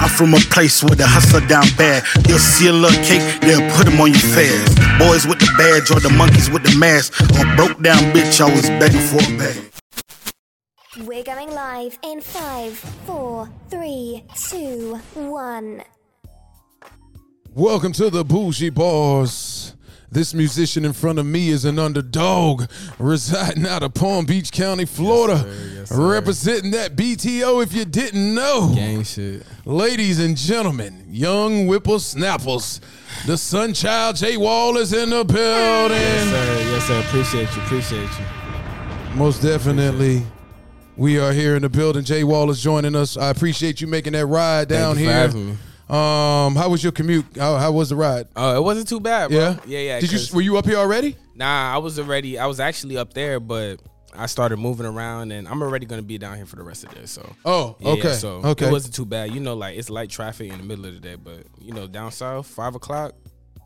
I'm 0.00 0.08
from 0.08 0.34
a 0.34 0.38
place 0.50 0.82
where 0.82 0.96
the 0.96 1.06
hustler 1.06 1.46
down 1.46 1.66
bad. 1.76 2.04
You'll 2.28 2.38
see 2.38 2.68
a 2.68 2.72
little 2.72 3.02
cake, 3.04 3.22
they'll 3.40 3.68
put 3.76 3.86
them 3.86 4.00
on 4.00 4.10
your 4.10 4.18
fast. 4.18 4.98
Boys 4.98 5.26
with 5.26 5.38
the 5.38 5.50
badge 5.56 5.90
or 5.90 6.00
the 6.00 6.10
monkeys 6.10 6.50
with 6.50 6.62
the 6.62 6.76
mask. 6.78 7.20
Or 7.38 7.56
broke 7.56 7.82
down 7.82 7.98
bitch, 8.12 8.40
always 8.40 8.68
begging 8.80 9.00
for 9.00 9.22
a 9.22 9.38
bag. 9.38 9.70
We're 11.06 11.24
going 11.24 11.50
live 11.50 11.98
in 12.02 12.20
five, 12.20 12.76
four, 13.06 13.48
three, 13.68 14.24
two, 14.36 14.96
one. 15.14 15.82
Welcome 17.52 17.92
to 17.94 18.10
the 18.10 18.24
Bougie 18.24 18.70
Barz. 18.70 19.74
This 20.14 20.32
musician 20.32 20.84
in 20.84 20.92
front 20.92 21.18
of 21.18 21.26
me 21.26 21.48
is 21.48 21.64
an 21.64 21.76
underdog 21.76 22.66
residing 23.00 23.66
out 23.66 23.82
of 23.82 23.94
Palm 23.94 24.24
Beach 24.26 24.52
County, 24.52 24.84
Florida. 24.84 25.38
sir. 25.40 25.70
Yes, 25.74 25.88
sir. 25.88 26.08
representing 26.12 26.70
that 26.70 26.94
BTO 26.94 27.64
if 27.64 27.74
you 27.74 27.84
didn't 27.84 28.32
know. 28.32 28.70
Gang 28.72 29.02
shit. 29.02 29.42
Ladies 29.64 30.20
and 30.20 30.36
gentlemen, 30.36 31.04
young 31.08 31.66
whippersnappers, 31.66 32.80
the 33.26 33.32
Sunchild 33.32 34.16
Jay 34.16 34.36
Wall 34.36 34.76
is 34.76 34.92
in 34.92 35.10
the 35.10 35.24
building. 35.24 35.96
Yes, 35.98 36.28
sir. 36.30 36.70
Yes, 36.70 36.84
sir. 36.86 37.00
Appreciate 37.00 37.56
you. 37.56 37.62
Appreciate 37.62 38.10
you. 38.20 39.16
Most 39.16 39.42
definitely. 39.42 40.22
We 40.96 41.18
are 41.18 41.32
here 41.32 41.56
in 41.56 41.62
the 41.62 41.68
building. 41.68 42.04
Jay 42.04 42.22
Wall 42.22 42.52
is 42.52 42.62
joining 42.62 42.94
us. 42.94 43.16
I 43.16 43.30
appreciate 43.30 43.80
you 43.80 43.88
making 43.88 44.12
that 44.12 44.26
ride 44.26 44.68
down 44.68 44.96
here. 44.96 45.32
Um, 45.88 46.56
how 46.56 46.68
was 46.70 46.82
your 46.82 46.92
commute? 46.92 47.26
How, 47.36 47.56
how 47.56 47.70
was 47.72 47.90
the 47.90 47.96
ride? 47.96 48.26
Oh, 48.36 48.56
it 48.56 48.62
wasn't 48.62 48.88
too 48.88 49.00
bad, 49.00 49.30
bro. 49.30 49.38
Yeah, 49.38 49.56
Yeah, 49.66 49.78
yeah. 49.80 50.00
Did 50.00 50.12
you 50.12 50.18
were 50.34 50.40
you 50.40 50.56
up 50.56 50.64
here 50.64 50.76
already? 50.78 51.16
Nah, 51.34 51.74
I 51.74 51.78
was 51.78 51.98
already. 51.98 52.38
I 52.38 52.46
was 52.46 52.58
actually 52.60 52.96
up 52.96 53.12
there, 53.12 53.38
but 53.38 53.82
I 54.16 54.26
started 54.26 54.56
moving 54.58 54.86
around, 54.86 55.32
and 55.32 55.46
I'm 55.46 55.60
already 55.62 55.84
gonna 55.84 56.02
be 56.02 56.16
down 56.16 56.36
here 56.36 56.46
for 56.46 56.56
the 56.56 56.62
rest 56.62 56.84
of 56.84 56.90
the 56.90 57.00
day. 57.00 57.06
So. 57.06 57.30
Oh, 57.44 57.76
Yeah, 57.80 57.90
okay, 57.92 58.12
so 58.14 58.36
okay. 58.44 58.66
it 58.68 58.72
wasn't 58.72 58.94
too 58.94 59.04
bad. 59.04 59.32
You 59.34 59.40
know, 59.40 59.54
like 59.54 59.76
it's 59.76 59.90
light 59.90 60.08
traffic 60.08 60.50
in 60.50 60.56
the 60.58 60.64
middle 60.64 60.86
of 60.86 60.94
the 60.94 61.00
day, 61.00 61.16
but 61.16 61.44
you 61.60 61.72
know, 61.74 61.86
down 61.86 62.12
south, 62.12 62.46
five 62.46 62.74
o'clock, 62.74 63.12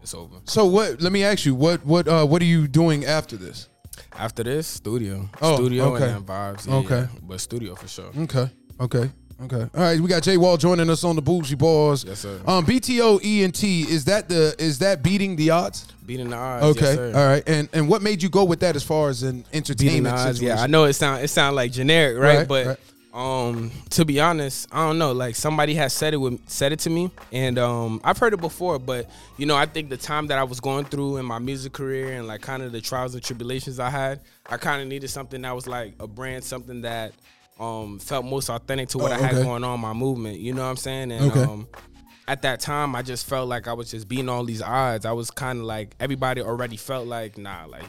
it's 0.03 0.15
over. 0.15 0.37
So 0.45 0.67
what? 0.67 1.00
Let 1.00 1.12
me 1.12 1.23
ask 1.23 1.45
you 1.47 1.55
what 1.55 1.84
what 1.87 2.09
uh 2.09 2.27
what 2.27 2.43
are 2.43 2.47
you 2.47 2.67
doing 2.67 3.05
after 3.05 3.37
this? 3.37 3.69
After 4.12 4.43
this, 4.43 4.67
studio, 4.67 5.28
Oh, 5.41 5.56
studio, 5.56 5.95
okay. 5.95 6.05
and 6.11 6.15
then 6.15 6.23
vibes. 6.25 6.67
Yeah, 6.67 6.75
Okay. 6.77 7.00
yeah. 7.12 7.21
but 7.23 7.41
studio 7.41 7.75
for 7.77 7.87
sure. 7.89 8.11
Okay, 8.19 8.48
okay, 8.81 9.11
okay. 9.42 9.69
All 9.75 9.81
right, 9.81 10.00
we 10.00 10.08
got 10.08 10.22
Jay 10.22 10.36
Wall 10.36 10.56
joining 10.56 10.89
us 10.91 11.05
on 11.05 11.17
the 11.17 11.22
Bougie 11.22 11.56
Barz. 11.56 12.06
Yes, 12.06 12.20
sir. 12.20 12.41
Um, 12.47 12.64
BTO 12.64 13.20
ENT 13.25 13.62
is 13.62 14.05
that 14.06 14.28
the 14.28 14.55
is 14.58 14.78
that 14.81 15.03
beating 15.03 15.36
the 15.36 15.50
odds? 15.50 15.86
Beating 16.06 16.31
the 16.31 16.36
odds. 16.36 16.64
Okay, 16.64 16.86
yes, 16.86 16.94
sir. 16.94 17.12
all 17.14 17.27
right. 17.27 17.42
And 17.47 17.69
and 17.72 17.89
what 17.89 18.03
made 18.03 18.22
you 18.22 18.28
go 18.28 18.44
with 18.44 18.61
that 18.61 18.77
as 18.77 18.83
far 18.83 19.09
as 19.09 19.22
an 19.22 19.44
entertainment 19.53 20.14
odds. 20.14 20.41
Yeah, 20.41 20.61
I 20.61 20.66
know 20.66 20.84
it 20.84 20.94
sound 20.94 21.22
it 21.22 21.28
sound 21.28 21.56
like 21.56 21.72
generic, 21.72 22.19
right? 22.19 22.39
Right, 22.39 22.48
but 22.48 22.66
right. 22.66 22.78
um, 23.12 23.70
to 23.91 24.05
be 24.05 24.20
honest, 24.20 24.69
I 24.72 24.86
don't 24.86 24.98
know. 24.98 25.12
Like 25.12 25.36
somebody 25.36 25.75
has 25.75 25.92
said 25.92 26.14
it 26.14 26.19
with 26.19 26.41
said 26.48 26.72
it 26.72 26.78
to 26.81 26.91
me, 26.91 27.11
and 27.33 27.59
um, 27.59 28.00
I've 28.05 28.19
heard 28.19 28.33
it 28.33 28.41
before. 28.41 28.78
But 28.78 29.11
you 29.36 29.47
know, 29.47 29.56
I 29.56 29.66
think 29.66 29.91
the 29.91 29.97
time 29.97 30.28
that 30.28 30.39
I 30.39 30.44
was 30.44 30.61
going 30.61 30.86
through 30.86 31.19
in 31.19 31.27
my 31.27 31.39
music 31.39 31.72
career 31.72 32.12
and 32.12 32.27
like 32.27 32.41
kind 32.41 32.62
of 32.62 32.72
the 32.72 32.81
trials 32.81 33.14
and 33.14 33.22
tribulations 33.22 33.78
I 33.78 33.91
had, 33.91 34.20
I 34.48 34.56
kind 34.56 34.81
of 34.83 34.89
needed 34.89 35.09
something 35.09 35.42
that 35.42 35.55
was 35.55 35.66
like 35.66 35.94
a 36.00 36.06
brand, 36.06 36.44
something 36.44 36.83
that 36.83 37.12
um 37.61 37.98
felt 37.98 38.25
most 38.25 38.48
authentic 38.51 38.89
to 38.91 38.98
what 38.98 39.12
Oh, 39.12 39.17
I 39.17 39.19
had 39.19 39.34
okay. 39.34 39.42
going 39.45 39.64
on 39.64 39.81
my 39.81 39.92
movement. 39.92 40.39
You 40.39 40.53
know 40.55 40.62
what 40.62 40.69
I'm 40.70 40.77
saying? 40.77 41.11
And 41.12 41.23
Okay. 41.31 41.42
um, 41.42 41.69
at 42.28 42.42
that 42.42 42.61
time, 42.61 42.95
I 42.95 43.03
just 43.03 43.27
felt 43.27 43.48
like 43.48 43.67
I 43.67 43.73
was 43.73 43.91
just 43.91 44.06
beating 44.09 44.28
all 44.28 44.45
these 44.45 44.62
odds. 44.62 45.05
I 45.06 45.12
was 45.12 45.31
kind 45.31 45.59
of 45.61 45.65
like 45.65 45.95
everybody 45.98 46.41
already 46.42 46.77
felt 46.77 47.06
like 47.06 47.39
nah, 47.39 47.65
like 47.67 47.87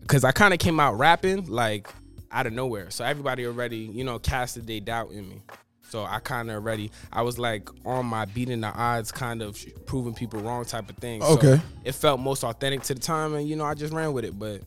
because 0.00 0.24
I 0.24 0.32
kind 0.32 0.54
of 0.54 0.60
came 0.60 0.78
out 0.80 0.98
rapping 0.98 1.46
like 1.46 1.88
out 2.32 2.46
of 2.46 2.52
nowhere. 2.52 2.90
So 2.90 3.04
everybody 3.04 3.46
already, 3.46 3.78
you 3.78 4.04
know, 4.04 4.18
casted 4.18 4.66
their 4.66 4.80
doubt 4.80 5.10
in 5.10 5.28
me. 5.28 5.42
So 5.82 6.04
I 6.04 6.20
kind 6.20 6.48
of 6.50 6.54
already, 6.54 6.92
I 7.12 7.22
was 7.22 7.36
like 7.36 7.68
on 7.84 8.06
my 8.06 8.24
beating 8.24 8.60
the 8.60 8.68
odds, 8.68 9.10
kind 9.10 9.42
of 9.42 9.58
proving 9.86 10.14
people 10.14 10.40
wrong 10.40 10.64
type 10.64 10.88
of 10.88 10.96
thing. 10.98 11.20
So 11.20 11.32
Okay. 11.32 11.60
it 11.84 11.92
felt 11.96 12.20
most 12.20 12.44
authentic 12.44 12.82
to 12.84 12.94
the 12.94 13.00
time, 13.00 13.34
and 13.34 13.48
you 13.48 13.56
know, 13.56 13.64
I 13.64 13.74
just 13.74 13.92
ran 13.92 14.12
with 14.12 14.24
it. 14.24 14.38
But 14.38 14.60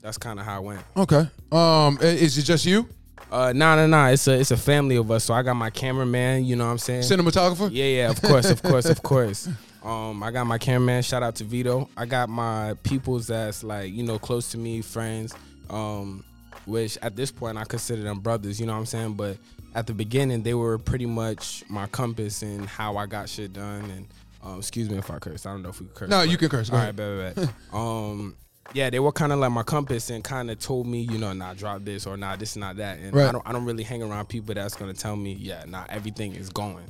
that's 0.00 0.16
kind 0.16 0.40
of 0.40 0.46
how 0.46 0.62
it 0.62 0.64
went. 0.64 0.82
okay. 0.96 1.28
Um, 1.52 1.98
is 2.00 2.38
it 2.38 2.42
just 2.44 2.64
you, 2.64 2.88
Uh, 3.30 3.52
nah, 3.54 3.74
nah, 3.76 3.86
nah. 3.86 4.08
It's 4.08 4.26
a 4.28 4.38
it's 4.38 4.50
a 4.50 4.56
family 4.56 4.96
of 4.96 5.10
us. 5.10 5.24
So 5.24 5.34
I 5.34 5.42
got 5.42 5.54
my 5.54 5.70
cameraman. 5.70 6.44
You 6.44 6.56
know 6.56 6.66
what 6.66 6.72
I'm 6.72 6.78
saying? 6.78 7.02
cinematographer? 7.02 7.70
Yeah, 7.72 7.84
yeah, 7.84 8.10
of 8.10 8.20
course, 8.22 8.50
of 8.50 8.62
course, 8.62 8.86
of 8.86 9.02
course. 9.02 9.48
Um, 9.82 10.22
I 10.22 10.30
got 10.30 10.46
my 10.46 10.58
cameraman. 10.58 11.02
Shout 11.02 11.22
out 11.22 11.34
to 11.36 11.44
Vito. 11.44 11.88
I 11.96 12.06
got 12.06 12.28
my 12.28 12.74
peoples 12.82 13.26
that's 13.26 13.62
like 13.64 13.92
you 13.92 14.02
know 14.02 14.18
close 14.18 14.50
to 14.52 14.58
me, 14.58 14.80
friends. 14.82 15.34
Um, 15.70 16.24
which 16.66 16.96
at 17.02 17.16
this 17.16 17.30
point 17.30 17.58
I 17.58 17.64
consider 17.64 18.02
them 18.02 18.20
brothers. 18.20 18.60
You 18.60 18.66
know 18.66 18.72
what 18.72 18.78
I'm 18.78 18.86
saying? 18.86 19.14
But 19.14 19.36
at 19.74 19.86
the 19.86 19.94
beginning, 19.94 20.42
they 20.42 20.54
were 20.54 20.78
pretty 20.78 21.06
much 21.06 21.64
my 21.68 21.86
compass 21.86 22.42
in 22.42 22.64
how 22.64 22.96
I 22.96 23.06
got 23.06 23.28
shit 23.28 23.52
done. 23.52 23.90
And 23.90 24.06
um, 24.42 24.58
excuse 24.58 24.88
me 24.88 24.98
if 24.98 25.10
I 25.10 25.18
curse. 25.18 25.46
I 25.46 25.50
don't 25.50 25.62
know 25.62 25.70
if 25.70 25.80
we 25.80 25.86
could 25.86 25.94
curse. 25.96 26.08
No, 26.10 26.22
you 26.22 26.36
can 26.36 26.48
curse. 26.48 26.70
Go 26.70 26.76
All 26.76 26.82
ahead. 26.82 26.98
right, 26.98 27.34
bet, 27.34 27.36
bet, 27.36 27.46
bet. 27.46 27.54
um, 27.72 28.36
yeah, 28.72 28.90
they 28.90 28.98
were 28.98 29.12
kind 29.12 29.32
of 29.32 29.38
like 29.38 29.52
my 29.52 29.62
compass 29.62 30.10
and 30.10 30.24
kind 30.24 30.50
of 30.50 30.58
told 30.58 30.86
me, 30.86 31.00
you 31.02 31.18
know, 31.18 31.32
not 31.32 31.56
drop 31.56 31.84
this 31.84 32.06
or 32.06 32.16
not 32.16 32.38
this, 32.38 32.56
not 32.56 32.76
that. 32.76 32.98
And 32.98 33.14
Right. 33.14 33.28
I 33.28 33.32
don't, 33.32 33.46
I 33.46 33.52
don't 33.52 33.64
really 33.64 33.84
hang 33.84 34.02
around 34.02 34.28
people 34.28 34.54
that's 34.54 34.74
gonna 34.74 34.94
tell 34.94 35.16
me, 35.16 35.34
yeah, 35.34 35.64
not 35.66 35.90
everything 35.90 36.34
is 36.34 36.48
going. 36.48 36.84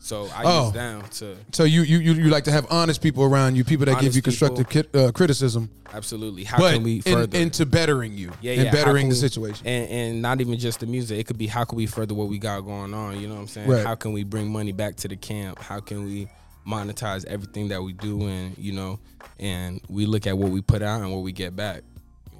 So 0.00 0.28
I 0.34 0.42
Oh. 0.44 0.64
use 0.66 0.74
them 0.74 1.02
to 1.18 1.36
So 1.52 1.64
you, 1.64 1.82
you 1.82 1.98
you 1.98 2.12
you 2.14 2.28
like 2.30 2.44
to 2.44 2.52
have 2.52 2.66
honest 2.70 3.02
people 3.02 3.24
around 3.24 3.56
you, 3.56 3.64
people 3.64 3.84
that 3.86 4.00
give 4.00 4.14
you 4.16 4.22
constructive 4.22 4.68
ki- 4.68 4.84
uh, 4.94 5.10
criticism, 5.12 5.70
absolutely. 5.92 6.44
How 6.44 6.56
but 6.58 6.74
can 6.74 6.82
we 6.84 7.02
in, 7.04 7.12
further? 7.14 7.36
into 7.38 7.66
bettering 7.66 8.12
you 8.14 8.32
yeah, 8.40 8.52
yeah. 8.52 8.64
how 8.66 8.72
bettering 8.72 9.08
the 9.08 9.14
situation. 9.16 9.66
and 9.66 9.88
and 9.90 10.22
not 10.22 10.40
even 10.40 10.56
just 10.58 10.80
the 10.80 10.86
music. 10.86 11.18
It 11.18 11.26
could 11.26 11.36
be 11.38 11.48
how 11.48 11.64
can 11.64 11.76
we 11.76 11.86
further 11.86 12.14
what 12.14 12.28
we 12.28 12.38
got 12.38 12.60
going 12.60 12.94
on. 12.94 13.20
You 13.20 13.26
know 13.28 13.34
what 13.34 13.40
I'm 13.42 13.46
saying? 13.48 13.68
Right. 13.68 13.84
How 13.84 13.96
can 13.96 14.12
we 14.12 14.22
bring 14.24 14.48
money 14.50 14.72
back 14.72 14.96
to 14.96 15.08
the 15.08 15.16
camp? 15.16 15.58
How 15.60 15.80
can 15.80 16.04
we 16.04 16.28
monetize 16.68 17.24
everything 17.26 17.68
that 17.68 17.82
we 17.82 17.92
do? 17.92 18.26
And 18.26 18.56
you 18.58 18.72
know, 18.72 19.00
and 19.40 19.80
we 19.88 20.06
look 20.06 20.26
at 20.26 20.36
what 20.36 20.50
we 20.50 20.60
put 20.60 20.82
out 20.82 21.00
and 21.00 21.10
what 21.12 21.22
we 21.22 21.32
get 21.32 21.56
back. 21.56 21.82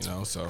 You 0.01 0.09
know, 0.09 0.25
so 0.25 0.49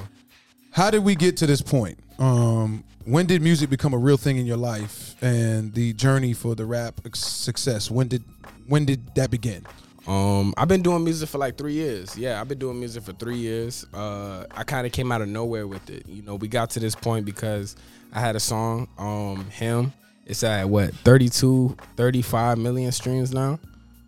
How 0.71 0.91
did 0.91 1.05
we 1.05 1.15
get 1.15 1.37
to 1.39 1.47
this 1.47 1.62
point? 1.62 1.99
Um, 2.19 2.84
when 3.05 3.27
did 3.27 3.41
music 3.41 3.71
become 3.71 3.94
a 3.94 3.99
real 3.99 4.19
thing 4.19 4.37
in 4.37 4.44
your 4.47 4.59
life, 4.59 5.15
and 5.22 5.72
the 5.72 5.93
journey 5.94 6.34
for 6.34 6.55
the 6.55 6.66
rap 6.66 7.00
success? 7.15 7.91
When 7.91 8.09
did 8.09 8.22
when 8.66 8.84
did 8.84 9.15
that 9.15 9.31
begin? 9.31 9.65
Um, 10.06 10.55
I've 10.56 10.69
been 10.69 10.83
doing 10.83 11.05
music 11.05 11.28
for 11.28 11.37
like 11.39 11.59
three 11.59 11.75
years. 11.75 12.16
Yeah, 12.16 12.41
I've 12.41 12.49
been 12.49 12.59
doing 12.59 12.78
music 12.78 13.03
for 13.03 13.12
three 13.12 13.37
years. 13.37 13.84
Uh, 13.93 14.47
I 14.50 14.65
kind 14.65 14.87
of 14.87 14.93
came 14.93 15.12
out 15.12 15.21
of 15.21 15.28
nowhere 15.28 15.66
with 15.66 15.89
it. 15.91 16.06
You 16.09 16.22
know, 16.22 16.34
we 16.37 16.49
got 16.49 16.71
to 16.71 16.81
this 16.81 16.95
point 16.95 17.27
because 17.27 17.77
I 18.12 18.21
had 18.21 18.34
a 18.34 18.41
song, 18.41 18.89
um, 18.97 19.45
him. 19.50 19.93
It's 20.28 20.44
at 20.44 20.69
what 20.69 20.94
32, 20.94 21.77
35 21.97 22.59
million 22.59 22.93
streams 22.93 23.33
now. 23.33 23.59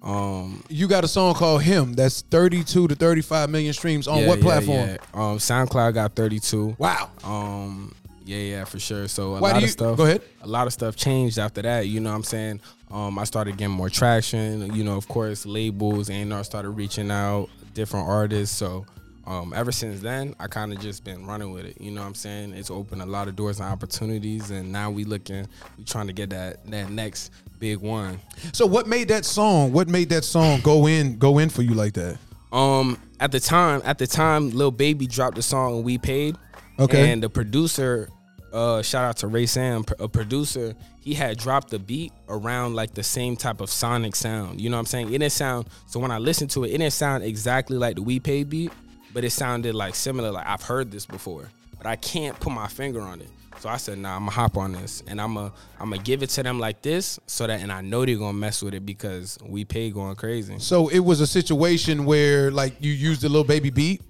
Um, 0.03 0.63
You 0.69 0.87
got 0.89 1.05
a 1.05 1.09
song 1.09 1.35
called 1.35 1.63
"Him" 1.63 1.93
that's 1.93 2.23
thirty-two 2.23 2.89
to 2.89 2.95
thirty-five 2.95 3.51
million 3.51 3.73
streams 3.75 4.09
on 4.09 4.21
yeah, 4.21 4.29
what 4.29 4.39
yeah, 4.39 4.45
platform? 4.45 4.89
yeah. 4.89 4.97
Um, 5.13 5.37
SoundCloud 5.39 5.93
got 5.95 6.15
thirty 6.15 6.39
two. 6.41 6.75
Wow. 6.79 7.11
Um, 7.23 7.95
yeah, 8.25 8.39
yeah, 8.39 8.65
for 8.65 8.79
sure. 8.79 9.09
So 9.09 9.35
a 9.35 9.41
Why 9.41 9.53
lot 9.53 9.61
you 9.61 9.65
of 9.67 9.71
stuff. 9.71 9.97
go 9.99 10.05
ahead? 10.07 10.23
A 10.41 10.47
lot 10.47 10.67
of 10.67 10.73
stuff 10.73 10.97
changed 10.97 11.39
after 11.39 11.61
that. 11.63 11.87
You 11.87 12.01
know 12.01 12.11
what 12.11 12.17
I'm 12.17 12.23
saying? 12.23 12.61
Um, 12.91 13.19
I 13.19 13.25
started 13.25 13.59
getting 13.59 13.75
more 13.75 13.91
traction. 13.91 14.75
You 14.75 14.85
know, 14.85 14.97
of 14.97 15.07
course, 15.07 15.45
labels, 15.45 16.09
A&R 16.09 16.45
started 16.45 16.71
reaching 16.71 17.11
out, 17.11 17.49
different 17.75 18.09
artists. 18.09 18.57
So 18.57 18.87
um, 19.27 19.53
ever 19.55 19.71
since 19.71 20.01
then, 20.01 20.35
I 20.41 20.47
kind 20.47 20.73
of 20.73 20.81
just 20.81 21.05
been 21.05 21.27
running 21.27 21.53
with 21.53 21.65
it. 21.67 21.81
You 21.81 21.91
know 21.91 22.01
what 22.01 22.09
I'm 22.09 22.15
saying? 22.15 22.55
It's 22.55 22.71
opened 22.71 23.03
a 23.03 23.07
lot 23.07 23.29
of 23.29 23.37
doors 23.37 23.61
and 23.61 23.69
opportunities, 23.69 24.51
and 24.51 24.73
now 24.73 24.91
we 24.91 25.05
looking, 25.05 25.47
we 25.79 25.85
trying 25.85 26.07
to 26.07 26.13
get 26.13 26.31
that 26.31 26.65
that 26.71 26.91
next 26.91 27.31
big 27.59 27.79
one. 27.79 28.21
So 28.53 28.67
what 28.67 28.87
made 28.87 29.09
that 29.09 29.25
song? 29.25 29.73
What 29.73 29.89
made 29.89 30.09
that 30.11 30.25
song 30.25 30.61
go 30.63 30.87
in 30.87 31.19
go 31.19 31.39
in 31.39 31.51
for 31.51 31.63
you 31.63 31.75
like 31.75 31.95
that? 31.95 32.19
Um, 32.53 32.99
at 33.21 33.31
the 33.31 33.41
time, 33.41 33.83
at 33.85 33.99
the 33.99 34.07
time, 34.07 34.51
Lil 34.51 34.71
Baby 34.71 35.07
dropped 35.07 35.37
the 35.37 35.43
song 35.43 35.83
"We 35.83 35.99
Paid." 35.99 36.37
Okay. 36.79 37.13
And 37.13 37.23
the 37.23 37.29
producer, 37.29 38.09
uh, 38.53 38.81
shout 38.81 39.05
out 39.05 39.17
to 39.19 39.27
Ray 39.27 39.45
Sam, 39.45 39.85
a 39.99 40.09
producer, 40.09 40.75
he 41.01 41.13
had 41.13 41.37
dropped 41.37 41.69
the 41.69 41.79
beat 41.79 42.13
around 42.29 42.75
like 42.75 42.95
the 42.95 43.03
same 43.03 43.37
type 43.37 43.61
of 43.61 43.71
sonic 43.71 44.17
sound. 44.17 44.61
You 44.61 44.71
know 44.71 44.77
what 44.77 44.81
I'm 44.81 44.87
saying? 44.87 45.09
It 45.09 45.19
didn't 45.19 45.33
sound. 45.33 45.69
So 45.87 46.01
when 46.01 46.11
I 46.11 46.19
listened 46.19 46.51
to 46.53 46.65
it, 46.65 46.69
it 46.69 46.79
didn't 46.79 46.95
sound 46.95 47.23
exactly 47.23 47.77
like 47.77 47.97
the 47.97 48.03
We 48.03 48.19
Paid 48.19 48.49
beat, 48.49 48.73
but 49.13 49.25
it 49.25 49.31
sounded 49.31 49.75
like 49.75 49.95
similar. 49.95 50.31
Like 50.31 50.47
I've 50.47 50.63
heard 50.63 50.91
this 50.91 51.07
before, 51.07 51.49
but 51.77 51.87
I 51.87 51.97
can't 51.97 52.39
put 52.39 52.53
my 52.53 52.67
finger 52.69 53.01
on 53.01 53.21
it. 53.21 53.29
So 53.59 53.69
I 53.69 53.77
said, 53.77 53.99
nah, 53.99 54.15
I'm 54.17 54.21
gonna 54.23 54.31
hop 54.31 54.57
on 54.57 54.73
this 54.73 55.03
and 55.07 55.21
I'm 55.21 55.35
gonna 55.35 55.53
I'm 55.79 55.91
gonna 55.91 56.03
give 56.03 56.23
it 56.23 56.31
to 56.31 56.43
them 56.43 56.59
like 56.59 56.81
this 56.81 57.21
so 57.27 57.47
that 57.47 57.61
and 57.61 57.71
I 57.71 57.83
know 57.83 58.07
they're 58.07 58.17
gonna 58.17 58.33
mess 58.33 58.63
with 58.63 58.73
it 58.73 58.87
because 58.87 59.37
we 59.45 59.65
pay 59.67 59.91
going 59.91 60.17
crazy. 60.17 60.59
So 60.61 60.89
it 60.89 61.01
was 61.01 61.21
a 61.21 61.27
situation 61.27 62.07
where 62.07 62.51
like 62.51 62.75
you 62.81 62.93
used 62.93 63.23
a 63.25 63.29
Lil 63.29 63.45
Baby 63.45 63.69
beat. 63.71 64.01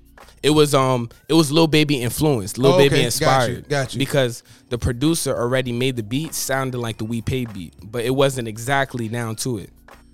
It 0.43 0.51
was 0.51 0.73
um 0.75 1.09
it 1.29 1.33
was 1.35 1.51
Lil 1.51 1.67
Baby 1.67 2.01
influenced, 2.01 2.59
little 2.59 2.77
Oh, 2.77 2.79
Baby 2.79 2.95
okay. 2.95 3.01
Got 3.01 3.05
inspired. 3.07 3.51
you, 3.57 3.63
got 3.63 3.95
you. 3.95 3.99
Because 3.99 4.43
the 4.69 4.79
producer 4.79 5.37
already 5.37 5.73
made 5.73 5.97
the 5.97 6.03
beat 6.05 6.33
sounded 6.35 6.79
like 6.79 6.99
the 6.99 7.05
We 7.05 7.21
Pay 7.21 7.47
beat, 7.47 7.75
but 7.83 8.05
it 8.05 8.11
wasn't 8.15 8.47
exactly 8.47 9.09
down 9.09 9.35
to 9.37 9.59
it. 9.59 9.71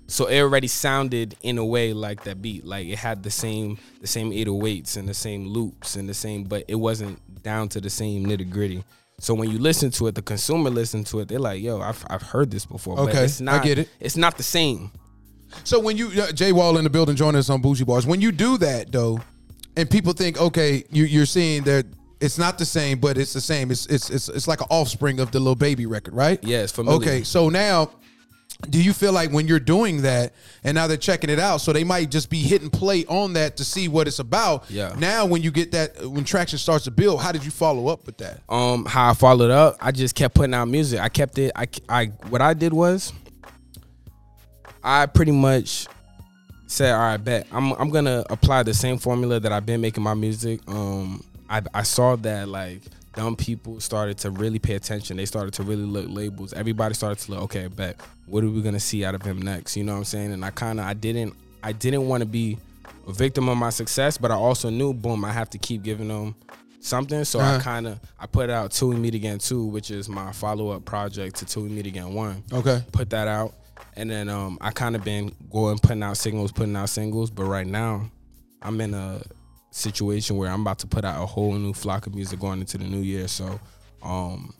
So 0.07 0.27
it 0.27 0.39
already 0.39 0.67
sounded 0.67 1.35
in 1.41 1.57
a 1.57 1.65
way 1.65 1.91
like 1.91 2.23
that 2.23 2.41
beat, 2.41 2.65
like 2.65 2.87
it 2.87 2.97
had 2.97 3.23
the 3.23 3.31
same 3.31 3.77
the 3.99 4.07
same 4.07 4.31
808s 4.31 4.95
and 4.97 5.07
the 5.07 5.13
same 5.13 5.47
loops 5.47 5.95
and 5.95 6.07
the 6.07 6.13
same, 6.13 6.43
but 6.43 6.63
it 6.67 6.75
wasn't 6.75 7.19
down 7.43 7.69
to 7.69 7.81
the 7.81 7.89
same 7.89 8.25
nitty 8.25 8.49
gritty. 8.49 8.83
So 9.19 9.33
when 9.33 9.49
you 9.49 9.57
listen 9.57 9.89
to 9.91 10.07
it, 10.07 10.15
the 10.15 10.21
consumer 10.21 10.69
listen 10.69 11.03
to 11.05 11.19
it, 11.19 11.27
they're 11.27 11.39
like, 11.39 11.61
"Yo, 11.61 11.81
I've, 11.81 12.05
I've 12.09 12.21
heard 12.21 12.51
this 12.51 12.65
before." 12.65 12.95
but 12.95 13.09
Okay, 13.09 13.25
it's 13.25 13.41
I 13.41 13.61
get 13.63 13.79
it. 13.79 13.89
It's 13.99 14.15
not 14.15 14.37
the 14.37 14.43
same. 14.43 14.91
So 15.63 15.79
when 15.79 15.97
you 15.97 16.11
uh, 16.21 16.31
Jay 16.31 16.51
Wall 16.51 16.77
in 16.77 16.83
the 16.83 16.89
building 16.89 17.15
joining 17.15 17.39
us 17.39 17.49
on 17.49 17.61
Bougie 17.61 17.83
Barz, 17.83 18.05
when 18.05 18.21
you 18.21 18.31
do 18.31 18.57
that 18.59 18.91
though, 18.91 19.19
and 19.75 19.89
people 19.89 20.13
think, 20.13 20.39
okay, 20.39 20.83
you, 20.91 21.05
you're 21.05 21.25
seeing 21.25 21.63
that 21.63 21.85
it's 22.19 22.37
not 22.37 22.57
the 22.57 22.65
same, 22.65 22.99
but 22.99 23.17
it's 23.17 23.33
the 23.33 23.41
same. 23.41 23.71
It's 23.71 23.85
it's 23.87 24.09
it's, 24.09 24.29
it's 24.29 24.47
like 24.47 24.61
an 24.61 24.67
offspring 24.69 25.19
of 25.19 25.31
the 25.31 25.39
Lil 25.39 25.55
Baby 25.55 25.85
record, 25.85 26.13
right? 26.13 26.41
Yeah, 26.43 26.59
it's 26.59 26.71
familiar. 26.71 26.97
Okay, 26.97 27.23
so 27.23 27.49
now. 27.49 27.91
Do 28.69 28.81
you 28.81 28.91
feel 28.91 29.13
like 29.13 29.31
when 29.31 29.47
you're 29.47 29.59
doing 29.59 30.01
that 30.01 30.33
and 30.63 30.73
now 30.73 30.87
they're 30.87 30.97
checking 30.97 31.29
it 31.29 31.39
out, 31.39 31.61
so 31.61 31.71
they 31.71 31.83
might 31.83 32.09
just 32.09 32.29
be 32.29 32.39
hitting 32.39 32.71
play 32.71 33.05
on 33.05 33.33
that 33.33 33.57
to 33.57 33.63
see 33.63 33.87
what 33.87 34.07
it's 34.07 34.17
about? 34.19 34.69
Yeah. 34.69 34.95
Now, 34.97 35.25
when 35.27 35.43
you 35.43 35.51
get 35.51 35.71
that, 35.73 36.03
when 36.07 36.23
traction 36.23 36.57
starts 36.57 36.85
to 36.85 36.91
build, 36.91 37.21
how 37.21 37.31
did 37.31 37.45
you 37.45 37.51
follow 37.51 37.87
up 37.87 38.05
with 38.07 38.17
that? 38.17 38.41
um 38.49 38.85
how 38.85 39.11
I 39.11 39.13
followed 39.13 39.51
up, 39.51 39.77
I 39.79 39.91
just 39.91 40.15
kept 40.15 40.33
putting 40.33 40.55
out 40.55 40.65
music. 40.67 40.99
I 40.99 41.09
kept 41.09 41.37
it. 41.37 41.51
I 41.55 41.67
I 41.87 42.05
what 42.29 42.41
I 42.41 42.53
did 42.55 42.73
was, 42.73 43.13
I 44.83 45.05
pretty 45.05 45.31
much 45.31 45.87
said, 46.67 46.93
all 46.93 46.99
right, 46.99 47.17
bet 47.17 47.47
I'm 47.51 47.73
I'm 47.73 47.89
gonna 47.89 48.25
apply 48.29 48.63
the 48.63 48.73
same 48.73 48.97
formula 48.97 49.39
that 49.39 49.51
I've 49.51 49.65
been 49.65 49.81
making 49.81 50.03
my 50.03 50.13
music. 50.13 50.61
Um, 50.67 51.23
I 51.49 51.61
I 51.73 51.83
saw 51.83 52.15
that 52.17 52.47
like 52.47 52.81
dumb 53.17 53.35
people 53.35 53.79
started 53.79 54.17
to 54.19 54.29
really 54.29 54.59
pay 54.59 54.75
attention. 54.75 55.17
They 55.17 55.25
started 55.25 55.51
to 55.55 55.63
really 55.63 55.83
look 55.83 56.05
labels. 56.07 56.53
Everybody 56.53 56.93
started 56.93 57.17
to 57.25 57.31
look, 57.31 57.41
okay, 57.45 57.65
but 57.67 57.95
what 58.27 58.43
are 58.43 58.49
we 58.49 58.61
gonna 58.61 58.79
see 58.79 59.03
out 59.03 59.15
of 59.15 59.23
him 59.23 59.41
next? 59.41 59.75
You 59.75 59.83
know 59.83 59.93
what 59.93 59.97
I'm 59.99 60.05
saying? 60.05 60.31
And 60.33 60.45
I 60.45 60.51
kind 60.51 60.79
of 60.79 60.85
I 60.85 60.93
didn't 60.93 61.33
I 61.63 61.71
didn't 61.71 62.07
want 62.07 62.21
to 62.21 62.27
be 62.27 62.57
a 63.07 63.11
victim 63.11 63.49
of 63.49 63.57
my 63.57 63.71
success, 63.71 64.17
but 64.19 64.29
I 64.31 64.35
also 64.35 64.69
knew, 64.69 64.93
boom, 64.93 65.25
I 65.25 65.31
have 65.31 65.49
to 65.49 65.57
keep 65.57 65.81
giving 65.81 66.09
them 66.09 66.35
something. 66.79 67.25
So 67.25 67.39
I 67.39 67.55
Uh-huh. 67.55 67.59
kind 67.61 67.87
of 67.87 67.99
I 68.19 68.27
put 68.27 68.49
out 68.51 68.71
Two 68.71 68.89
We 68.89 68.97
Meet 68.97 69.15
Again 69.15 69.39
Two, 69.39 69.65
which 69.65 69.89
is 69.89 70.07
my 70.07 70.31
follow 70.31 70.69
up 70.69 70.85
project 70.85 71.37
to 71.37 71.45
Two 71.45 71.63
We 71.63 71.69
Meet 71.69 71.87
Again 71.87 72.13
One. 72.13 72.43
Okay. 72.53 72.83
Put 72.91 73.09
that 73.09 73.27
out, 73.27 73.55
and 73.95 74.11
then 74.11 74.29
um 74.29 74.59
I 74.61 74.69
kind 74.69 74.95
of 74.95 75.03
been 75.03 75.31
going 75.51 75.79
putting 75.79 76.03
out 76.03 76.17
singles, 76.17 76.51
putting 76.51 76.75
out 76.75 76.89
singles, 76.89 77.31
but 77.31 77.45
right 77.45 77.65
now 77.67 78.11
I'm 78.61 78.79
in 78.79 78.93
a 78.93 79.21
situation 79.77 80.37
where 80.37 80.51
I'm 80.51 80.61
about 80.61 80.79
to 80.79 80.87
put 80.87 81.05
out 81.05 81.21
a 81.21 81.25
whole 81.25 81.53
new 81.53 81.73
flock 81.73 82.07
of 82.07 82.15
music 82.15 82.39
going 82.39 82.59
into 82.59 82.77
the 82.77 82.85
new 82.85 83.01
year. 83.01 83.27
So 83.27 83.59
um 84.01 84.53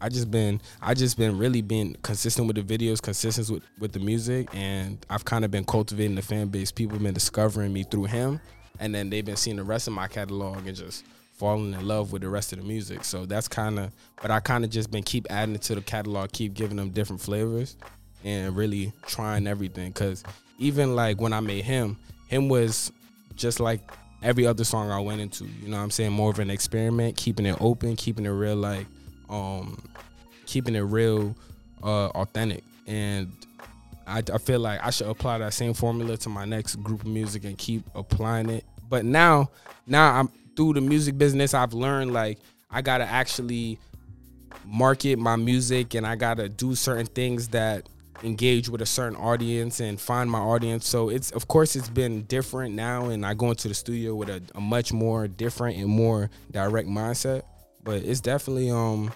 I 0.00 0.08
just 0.08 0.30
been 0.30 0.60
I 0.80 0.94
just 0.94 1.18
been 1.18 1.36
really 1.36 1.60
being 1.60 1.96
consistent 2.02 2.46
with 2.46 2.56
the 2.56 2.62
videos, 2.78 3.02
consistent 3.02 3.50
with, 3.50 3.62
with 3.78 3.92
the 3.92 3.98
music, 3.98 4.48
and 4.54 5.04
I've 5.10 5.24
kind 5.24 5.44
of 5.44 5.50
been 5.50 5.64
cultivating 5.64 6.14
the 6.14 6.22
fan 6.22 6.48
base. 6.48 6.72
People 6.72 6.94
have 6.94 7.02
been 7.02 7.14
discovering 7.14 7.72
me 7.72 7.82
through 7.82 8.04
him, 8.04 8.40
and 8.78 8.94
then 8.94 9.10
they've 9.10 9.24
been 9.24 9.36
seeing 9.36 9.56
the 9.56 9.62
rest 9.62 9.88
of 9.88 9.92
my 9.92 10.08
catalog 10.08 10.66
and 10.66 10.74
just 10.74 11.04
falling 11.34 11.74
in 11.74 11.86
love 11.86 12.12
with 12.12 12.22
the 12.22 12.28
rest 12.28 12.52
of 12.52 12.60
the 12.60 12.64
music. 12.64 13.04
So 13.04 13.26
that's 13.26 13.48
kind 13.48 13.78
of, 13.78 13.92
but 14.20 14.30
I 14.30 14.40
kind 14.40 14.64
of 14.64 14.70
just 14.70 14.90
been 14.90 15.02
keep 15.02 15.26
adding 15.30 15.54
it 15.54 15.62
to 15.62 15.74
the 15.74 15.80
catalog, 15.80 16.32
keep 16.32 16.54
giving 16.54 16.76
them 16.76 16.90
different 16.90 17.20
flavors, 17.20 17.76
and 18.24 18.56
really 18.56 18.92
trying 19.06 19.46
everything. 19.46 19.92
Cause 19.92 20.22
even 20.58 20.94
like 20.94 21.20
when 21.20 21.32
I 21.32 21.40
made 21.40 21.64
him, 21.64 21.96
him 22.28 22.48
was 22.48 22.92
just 23.36 23.58
like 23.58 23.80
every 24.22 24.46
other 24.46 24.64
song 24.64 24.90
I 24.90 25.00
went 25.00 25.20
into. 25.20 25.44
You 25.44 25.68
know 25.68 25.78
I'm 25.78 25.90
saying? 25.90 26.12
More 26.12 26.30
of 26.30 26.38
an 26.38 26.50
experiment, 26.50 27.16
keeping 27.16 27.46
it 27.46 27.56
open, 27.60 27.96
keeping 27.96 28.26
it 28.26 28.30
real, 28.30 28.56
like 28.56 28.86
um, 29.28 29.82
keeping 30.46 30.74
it 30.74 30.80
real, 30.80 31.34
uh, 31.82 32.08
authentic. 32.08 32.64
And 32.86 33.32
I, 34.06 34.22
I 34.32 34.38
feel 34.38 34.60
like 34.60 34.84
I 34.84 34.90
should 34.90 35.06
apply 35.06 35.38
that 35.38 35.54
same 35.54 35.74
formula 35.74 36.16
to 36.18 36.28
my 36.28 36.44
next 36.44 36.76
group 36.76 37.02
of 37.02 37.06
music 37.06 37.44
and 37.44 37.56
keep 37.56 37.84
applying 37.94 38.50
it. 38.50 38.64
But 38.88 39.04
now, 39.04 39.50
now 39.86 40.14
I'm 40.14 40.28
through 40.56 40.74
the 40.74 40.80
music 40.80 41.16
business. 41.16 41.54
I've 41.54 41.72
learned 41.72 42.12
like 42.12 42.38
I 42.70 42.82
gotta 42.82 43.04
actually 43.04 43.78
market 44.64 45.18
my 45.18 45.36
music 45.36 45.94
and 45.94 46.06
I 46.06 46.16
gotta 46.16 46.48
do 46.48 46.74
certain 46.74 47.06
things 47.06 47.48
that 47.48 47.88
engage 48.22 48.68
with 48.68 48.82
a 48.82 48.86
certain 48.86 49.16
audience 49.16 49.80
and 49.80 50.00
find 50.00 50.30
my 50.30 50.38
audience. 50.38 50.86
So 50.86 51.08
it's 51.08 51.30
of 51.32 51.48
course 51.48 51.76
it's 51.76 51.88
been 51.88 52.22
different 52.24 52.74
now 52.74 53.06
and 53.06 53.24
I 53.24 53.34
go 53.34 53.50
into 53.50 53.68
the 53.68 53.74
studio 53.74 54.14
with 54.14 54.28
a, 54.28 54.42
a 54.54 54.60
much 54.60 54.92
more 54.92 55.28
different 55.28 55.78
and 55.78 55.88
more 55.88 56.30
direct 56.50 56.88
mindset. 56.88 57.42
But 57.82 58.02
it's 58.02 58.20
definitely 58.20 58.70
um 58.70 59.12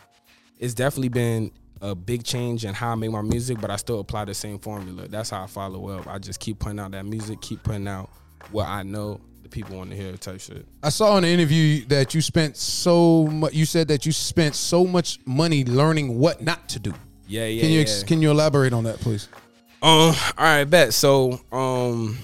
it's 0.59 0.75
definitely 0.75 1.11
been 1.11 1.51
a 1.81 1.95
big 1.95 2.25
change 2.25 2.65
in 2.65 2.73
how 2.73 2.93
I 2.93 2.95
make 2.95 3.11
my 3.11 3.21
music, 3.21 3.61
but 3.61 3.71
I 3.71 3.77
still 3.77 4.01
apply 4.01 4.25
the 4.25 4.35
same 4.35 4.59
formula. 4.59 5.07
That's 5.09 5.31
how 5.31 5.43
I 5.43 5.47
follow 5.47 5.89
up. 5.91 6.07
I 6.07 6.19
just 6.19 6.41
keep 6.41 6.59
putting 6.59 6.79
out 6.79 6.93
that 6.93 7.05
music, 7.05 7.41
keep 7.43 7.63
putting 7.63 7.87
out 7.87 8.11
what 8.51 8.67
I 8.69 8.83
know 8.83 9.21
the 9.43 9.49
people 9.51 9.77
want 9.77 9.91
to 9.91 9.97
hear 9.97 10.17
type 10.17 10.41
shit. 10.41 10.67
I 10.83 10.89
saw 10.89 11.17
in 11.19 11.23
the 11.23 11.29
interview 11.29 11.85
that 11.87 12.15
you 12.15 12.23
spent 12.23 12.57
so 12.57 13.27
much. 13.27 13.53
You 13.53 13.67
said 13.67 13.89
that 13.89 14.07
you 14.07 14.13
spent 14.13 14.55
so 14.55 14.87
much 14.87 15.21
money 15.27 15.65
learning 15.65 16.19
what 16.19 16.43
not 16.43 16.69
to 16.71 16.79
do. 16.79 16.95
Yeah, 17.35 17.47
yeah. 17.47 17.63
Can 17.63 17.71
you 17.71 17.77
yeah. 17.77 17.83
ex- 17.83 18.03
can 18.05 18.23
you 18.23 18.31
elaborate 18.31 18.73
on 18.73 18.85
that, 18.85 19.01
please? 19.01 19.29
Um, 19.83 20.15
all 20.39 20.45
right, 20.45 20.65
bet. 20.65 20.95
So, 20.95 21.41
um, 21.51 22.17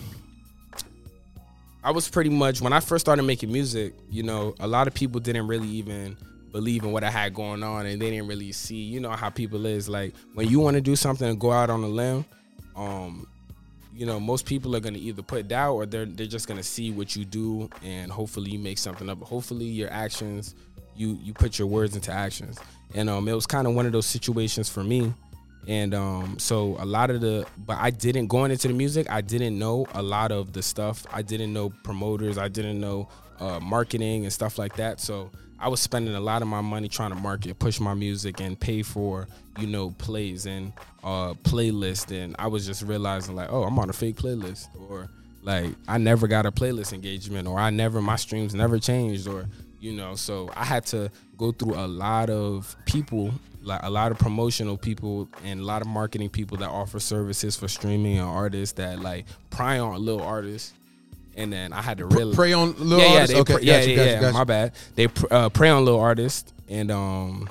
I 1.82 1.90
was 1.90 2.08
pretty 2.08 2.30
much 2.30 2.60
when 2.60 2.72
I 2.72 2.78
first 2.78 3.04
started 3.04 3.24
making 3.24 3.50
music. 3.50 3.94
You 4.08 4.22
know, 4.22 4.54
a 4.60 4.68
lot 4.68 4.86
of 4.86 4.94
people 4.94 5.20
didn't 5.20 5.48
really 5.48 5.66
even 5.66 6.16
believe 6.52 6.84
in 6.84 6.92
what 6.92 7.02
I 7.02 7.10
had 7.10 7.34
going 7.34 7.64
on, 7.64 7.86
and 7.86 8.00
they 8.00 8.10
didn't 8.10 8.28
really 8.28 8.52
see. 8.52 8.76
You 8.76 9.00
know 9.00 9.10
how 9.10 9.30
people 9.30 9.66
is 9.66 9.88
like 9.88 10.14
when 10.34 10.48
you 10.48 10.60
want 10.60 10.74
to 10.74 10.80
do 10.80 10.94
something 10.94 11.28
and 11.28 11.40
go 11.40 11.50
out 11.50 11.70
on 11.70 11.82
a 11.82 11.88
limb. 11.88 12.24
Um, 12.76 13.26
you 13.92 14.06
know, 14.06 14.20
most 14.20 14.46
people 14.46 14.76
are 14.76 14.80
gonna 14.80 14.98
either 14.98 15.22
put 15.22 15.48
doubt 15.48 15.74
or 15.74 15.86
they're 15.86 16.06
they're 16.06 16.28
just 16.28 16.46
gonna 16.46 16.62
see 16.62 16.92
what 16.92 17.16
you 17.16 17.24
do, 17.24 17.68
and 17.82 18.12
hopefully 18.12 18.52
you 18.52 18.60
make 18.60 18.78
something 18.78 19.10
up. 19.10 19.20
Hopefully 19.22 19.64
your 19.64 19.90
actions, 19.90 20.54
you 20.94 21.18
you 21.20 21.32
put 21.34 21.58
your 21.58 21.66
words 21.66 21.96
into 21.96 22.12
actions. 22.12 22.60
And 22.94 23.08
um, 23.08 23.28
it 23.28 23.34
was 23.34 23.46
kind 23.46 23.66
of 23.66 23.74
one 23.74 23.86
of 23.86 23.92
those 23.92 24.06
situations 24.06 24.68
for 24.68 24.82
me. 24.82 25.12
And 25.68 25.94
um 25.94 26.38
so 26.38 26.76
a 26.78 26.86
lot 26.86 27.10
of 27.10 27.20
the 27.20 27.46
but 27.58 27.76
i 27.78 27.90
didn't 27.90 28.28
going 28.28 28.50
into 28.50 28.66
the 28.66 28.74
music 28.74 29.10
i 29.10 29.20
didn't 29.20 29.58
know 29.58 29.86
a 29.92 30.02
lot 30.02 30.32
of 30.32 30.52
the 30.52 30.62
stuff. 30.62 31.06
I 31.12 31.22
didn't 31.22 31.52
know 31.52 31.70
promoters. 31.82 32.38
I 32.38 32.48
didn't 32.48 32.80
know 32.80 33.08
uh 33.38 33.60
marketing 33.60 34.24
and 34.24 34.32
stuff 34.32 34.58
like 34.58 34.76
that. 34.76 35.00
So 35.00 35.30
i 35.58 35.68
was 35.68 35.80
spending 35.80 36.14
a 36.14 36.20
lot 36.20 36.40
of 36.40 36.48
my 36.48 36.62
money 36.62 36.88
trying 36.88 37.10
to 37.10 37.16
market 37.16 37.58
push 37.58 37.78
my 37.78 37.92
music 37.92 38.40
and 38.40 38.58
pay 38.58 38.82
for 38.82 39.28
you 39.58 39.66
know 39.66 39.90
plays 39.98 40.46
and 40.46 40.72
uh 41.04 41.34
playlist 41.44 42.10
and 42.10 42.34
i 42.38 42.46
was 42.46 42.64
just 42.64 42.80
realizing 42.82 43.36
like 43.36 43.52
oh 43.52 43.64
i'm 43.64 43.78
on 43.78 43.90
a 43.90 43.92
fake 43.92 44.16
playlist. 44.16 44.68
Or 44.88 45.10
like 45.42 45.74
i 45.86 45.98
never 45.98 46.26
got 46.26 46.46
a 46.46 46.52
playlist 46.52 46.94
engagement. 46.94 47.46
Or 47.46 47.58
i 47.58 47.68
never 47.68 48.00
my 48.00 48.16
streams 48.16 48.54
never 48.54 48.78
changed. 48.78 49.28
Or 49.28 49.46
you 49.80 49.92
know 49.92 50.14
so 50.14 50.50
i 50.56 50.64
had 50.64 50.84
to 50.84 51.10
go 51.36 51.50
through 51.52 51.74
a 51.74 51.86
lot 51.86 52.28
of 52.30 52.76
people 52.84 53.32
like 53.62 53.80
a 53.82 53.90
lot 53.90 54.10
of 54.12 54.18
promotional 54.18 54.76
people 54.76 55.28
and 55.44 55.60
a 55.60 55.64
lot 55.64 55.82
of 55.82 55.88
marketing 55.88 56.28
people 56.28 56.56
that 56.58 56.68
offer 56.68 56.98
services 57.00 57.56
for 57.56 57.66
streaming 57.68 58.18
and 58.18 58.26
artists 58.28 58.74
that 58.76 59.00
like 59.00 59.24
pry 59.50 59.78
on 59.78 60.02
little 60.04 60.22
artists 60.22 60.72
and 61.36 61.52
then 61.52 61.72
i 61.72 61.80
had 61.80 61.98
to 61.98 62.06
really 62.06 62.34
Pray 62.34 62.52
on 62.52 62.72
little 62.78 62.98
yeah, 62.98 63.06
yeah, 63.06 63.20
artists. 63.20 63.36
okay, 63.36 63.58
yeah, 63.62 63.78
got 63.80 63.88
you, 63.88 63.94
yeah, 63.94 63.96
got 63.96 64.02
you, 64.04 64.10
yeah, 64.12 64.20
got 64.20 64.26
you. 64.28 64.32
my 64.34 64.44
bad. 64.44 64.72
They 64.96 65.08
pr- 65.08 65.26
uh, 65.30 65.48
prey 65.48 65.68
on 65.70 65.84
little 65.84 66.00
artists, 66.00 66.52
and 66.68 66.90
um, 66.90 67.48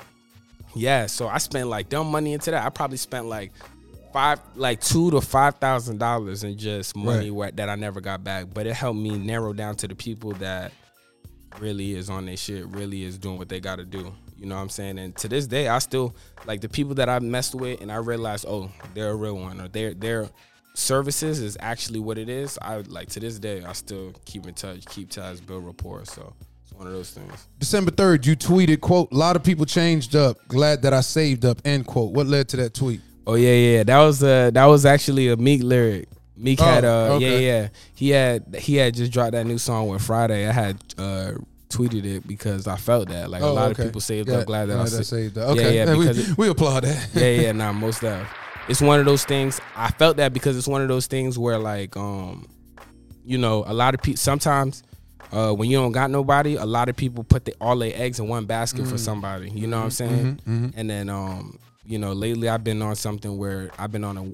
yeah. 0.74 1.06
So 1.06 1.26
I 1.28 1.38
spent 1.38 1.68
like 1.68 1.88
dumb 1.88 2.08
money 2.10 2.32
into 2.34 2.50
that. 2.50 2.64
I 2.64 2.68
probably 2.68 2.98
spent 2.98 3.26
like 3.26 3.52
five, 4.12 4.38
like 4.54 4.80
two 4.80 5.10
to 5.12 5.20
five 5.22 5.56
thousand 5.56 5.98
dollars 5.98 6.44
in 6.44 6.58
just 6.58 6.94
money 6.94 7.30
Right. 7.30 7.56
that 7.56 7.68
I 7.70 7.74
never 7.76 8.00
got 8.02 8.22
back. 8.22 8.46
But 8.52 8.66
it 8.66 8.74
helped 8.74 8.98
me 8.98 9.16
narrow 9.18 9.52
down 9.54 9.76
to 9.76 9.88
the 9.88 9.94
people 9.94 10.32
that 10.34 10.72
really 11.58 11.94
is 11.94 12.10
on 12.10 12.26
their 12.26 12.36
shit, 12.36 12.66
really 12.66 13.04
is 13.04 13.18
doing 13.18 13.38
what 13.38 13.48
they 13.48 13.60
got 13.60 13.76
to 13.76 13.84
do. 13.84 14.12
You 14.36 14.46
know 14.46 14.54
what 14.54 14.62
I'm 14.62 14.68
saying? 14.68 14.98
And 14.98 15.14
to 15.16 15.28
this 15.28 15.46
day, 15.46 15.68
I 15.68 15.78
still 15.78 16.14
like 16.46 16.60
the 16.60 16.68
people 16.68 16.94
that 16.94 17.08
I 17.08 17.18
messed 17.18 17.54
with, 17.54 17.80
and 17.80 17.92
I 17.92 17.96
realized, 17.96 18.46
oh, 18.48 18.70
they're 18.94 19.10
a 19.10 19.16
real 19.16 19.36
one, 19.36 19.60
or 19.60 19.68
their 19.68 19.92
their 19.92 20.28
services 20.74 21.40
is 21.40 21.56
actually 21.60 22.00
what 22.00 22.16
it 22.16 22.28
is. 22.28 22.58
I 22.62 22.76
like 22.76 23.08
to 23.10 23.20
this 23.20 23.38
day, 23.38 23.62
I 23.64 23.72
still 23.72 24.12
keep 24.24 24.46
in 24.46 24.54
touch, 24.54 24.86
keep 24.86 25.10
ties, 25.10 25.40
build 25.40 25.66
rapport. 25.66 26.04
So 26.06 26.32
it's 26.62 26.72
one 26.72 26.86
of 26.86 26.92
those 26.92 27.10
things. 27.10 27.48
December 27.58 27.90
third, 27.90 28.24
you 28.24 28.36
tweeted, 28.36 28.80
"quote 28.80 29.12
A 29.12 29.16
lot 29.16 29.36
of 29.36 29.42
people 29.42 29.66
changed 29.66 30.16
up. 30.16 30.38
Glad 30.48 30.82
that 30.82 30.94
I 30.94 31.02
saved 31.02 31.44
up." 31.44 31.60
End 31.64 31.86
quote. 31.86 32.12
What 32.12 32.26
led 32.26 32.48
to 32.50 32.56
that 32.58 32.74
tweet? 32.74 33.00
Oh 33.26 33.34
yeah, 33.34 33.52
yeah. 33.52 33.82
That 33.82 33.98
was 33.98 34.22
uh 34.22 34.50
that 34.52 34.66
was 34.66 34.86
actually 34.86 35.28
a 35.28 35.36
Meek 35.36 35.62
lyric. 35.62 36.08
Meek 36.40 36.60
Oh, 36.60 36.64
had 36.64 36.84
uh 36.84 37.14
okay. 37.14 37.46
yeah, 37.46 37.60
yeah. 37.62 37.68
He 37.94 38.10
had 38.10 38.56
he 38.58 38.76
had 38.76 38.94
just 38.94 39.12
dropped 39.12 39.32
that 39.32 39.46
new 39.46 39.58
song 39.58 39.88
with 39.88 40.02
Fridayy. 40.02 40.48
I 40.48 40.52
had 40.52 40.76
uh 40.98 41.32
tweeted 41.68 42.04
it 42.04 42.26
because 42.26 42.66
I 42.66 42.76
felt 42.76 43.08
that. 43.10 43.30
Like 43.30 43.42
a 43.42 43.46
Oh, 43.46 43.54
lot 43.54 43.70
okay. 43.70 43.82
of 43.82 43.88
people 43.88 44.00
saved 44.00 44.28
Got- 44.28 44.40
up. 44.40 44.46
Glad 44.46 44.66
that 44.70 44.78
I 44.78 44.84
sa- 44.86 45.02
saved 45.02 45.38
up. 45.38 45.54
Yeah, 45.56 45.62
Okay, 45.62 45.76
yeah, 45.76 45.92
we, 45.94 45.98
because 46.06 46.30
it- 46.30 46.38
we 46.38 46.48
applaud 46.48 46.84
that. 46.84 47.08
yeah, 47.14 47.42
yeah, 47.42 47.52
nah, 47.60 47.72
most 47.72 48.02
of. 48.02 48.26
It's 48.68 48.80
one 48.80 48.98
of 49.00 49.06
those 49.06 49.24
things. 49.24 49.60
I 49.76 49.90
felt 49.92 50.16
that 50.18 50.32
because 50.32 50.56
it's 50.56 50.68
one 50.68 50.82
of 50.82 50.88
those 50.88 51.06
things 51.06 51.38
where 51.38 51.58
like 51.58 51.96
um, 51.96 52.46
you 53.24 53.38
know, 53.38 53.64
a 53.66 53.74
lot 53.74 53.94
of 53.94 54.02
people 54.02 54.18
sometimes. 54.18 54.82
Uh, 55.32 55.52
when 55.52 55.70
you 55.70 55.76
don't 55.76 55.92
got 55.92 56.10
nobody, 56.10 56.56
a 56.56 56.64
lot 56.66 56.88
of 56.88 56.96
people 56.96 57.22
put 57.22 57.44
the, 57.44 57.54
all 57.60 57.76
their 57.76 57.92
eggs 57.94 58.18
in 58.18 58.26
one 58.26 58.46
basket 58.46 58.84
Mm. 58.84 58.90
for 58.90 58.98
somebody. 58.98 59.48
You 59.50 59.68
know 59.68 59.76
what 59.78 59.84
I'm 59.84 59.90
saying? 59.92 60.40
Mm-hmm, 60.44 60.66
And 60.74 60.90
then, 60.90 61.08
um, 61.08 61.56
you 61.84 62.00
know, 62.00 62.12
lately 62.14 62.48
I've 62.48 62.64
been 62.64 62.82
on 62.82 62.96
something 62.96 63.38
where 63.38 63.70
I've 63.78 63.92
been 63.92 64.02
on 64.02 64.18
a, 64.18 64.24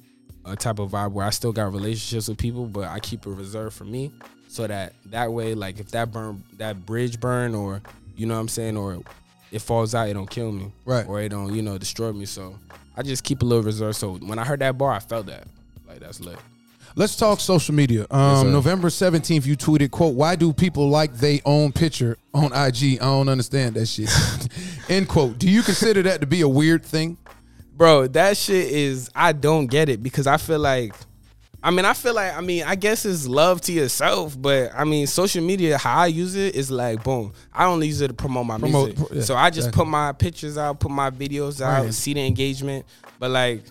a 0.46 0.56
type 0.56 0.78
of 0.78 0.90
vibe 0.90 1.12
where 1.12 1.26
I 1.26 1.30
still 1.30 1.52
got 1.52 1.72
relationships 1.72 2.28
with 2.28 2.38
people, 2.38 2.66
but 2.66 2.84
I 2.84 3.00
keep 3.00 3.26
it 3.26 3.30
reserved 3.30 3.76
for 3.76 3.84
me, 3.84 4.12
so 4.48 4.66
that 4.66 4.94
that 5.06 5.32
way, 5.32 5.54
like 5.54 5.78
if 5.80 5.90
that 5.90 6.12
burn, 6.12 6.42
that 6.58 6.86
bridge 6.86 7.20
burn, 7.20 7.54
or 7.54 7.82
you 8.16 8.26
know 8.26 8.34
what 8.34 8.40
I'm 8.40 8.48
saying, 8.48 8.76
or 8.76 9.00
it 9.52 9.60
falls 9.60 9.94
out, 9.94 10.08
it 10.08 10.14
don't 10.14 10.30
kill 10.30 10.52
me, 10.52 10.72
Right. 10.84 11.06
Or 11.06 11.20
it 11.20 11.28
don't 11.28 11.54
you 11.54 11.62
know 11.62 11.78
destroy 11.78 12.12
me. 12.12 12.26
So 12.26 12.58
I 12.96 13.02
just 13.02 13.24
keep 13.24 13.42
a 13.42 13.44
little 13.44 13.64
reserve. 13.64 13.96
So 13.96 14.14
when 14.16 14.38
I 14.38 14.44
heard 14.44 14.60
that 14.60 14.78
bar, 14.78 14.92
I 14.92 15.00
felt 15.00 15.26
that 15.26 15.46
like 15.86 16.00
that's 16.00 16.20
lit. 16.20 16.38
Let's 16.98 17.14
talk 17.14 17.40
social 17.40 17.74
media. 17.74 18.06
Um, 18.10 18.46
sir. 18.46 18.52
November 18.52 18.88
17th, 18.88 19.44
you 19.44 19.54
tweeted, 19.54 19.90
quote, 19.90 20.14
why 20.14 20.34
do 20.34 20.50
people 20.54 20.88
like 20.88 21.12
they 21.12 21.42
own 21.44 21.70
picture 21.70 22.16
on 22.32 22.46
IG? 22.54 22.94
I 22.94 23.04
don't 23.04 23.28
understand 23.28 23.74
that 23.74 23.84
shit. 23.84 24.08
End 24.88 25.06
quote. 25.06 25.36
Do 25.38 25.50
you 25.50 25.62
consider 25.62 26.00
that 26.04 26.22
to 26.22 26.26
be 26.26 26.40
a 26.40 26.48
weird 26.48 26.82
thing? 26.82 27.18
Bro 27.76 28.06
that 28.06 28.36
shit 28.36 28.68
is 28.72 29.10
i 29.14 29.32
don't 29.32 29.66
get 29.66 29.88
it 29.88 30.02
because 30.02 30.26
i 30.26 30.36
feel 30.36 30.58
like 30.58 30.94
i 31.62 31.70
mean 31.70 31.84
i 31.84 31.92
feel 31.92 32.14
like 32.14 32.34
i 32.34 32.40
mean 32.40 32.62
i 32.64 32.74
guess 32.74 33.04
it's 33.04 33.26
love 33.26 33.60
to 33.60 33.72
yourself 33.72 34.40
but 34.40 34.70
i 34.74 34.84
mean 34.84 35.06
social 35.06 35.42
media 35.44 35.76
how 35.76 36.00
i 36.02 36.06
use 36.06 36.34
it 36.34 36.54
is 36.54 36.70
like 36.70 37.02
boom 37.04 37.32
i 37.52 37.64
only 37.66 37.86
use 37.86 38.00
it 38.00 38.08
to 38.08 38.14
promote 38.14 38.46
my 38.46 38.58
Promote- 38.58 38.88
music 38.88 39.06
pro- 39.08 39.16
yeah, 39.16 39.22
so 39.22 39.34
i 39.36 39.50
just 39.50 39.68
exactly. 39.68 39.84
put 39.84 39.88
my 39.90 40.12
pictures 40.12 40.56
out 40.58 40.80
put 40.80 40.90
my 40.90 41.10
videos 41.10 41.60
out 41.60 41.84
Right. 41.84 41.94
see 41.94 42.14
the 42.14 42.26
engagement 42.26 42.86
but 43.18 43.30
like 43.30 43.62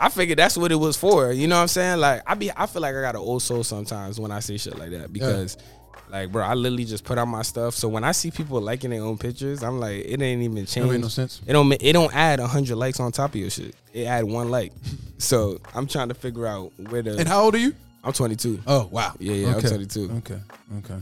I 0.00 0.10
figured 0.10 0.38
that's 0.38 0.56
what 0.56 0.70
it 0.70 0.76
was 0.76 0.96
for. 0.96 1.32
You 1.32 1.48
know 1.48 1.56
what 1.56 1.62
I'm 1.62 1.66
saying? 1.66 1.98
Like 1.98 2.22
I 2.24 2.34
be 2.34 2.52
I 2.56 2.66
feel 2.66 2.82
like 2.82 2.94
I 2.94 3.00
got 3.00 3.16
an 3.16 3.20
old 3.20 3.42
soul 3.42 3.64
sometimes 3.64 4.20
when 4.20 4.30
I 4.30 4.38
say 4.38 4.56
shit 4.56 4.78
like 4.78 4.90
that 4.90 5.12
because 5.12 5.56
like 6.10 6.32
bro, 6.32 6.44
I 6.44 6.54
literally 6.54 6.84
just 6.84 7.04
put 7.04 7.18
out 7.18 7.26
my 7.28 7.42
stuff. 7.42 7.74
So 7.74 7.88
when 7.88 8.04
I 8.04 8.12
see 8.12 8.30
people 8.30 8.60
liking 8.60 8.90
their 8.90 9.02
own 9.02 9.18
pictures, 9.18 9.62
I'm 9.62 9.80
like, 9.80 10.04
it 10.04 10.20
ain't 10.20 10.42
even 10.42 10.66
changed. 10.66 10.90
make 10.90 11.00
no 11.00 11.08
sense. 11.08 11.40
It 11.46 11.52
don't 11.52 11.72
it 11.72 11.92
don't 11.92 12.14
add 12.14 12.40
hundred 12.40 12.76
likes 12.76 13.00
on 13.00 13.12
top 13.12 13.30
of 13.30 13.36
your 13.36 13.50
shit. 13.50 13.74
It 13.92 14.04
add 14.04 14.24
one 14.24 14.50
like. 14.50 14.72
so 15.18 15.58
I'm 15.74 15.86
trying 15.86 16.08
to 16.08 16.14
figure 16.14 16.46
out 16.46 16.72
where 16.88 17.02
the 17.02 17.18
And 17.18 17.28
how 17.28 17.44
old 17.44 17.54
are 17.54 17.58
you? 17.58 17.74
I'm 18.04 18.12
22. 18.12 18.60
Oh, 18.66 18.88
wow. 18.90 19.12
Yeah, 19.18 19.34
yeah, 19.34 19.54
I'm 19.56 19.60
22. 19.60 20.10
Okay, 20.18 20.40
okay. 20.78 20.94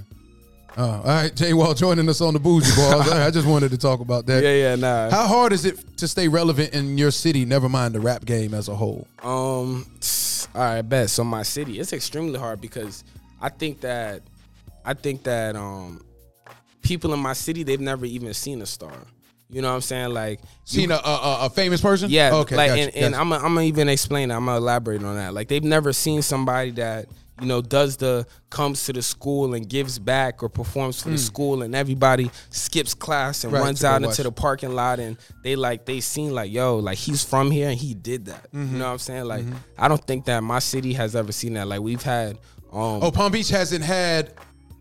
Oh, 0.78 0.82
all 0.90 1.02
right, 1.04 1.34
Jay 1.34 1.54
Wall 1.54 1.72
joining 1.72 2.08
us 2.08 2.20
on 2.20 2.34
the 2.34 2.40
Bougie 2.40 2.70
Barz. 2.72 3.12
I 3.12 3.30
just 3.30 3.46
wanted 3.46 3.70
to 3.70 3.78
talk 3.78 4.00
about 4.00 4.26
that. 4.26 4.42
Yeah, 4.46 4.54
yeah, 4.54 4.74
nah. 4.76 5.10
How 5.10 5.26
hard 5.26 5.52
is 5.52 5.64
it 5.64 5.78
to 5.98 6.08
stay 6.08 6.28
relevant 6.28 6.74
in 6.74 6.98
your 6.98 7.10
city, 7.10 7.44
never 7.44 7.68
mind 7.68 7.94
the 7.94 8.00
rap 8.00 8.24
game 8.24 8.52
as 8.52 8.68
a 8.68 8.74
whole? 8.74 9.06
Um, 9.22 9.86
all 10.54 10.60
right, 10.62 10.82
bet. 10.82 11.08
So 11.10 11.24
my 11.24 11.42
city, 11.44 11.78
it's 11.80 11.92
extremely 11.92 12.38
hard 12.38 12.60
because 12.60 13.04
I 13.40 13.48
think 13.48 13.80
that, 13.82 14.22
I 14.86 14.94
think 14.94 15.24
that 15.24 15.56
um, 15.56 16.00
people 16.82 17.12
in 17.12 17.20
my 17.20 17.32
city 17.32 17.62
they've 17.62 17.80
never 17.80 18.06
even 18.06 18.32
seen 18.34 18.62
a 18.62 18.66
star. 18.66 18.92
You 19.48 19.62
know 19.62 19.68
what 19.68 19.74
I'm 19.76 19.80
saying? 19.80 20.12
Like, 20.12 20.40
you- 20.40 20.46
Seen 20.80 20.90
a, 20.90 20.94
a, 20.96 21.46
a 21.46 21.50
famous 21.50 21.80
person? 21.80 22.10
yeah, 22.10 22.32
Okay, 22.34 22.56
Like, 22.56 22.70
gotcha, 22.70 22.80
and, 22.82 22.96
and 22.96 23.12
gotcha. 23.12 23.20
I'm, 23.20 23.32
I'm 23.32 23.40
gonna 23.54 23.62
even 23.62 23.88
explain. 23.88 24.28
That. 24.30 24.36
I'm 24.36 24.44
gonna 24.46 24.58
elaborate 24.58 25.02
on 25.04 25.14
that. 25.16 25.34
Like, 25.34 25.48
they've 25.48 25.62
never 25.62 25.92
seen 25.92 26.22
somebody 26.22 26.72
that 26.72 27.06
you 27.40 27.46
know 27.46 27.60
does 27.62 27.96
the 27.96 28.26
comes 28.50 28.86
to 28.86 28.92
the 28.92 29.02
school 29.02 29.54
and 29.54 29.68
gives 29.68 29.98
back 30.00 30.42
or 30.42 30.48
performs 30.48 31.00
for 31.00 31.10
the 31.10 31.18
school, 31.18 31.62
and 31.62 31.76
everybody 31.76 32.28
skips 32.50 32.92
class 32.94 33.44
and 33.44 33.52
Hmm. 33.52 33.58
Right, 33.58 33.64
runs 33.66 33.84
out 33.84 34.02
into 34.02 34.24
the 34.24 34.32
parking 34.32 34.74
lot, 34.74 34.98
and 34.98 35.16
they 35.44 35.54
like 35.54 35.84
they 35.84 36.00
seen 36.00 36.34
like, 36.34 36.50
yo, 36.50 36.78
like 36.78 36.98
he's 36.98 37.22
from 37.22 37.52
here 37.52 37.68
and 37.68 37.78
he 37.78 37.94
did 37.94 38.24
that. 38.26 38.50
Mm-hmm. 38.52 38.72
You 38.72 38.78
know 38.80 38.86
what 38.86 38.92
I'm 38.92 38.98
saying? 38.98 39.24
Like, 39.26 39.44
I 39.78 39.86
don't 39.86 40.04
think 40.04 40.24
that 40.24 40.42
my 40.42 40.58
city 40.58 40.92
has 40.94 41.14
ever 41.14 41.30
seen 41.30 41.54
that. 41.54 41.68
Like, 41.68 41.80
we've 41.80 42.02
had. 42.02 42.38
Um, 42.72 43.00
Oh, 43.02 43.10
Palm 43.12 43.30
Beach 43.30 43.48
hasn't 43.50 43.84
had 43.84 44.32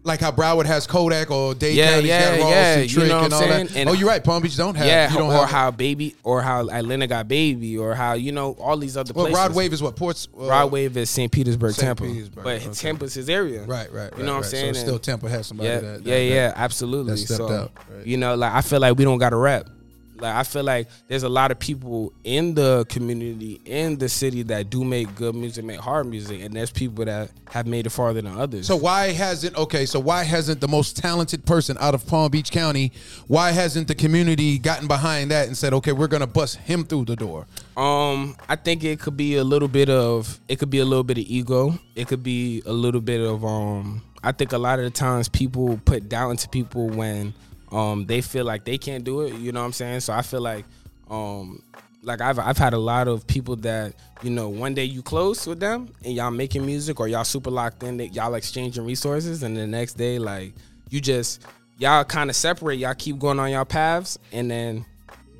like 0.06 0.20
how 0.22 0.32
Broward 0.32 0.66
has 0.66 0.86
Kodak 0.88 1.32
or 1.32 1.56
Dade 1.56 1.76
Yeah, 1.76 1.94
County's 1.94 2.08
yeah, 2.08 2.38
got 2.38 2.40
Ross 2.44 2.52
yeah, 2.52 2.74
and 2.76 2.92
you 2.92 2.98
Trick 2.98 3.08
know 3.10 3.24
and 3.24 3.34
all 3.34 3.40
saying? 3.40 3.68
that. 3.68 3.76
And- 3.76 3.90
oh, 3.90 3.94
you're 3.94 4.08
right. 4.08 4.24
Palm 4.24 4.42
Beach 4.42 4.56
don't 4.56 4.76
have. 4.76 4.88
yeah, 4.88 5.12
you 5.12 5.18
don't 5.18 5.30
or 5.30 5.40
have, 5.42 5.50
how 5.50 5.72
baby, 5.72 6.16
or 6.24 6.42
how 6.42 6.70
Atlanta 6.70 7.08
got 7.08 7.28
baby, 7.28 7.78
or 7.78 7.96
how 7.96 8.14
you 8.14 8.32
know 8.32 8.52
all 8.54 8.78
these 8.78 8.96
other 8.96 9.14
Well, 9.14 9.26
places. 9.26 9.40
Rod 9.42 9.56
Wave 9.56 9.74
is 9.74 9.82
what 9.82 9.96
ports. 9.96 10.28
Uh, 10.40 10.46
Rod 10.48 10.72
Wave 10.72 10.96
is 10.98 11.10
St. 11.10 11.32
Petersburg, 11.32 11.74
St. 11.74 11.86
Tampa, 11.86 12.04
Petersburg, 12.04 12.44
but 12.44 12.56
okay. 12.62 12.72
Tampa's 12.72 13.14
his 13.16 13.30
area. 13.30 13.64
Right, 13.64 13.92
right, 13.92 14.12
right. 14.12 14.20
You 14.20 14.26
know 14.26 14.34
what 14.34 14.44
I'm 14.46 14.50
saying? 14.50 14.64
So 14.76 14.80
And- 14.80 14.88
still 14.88 15.00
Tampa 15.00 15.28
has 15.30 15.48
somebody 15.48 15.70
yeah, 15.70 15.80
that, 15.80 16.04
that. 16.04 16.10
yeah, 16.10 16.18
yeah, 16.18 16.54
absolutely. 16.56 17.12
that 17.14 17.18
stepped 17.18 17.38
so, 17.40 17.50
out, 17.52 17.72
right. 17.94 18.06
you 18.06 18.18
know, 18.18 18.36
like 18.36 18.54
I 18.54 18.62
feel 18.62 18.80
like 18.80 18.98
we 18.98 19.04
don't 19.04 19.18
got 19.18 19.32
to 19.32 19.38
rap. 19.38 19.68
Like 20.18 20.36
I 20.36 20.44
feel 20.44 20.64
like 20.64 20.88
there's 21.08 21.24
a 21.24 21.30
lot 21.30 21.52
of 21.52 21.60
people 21.60 22.14
in 22.24 22.56
the 22.56 22.86
community 22.90 23.62
in 23.66 23.98
the 23.98 24.10
city 24.10 24.44
that 24.44 24.70
do 24.70 24.84
make 24.84 25.14
good 25.16 25.36
music, 25.36 25.66
make 25.66 25.80
hard 25.80 26.08
music, 26.08 26.42
and 26.42 26.54
there's 26.54 26.72
people 26.72 27.06
that 27.06 27.32
have 27.50 27.68
made 27.68 27.86
it 27.86 27.90
farther 27.90 28.22
than 28.22 28.38
others. 28.38 28.68
So 28.68 28.76
why 28.76 29.12
hasn't 29.12 29.56
okay? 29.58 29.86
So 29.86 30.00
why 30.00 30.24
hasn't 30.24 30.62
the 30.62 30.68
most 30.68 30.98
talented 30.98 31.46
person 31.46 31.78
out 31.80 31.94
of 31.94 32.06
Palm 32.08 32.32
Beach 32.32 32.52
County? 32.52 32.92
Why 33.28 33.52
hasn't 33.52 33.88
the 33.88 33.96
community 33.96 34.58
gotten 34.58 34.88
behind 34.88 35.32
that 35.32 35.48
and 35.48 35.58
said, 35.58 35.74
okay, 35.74 35.92
we're 35.92 36.08
gonna 36.08 36.28
bust 36.28 36.58
him 36.58 36.86
through 36.86 37.06
the 37.06 37.16
door? 37.16 37.46
Um, 37.76 38.36
I 38.48 38.56
think 38.56 38.84
it 38.84 39.00
could 39.00 39.18
be 39.18 39.36
a 39.36 39.44
little 39.44 39.68
bit 39.68 39.90
of 39.90 40.40
it 40.48 40.60
could 40.60 40.70
be 40.70 40.80
a 40.80 40.86
little 40.86 41.04
bit 41.04 41.18
of 41.18 41.26
ego. 41.28 41.78
It 41.96 42.08
could 42.08 42.24
be 42.24 42.62
a 42.66 42.74
little 42.74 43.02
bit 43.02 43.22
of 43.22 43.44
um. 43.44 44.02
I 44.24 44.32
think 44.32 44.54
a 44.54 44.58
lot 44.58 44.80
of 44.80 44.86
the 44.86 44.92
times 44.92 45.30
people 45.30 45.80
put 45.86 46.10
doubt 46.10 46.32
into 46.32 46.50
people 46.50 46.90
when 46.90 47.34
um 47.72 48.06
they 48.06 48.22
feel 48.22 48.46
like 48.46 48.66
they 48.66 48.78
can't 48.78 49.04
do 49.04 49.22
it. 49.22 49.34
You 49.36 49.52
know 49.52 49.62
what 49.62 49.68
I'm 49.68 49.74
saying? 49.74 50.02
So 50.02 50.14
I 50.14 50.22
feel 50.22 50.42
like 50.42 50.66
um 51.10 51.62
like 52.02 52.22
I've 52.22 52.40
I've 52.40 52.58
had 52.58 52.74
a 52.74 52.78
lot 52.78 53.08
of 53.08 53.26
people 53.28 53.56
that 53.58 53.94
you 54.22 54.30
know 54.30 54.50
one 54.50 54.74
day 54.74 54.86
you 54.86 55.02
close 55.02 55.46
with 55.48 55.60
them 55.60 55.90
and 56.04 56.14
y'all 56.14 56.32
making 56.32 56.66
music 56.66 57.00
or 57.00 57.08
y'all 57.08 57.24
super 57.24 57.52
locked 57.52 57.84
in 57.84 57.98
that 57.98 58.14
y'all 58.14 58.34
exchanging 58.36 58.86
resources 58.86 59.44
and 59.44 59.58
the 59.58 59.66
next 59.66 59.94
day 59.94 60.20
like 60.20 60.54
you 60.90 61.02
just 61.02 61.44
y'all 61.78 62.04
kind 62.04 62.30
of 62.30 62.36
separate 62.36 62.76
y'all 62.76 62.94
keep 62.94 63.18
going 63.18 63.40
on 63.40 63.52
y'all 63.52 63.66
paths 63.66 64.20
and 64.32 64.50
then 64.52 64.86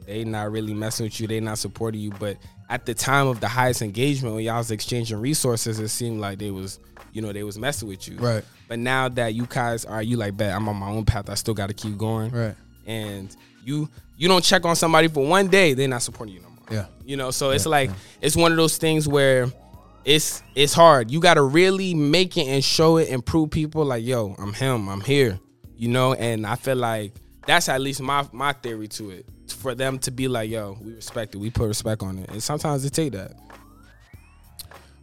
they 0.06 0.24
not 0.24 0.52
really 0.52 0.74
messing 0.74 1.06
with 1.06 1.20
you, 1.20 1.28
they 1.28 1.40
not 1.40 1.58
supporting 1.58 2.02
you. 2.02 2.12
But 2.12 2.38
at 2.70 2.86
the 2.86 2.94
time 2.94 3.28
of 3.28 3.40
the 3.40 3.48
highest 3.48 3.82
engagement, 3.82 4.36
when 4.36 4.44
y'all 4.44 4.58
was 4.58 4.72
exchanging 4.72 5.20
resources, 5.20 5.80
it 5.80 5.90
seemed 5.90 6.20
like 6.20 6.40
they 6.40 6.52
was, 6.52 6.80
you 7.12 7.22
know, 7.22 7.34
they 7.34 7.44
was 7.44 7.58
messing 7.58 7.88
with 7.88 8.08
you. 8.08 8.18
Right. 8.18 8.44
But 8.68 8.80
now 8.80 9.10
that 9.10 9.34
you 9.34 9.46
guys 9.48 9.86
are, 9.86 10.02
you 10.02 10.18
like, 10.18 10.36
bet 10.38 10.54
I'm 10.54 10.68
on 10.68 10.76
my 10.76 10.90
own 10.90 11.06
path. 11.06 11.30
I 11.30 11.36
still 11.36 11.54
got 11.54 11.68
to 11.68 11.74
keep 11.74 11.98
going. 11.98 12.32
Right. 12.32 12.56
And 12.86 13.36
you, 13.64 13.90
you 14.18 14.28
don't 14.28 14.44
check 14.44 14.66
on 14.66 14.76
somebody 14.76 15.08
for 15.08 15.26
one 15.26 15.48
day, 15.48 15.74
they're 15.74 15.88
not 15.88 16.02
supporting 16.02 16.36
you 16.36 16.42
no 16.42 16.50
more. 16.50 16.56
Yeah. 16.72 16.86
You 17.04 17.18
know, 17.18 17.32
so 17.32 17.52
it's 17.52 17.66
like 17.66 17.92
it's 18.22 18.36
one 18.36 18.52
of 18.52 18.58
those 18.58 18.78
things 18.78 19.08
where 19.08 19.48
it's 20.04 20.42
it's 20.56 20.74
hard. 20.74 21.12
You 21.12 21.20
gotta 21.20 21.42
really 21.42 21.94
make 21.94 22.38
it 22.38 22.48
and 22.48 22.64
show 22.64 22.98
it 22.98 23.10
and 23.10 23.26
prove 23.26 23.52
people 23.52 23.86
like, 23.86 24.04
yo, 24.04 24.36
I'm 24.40 24.54
him, 24.54 24.88
I'm 24.88 25.02
here. 25.02 25.40
You 25.78 25.90
know, 25.90 26.14
and 26.14 26.46
I 26.48 26.56
feel 26.56 26.76
like 26.78 27.14
that's 27.46 27.70
at 27.70 27.82
least 27.82 28.02
my 28.02 28.28
my 28.32 28.54
theory 28.54 28.88
to 28.90 29.12
it. 29.12 29.26
For 29.50 29.76
them 29.76 30.00
to 30.00 30.12
be 30.12 30.28
like, 30.28 30.50
yo, 30.50 30.78
we 30.82 30.94
respect 30.94 31.36
it, 31.36 31.38
we 31.38 31.50
put 31.50 31.68
respect 31.68 32.02
on 32.02 32.18
it. 32.18 32.30
And 32.30 32.42
sometimes 32.42 32.86
it 32.86 32.94
take 32.94 33.14
that. 33.14 33.34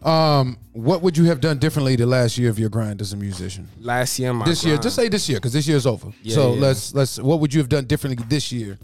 Um, 0.05 0.59
what 0.73 1.03
would 1.03 1.17
you 1.17 1.25
have 1.25 1.41
done 1.41 1.59
differently 1.59 1.97
the 1.97 2.07
last 2.07 2.39
year 2.39 2.51
of 2.51 2.59
your 2.59 2.69
grind 2.69 3.01
as 3.01 3.13
a 3.13 3.17
musician? 3.17 3.69
Last 3.79 4.19
year, 4.19 4.33
my 4.33 4.45
This 4.45 4.65
year, 4.65 4.75
grind- 4.75 4.83
just 4.83 4.97
say 4.97 5.09
this 5.09 5.29
year, 5.29 5.39
because 5.39 5.53
this 5.53 5.67
year's 5.69 5.87
over. 5.87 6.13
Yeah, 6.23 6.35
so 6.35 6.55
yeah. 6.55 6.61
let's 6.61 6.95
let's. 6.95 7.19
What 7.19 7.41
would 7.41 7.55
you 7.55 7.61
have 7.61 7.69
done 7.69 7.85
differently 7.85 8.25
this 8.29 8.51
year? 8.51 8.79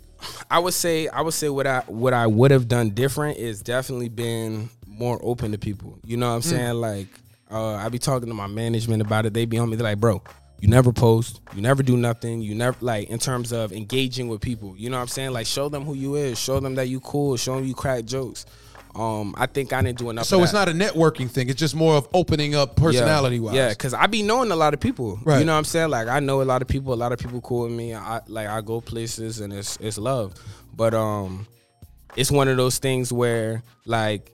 I 0.51 0.59
would 0.59 0.75
say 0.75 1.09
I 1.09 1.21
would 1.21 1.35
say 1.35 1.49
what 1.49 1.67
I 1.67 1.81
what 1.87 2.13
I 2.13 2.27
would 2.27 2.51
have 2.51 2.69
done 2.69 2.91
different 2.91 3.39
is 3.39 3.63
definitely 3.63 4.09
been 4.09 4.69
more 4.87 5.19
open 5.23 5.53
to 5.53 5.59
people. 5.59 5.99
You 6.05 6.17
know 6.17 6.29
what 6.29 6.37
I'm 6.37 6.43
saying? 6.43 6.75
Like 6.75 7.07
uh, 7.51 7.75
I 7.75 7.89
be 7.89 7.99
talking 7.99 8.29
to 8.29 8.35
my 8.35 8.47
management 8.47 9.03
about 9.03 9.27
it. 9.27 9.35
They 9.35 9.45
be 9.45 9.59
on 9.59 9.71
me. 9.71 9.77
They're 9.77 9.85
like, 9.85 9.99
bro, 9.99 10.23
you 10.61 10.69
never 10.69 10.93
post, 10.93 11.41
you 11.55 11.63
never 11.63 11.83
do 11.83 11.97
nothing, 11.97 12.41
you 12.41 12.55
never 12.55 12.77
like 12.81 13.09
in 13.11 13.19
terms 13.19 13.53
of 13.53 13.73
engaging 13.73 14.29
with 14.29 14.41
people. 14.41 14.75
You 14.77 14.91
know 14.91 14.97
what 14.97 15.03
I'm 15.03 15.09
saying? 15.09 15.33
Like 15.33 15.47
show 15.47 15.69
them 15.69 15.85
who 15.85 15.95
you 15.95 16.17
is, 16.17 16.39
show 16.39 16.61
them 16.61 16.75
that 16.77 16.89
you 16.89 17.01
cool, 17.01 17.37
show 17.37 17.57
them 17.57 17.65
you 17.65 17.75
crack 17.75 18.05
jokes. 18.05 18.45
Um, 18.99 19.33
I 19.39 19.47
think 19.47 19.73
I 19.73 19.81
didn't 19.81 19.99
do 19.99 20.11
enough. 20.11 20.27
So 20.27 20.43
it's 20.43 20.53
not 20.53 20.69
a 20.69 20.73
networking 20.73 21.31
thing. 21.31 21.49
It's 21.49 21.59
just 21.59 21.77
more 21.77 21.95
of 21.95 22.09
opening 22.13 22.57
up 22.57 22.75
personality 22.75 23.39
wise. 23.39 23.55
Yeah, 23.55 23.69
because 23.69 23.95
I 23.95 24.09
be 24.09 24.25
knowing 24.25 24.51
a 24.51 24.57
lot 24.57 24.75
of 24.75 24.81
people. 24.81 25.21
Right. 25.25 25.39
You 25.39 25.45
know 25.45 25.53
what 25.53 25.59
I'm 25.59 25.65
saying? 25.65 25.91
Like 25.91 26.09
I 26.09 26.19
know 26.19 26.43
a 26.43 26.45
lot 26.45 26.63
of 26.63 26.69
people. 26.69 26.93
A 26.93 26.97
lot 26.97 27.13
of 27.13 27.21
people 27.21 27.41
cool 27.41 27.63
with 27.63 27.73
me. 27.73 27.95
I 27.95 28.21
like 28.27 28.49
I 28.49 28.61
go 28.61 28.81
places 28.81 29.39
and 29.41 29.53
it's 29.53 29.77
it's 29.77 29.99
love. 29.99 30.35
But 30.75 30.95
um, 30.95 31.47
it's 32.17 32.33
one 32.33 32.49
of 32.49 32.57
those 32.57 32.79
things 32.79 33.13
where 33.13 33.63
like 33.87 34.33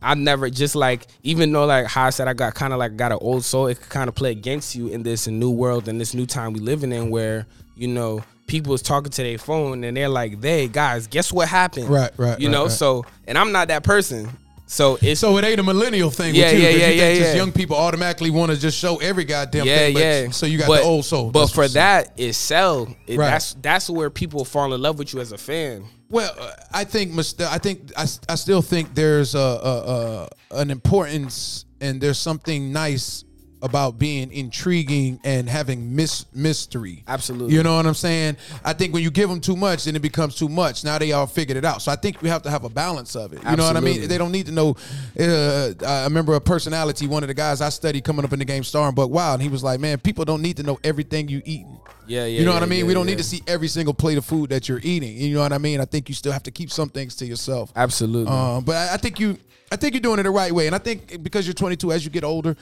I 0.00 0.14
never 0.14 0.48
just 0.48 0.76
like 0.76 1.08
even 1.24 1.50
though 1.50 1.66
like 1.66 1.86
how 1.86 2.04
I 2.04 2.10
said 2.10 2.28
I 2.28 2.34
got 2.34 2.54
kind 2.54 2.72
of 2.72 2.78
like 2.78 2.96
got 2.96 3.10
an 3.10 3.18
old 3.20 3.44
soul. 3.44 3.66
It 3.66 3.80
could 3.80 3.90
kind 3.90 4.08
of 4.08 4.14
play 4.14 4.30
against 4.30 4.76
you 4.76 4.86
in 4.88 5.02
this 5.02 5.26
new 5.26 5.50
world 5.50 5.88
and 5.88 6.00
this 6.00 6.14
new 6.14 6.26
time 6.26 6.52
we 6.52 6.60
living 6.60 6.92
in 6.92 7.10
where 7.10 7.46
you 7.74 7.88
know 7.88 8.22
people 8.46 8.74
is 8.74 8.82
talking 8.82 9.10
to 9.10 9.22
their 9.22 9.38
phone 9.38 9.84
and 9.84 9.96
they're 9.96 10.08
like, 10.08 10.40
"They 10.40 10.68
guys, 10.68 11.06
guess 11.06 11.32
what 11.32 11.48
happened?" 11.48 11.88
Right, 11.88 12.10
right, 12.16 12.38
You 12.40 12.48
right, 12.48 12.52
know. 12.52 12.62
right. 12.64 12.72
So 12.72 13.04
and 13.26 13.36
I'm 13.38 13.52
not 13.52 13.68
that 13.68 13.82
person. 13.84 14.28
So 14.66 14.98
it's 15.02 15.20
So 15.20 15.36
it 15.36 15.44
ain't 15.44 15.60
a 15.60 15.62
millennial 15.62 16.10
thing 16.10 16.34
Yeah, 16.34 16.46
with 16.46 16.54
you. 16.54 16.60
yeah, 16.60 16.68
yeah, 16.70 16.88
you 16.88 16.94
yeah, 17.02 17.14
Just 17.16 17.28
yeah. 17.30 17.34
young 17.34 17.52
people 17.52 17.76
automatically 17.76 18.30
want 18.30 18.50
to 18.50 18.56
just 18.58 18.78
show 18.78 18.96
every 18.96 19.24
goddamn 19.24 19.66
yeah, 19.66 19.76
thing. 19.76 19.94
but- 19.94 20.00
yeah. 20.00 20.30
So 20.30 20.46
you 20.46 20.56
got 20.58 20.68
But- 20.68 20.80
the 20.80 20.86
old 20.86 21.04
soul. 21.04 21.30
But 21.30 21.48
for 21.48 21.68
that, 21.68 22.12
it 22.16 22.32
sell. 22.32 22.88
It, 23.06 23.18
Right. 23.18 23.30
That's 23.30 23.54
that's 23.60 23.90
where 23.90 24.08
people 24.08 24.44
fall 24.44 24.72
in 24.72 24.80
love 24.80 24.98
with 24.98 25.12
you 25.12 25.20
as 25.20 25.32
a 25.32 25.38
fan. 25.38 25.84
Well, 26.10 26.34
uh, 26.40 26.50
I 26.72 26.84
think 26.84 27.12
I 27.40 27.58
think 27.58 27.92
I, 27.96 28.06
I 28.28 28.34
still 28.36 28.62
think 28.62 28.94
there's 28.94 29.34
a, 29.34 29.38
a, 29.38 30.28
a 30.52 30.60
an 30.62 30.70
importance 30.70 31.66
and 31.80 32.00
there's 32.00 32.18
something 32.18 32.72
nice 32.72 33.24
about 33.64 33.98
being 33.98 34.30
intriguing 34.30 35.18
and 35.24 35.48
having 35.48 35.96
mis- 35.96 36.26
mystery. 36.34 37.02
Absolutely. 37.08 37.54
You 37.54 37.62
know 37.62 37.76
what 37.76 37.86
I'm 37.86 37.94
saying? 37.94 38.36
I 38.62 38.74
think 38.74 38.92
when 38.92 39.02
you 39.02 39.10
give 39.10 39.30
them 39.30 39.40
too 39.40 39.56
much, 39.56 39.86
then 39.86 39.96
it 39.96 40.02
becomes 40.02 40.36
too 40.36 40.50
much. 40.50 40.84
Now 40.84 40.98
they 40.98 41.12
all 41.12 41.26
figured 41.26 41.56
it 41.56 41.64
out. 41.64 41.80
So 41.80 41.90
I 41.90 41.96
think 41.96 42.20
we 42.20 42.28
have 42.28 42.42
to 42.42 42.50
have 42.50 42.64
a 42.64 42.68
balance 42.68 43.16
of 43.16 43.32
it. 43.32 43.42
You 43.42 43.56
know 43.56 43.64
what 43.64 43.78
I 43.78 43.80
mean? 43.80 44.06
They 44.06 44.18
don't 44.18 44.32
need 44.32 44.46
to 44.46 44.52
know. 44.52 44.76
Uh, 45.18 45.72
I 45.84 46.04
remember 46.04 46.34
a 46.34 46.42
personality, 46.42 47.06
one 47.06 47.22
of 47.22 47.28
the 47.28 47.34
guys 47.34 47.62
I 47.62 47.70
studied 47.70 48.04
coming 48.04 48.26
up 48.26 48.34
in 48.34 48.38
the 48.38 48.44
game, 48.44 48.64
Star 48.64 48.86
and 48.86 48.94
Buc 48.94 49.08
Wild, 49.08 49.40
and 49.40 49.42
he 49.42 49.48
was 49.48 49.64
like, 49.64 49.80
man, 49.80 49.98
people 49.98 50.26
don't 50.26 50.42
need 50.42 50.58
to 50.58 50.62
know 50.62 50.78
everything 50.84 51.28
you 51.28 51.40
eating. 51.46 51.80
Yeah, 52.06 52.26
yeah. 52.26 52.40
You 52.40 52.44
know 52.44 52.52
what 52.52 52.62
I 52.62 52.66
mean? 52.66 52.80
yeah, 52.80 52.84
we 52.84 52.92
don't 52.92 53.06
yeah. 53.06 53.12
need 53.12 53.18
to 53.18 53.24
see 53.24 53.42
every 53.46 53.68
single 53.68 53.94
plate 53.94 54.18
of 54.18 54.26
food 54.26 54.50
that 54.50 54.68
you're 54.68 54.80
eating. 54.82 55.16
You 55.16 55.36
know 55.36 55.40
what 55.40 55.54
I 55.54 55.58
mean? 55.58 55.80
I 55.80 55.86
think 55.86 56.10
you 56.10 56.14
still 56.14 56.32
have 56.32 56.42
to 56.42 56.50
keep 56.50 56.70
some 56.70 56.90
things 56.90 57.14
to 57.16 57.24
yourself. 57.24 57.72
Absolutely. 57.74 58.30
Um, 58.30 58.62
but 58.62 58.76
I, 58.76 58.94
I 58.94 58.96
think 58.98 59.18
you, 59.18 59.38
I 59.72 59.76
think 59.76 59.94
you're 59.94 60.02
doing 60.02 60.18
it 60.18 60.24
the 60.24 60.30
right 60.30 60.52
way, 60.52 60.66
and 60.66 60.74
I 60.74 60.78
think 60.78 61.22
because 61.22 61.46
you're 61.46 61.54
22, 61.54 61.92
as 61.92 62.04
you 62.04 62.10
get 62.10 62.24
older, 62.24 62.56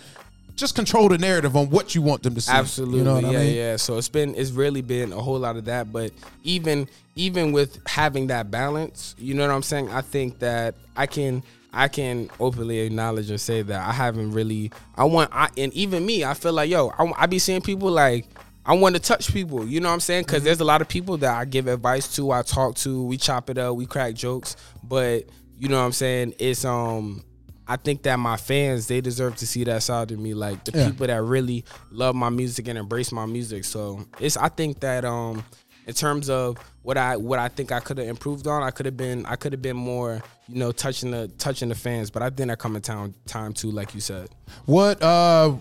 just 0.54 0.75
control 0.75 1.09
the 1.09 1.18
narrative 1.18 1.56
on 1.56 1.71
what 1.71 1.94
you 1.94 2.02
want 2.02 2.23
them 2.23 2.35
to 2.35 2.40
see. 2.40 2.52
Absolutely. 2.52 2.99
you 2.99 3.04
know 3.04 3.14
what 3.14 3.25
yeah, 3.25 3.30
I 3.30 3.44
mean? 3.44 3.54
yeah. 3.54 3.76
So 3.76 3.99
it's 3.99 4.09
been 4.09 4.35
it's 4.35 4.50
really 4.50 4.82
been 4.82 5.12
a 5.12 5.21
whole 5.21 5.38
lot 5.38 5.56
of 5.56 5.64
that. 5.66 5.92
But 5.92 6.12
even 6.42 6.88
even 7.16 7.52
with 7.52 7.80
having 7.87 8.28
that 8.28 8.50
balance, 8.50 9.14
you 9.18 9.35
know 9.35 9.47
what 9.47 9.54
I'm 9.54 9.62
saying? 9.62 9.90
I 9.90 10.00
think 10.00 10.38
that 10.40 10.75
I 10.97 11.06
can 11.06 11.42
I 11.73 11.88
can 11.88 12.30
openly 12.38 12.80
acknowledge 12.80 13.30
and 13.30 13.40
say 13.40 13.62
that 13.62 13.88
I 13.88 13.92
haven't 13.92 14.32
really 14.32 14.71
I 14.97 15.04
want 15.04 15.30
I 15.32 15.49
and 15.56 15.73
even 15.73 16.04
me, 16.04 16.25
I 16.25 16.35
feel 16.35 16.52
like 16.52 16.71
yo, 16.71 16.88
I, 16.99 17.12
I 17.16 17.26
be 17.26 17.38
seeing 17.38 17.62
people 17.62 17.90
like 17.90 18.26
I 18.64 18.75
want 18.75 18.94
to 18.94 19.00
touch 19.00 19.32
people, 19.32 19.66
you 19.66 19.80
know 19.80 19.88
what 19.88 19.94
I'm 19.94 20.00
saying? 20.00 20.23
Mm-hmm. 20.23 20.30
Because 20.30 20.44
there's 20.44 20.61
a 20.61 20.64
lot 20.64 20.80
of 20.80 20.88
people 20.88 21.16
that 21.18 21.35
I 21.35 21.44
give 21.44 21.66
advice 21.66 22.14
to, 22.14 22.30
I 22.30 22.42
talk 22.42 22.76
to, 22.76 23.04
we 23.04 23.16
chop 23.16 23.50
it 23.50 23.59
up, 23.59 23.75
we 23.75 23.87
crack 23.87 24.14
jokes, 24.14 24.54
but 24.85 25.25
you 25.59 25.68
know 25.68 25.78
what 25.78 25.87
I'm 25.87 25.92
saying? 25.92 26.35
It's 26.38 26.64
um 26.64 27.25
I 27.72 27.76
think 27.76 28.02
that 28.02 28.16
my 28.18 28.36
fans 28.36 28.86
they 28.86 29.00
deserve 29.00 29.36
to 29.36 29.46
see 29.46 29.64
that 29.64 29.82
side 29.82 30.10
of 30.12 30.18
me, 30.18 30.34
like 30.34 30.62
the 30.64 30.72
Yeah. 30.78 30.88
people 30.90 31.06
that 31.06 31.22
really 31.22 31.64
love 31.90 32.14
my 32.14 32.28
music 32.28 32.68
and 32.68 32.76
embrace 32.78 33.10
my 33.12 33.24
music. 33.24 33.64
So 33.64 34.04
it's 34.20 34.36
I 34.36 34.48
think 34.48 34.80
that 34.80 35.04
um 35.06 35.42
in 35.86 35.94
terms 35.94 36.30
of 36.30 36.56
what 36.82 36.96
I 36.96 37.16
what 37.16 37.38
I 37.38 37.48
think 37.48 37.72
I 37.72 37.80
could 37.80 37.98
have 37.98 38.06
improved 38.08 38.46
on, 38.46 38.62
I 38.62 38.70
could 38.70 38.86
have 38.86 38.96
been 38.96 39.24
I 39.26 39.36
could 39.36 39.52
have 39.52 39.62
been 39.62 39.76
more 39.76 40.22
you 40.48 40.58
know 40.58 40.72
touching 40.72 41.10
the 41.10 41.28
touching 41.38 41.68
the 41.68 41.74
fans. 41.74 42.10
But 42.10 42.22
I 42.22 42.30
think 42.30 42.48
that 42.48 42.58
come 42.58 42.76
in 42.76 42.82
time 42.82 43.14
time 43.26 43.52
too, 43.52 43.70
like 43.70 43.94
you 43.94 44.00
said. 44.00 44.28
What? 44.66 45.02
Uh, 45.02 45.54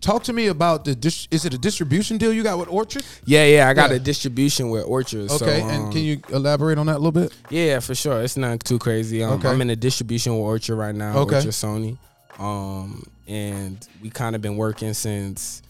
talk 0.00 0.24
to 0.24 0.32
me 0.32 0.48
about 0.48 0.84
the. 0.84 0.94
Dis- 0.94 1.28
is 1.30 1.44
it 1.44 1.54
a 1.54 1.58
distribution 1.58 2.18
deal 2.18 2.32
you 2.32 2.42
got 2.42 2.58
with 2.58 2.68
Orchard? 2.68 3.04
Yeah, 3.24 3.44
yeah, 3.46 3.68
I 3.68 3.74
got 3.74 3.90
Yeah. 3.90 3.96
a 3.96 4.00
distribution 4.00 4.70
with 4.70 4.84
Orchard. 4.86 5.30
Okay, 5.30 5.60
so, 5.60 5.68
and 5.68 5.84
um, 5.86 5.92
can 5.92 6.02
you 6.02 6.20
elaborate 6.30 6.76
on 6.78 6.86
that 6.86 6.96
a 6.96 6.98
little 6.98 7.12
bit? 7.12 7.32
Yeah, 7.50 7.80
for 7.80 7.94
sure. 7.94 8.20
It's 8.22 8.36
not 8.36 8.60
too 8.64 8.78
crazy. 8.78 9.22
Um, 9.22 9.32
Okay. 9.34 9.48
I'm 9.48 9.60
in 9.60 9.70
a 9.70 9.76
distribution 9.76 10.32
with 10.32 10.42
Orchard 10.42 10.76
right 10.76 10.94
now. 10.94 11.16
Okay. 11.18 11.36
Orchard 11.36 11.50
Sony. 11.52 11.96
Um, 12.38 13.04
and 13.28 13.86
we 14.02 14.10
kind 14.10 14.34
of 14.34 14.42
been 14.42 14.56
working 14.56 14.94
since 14.94 15.62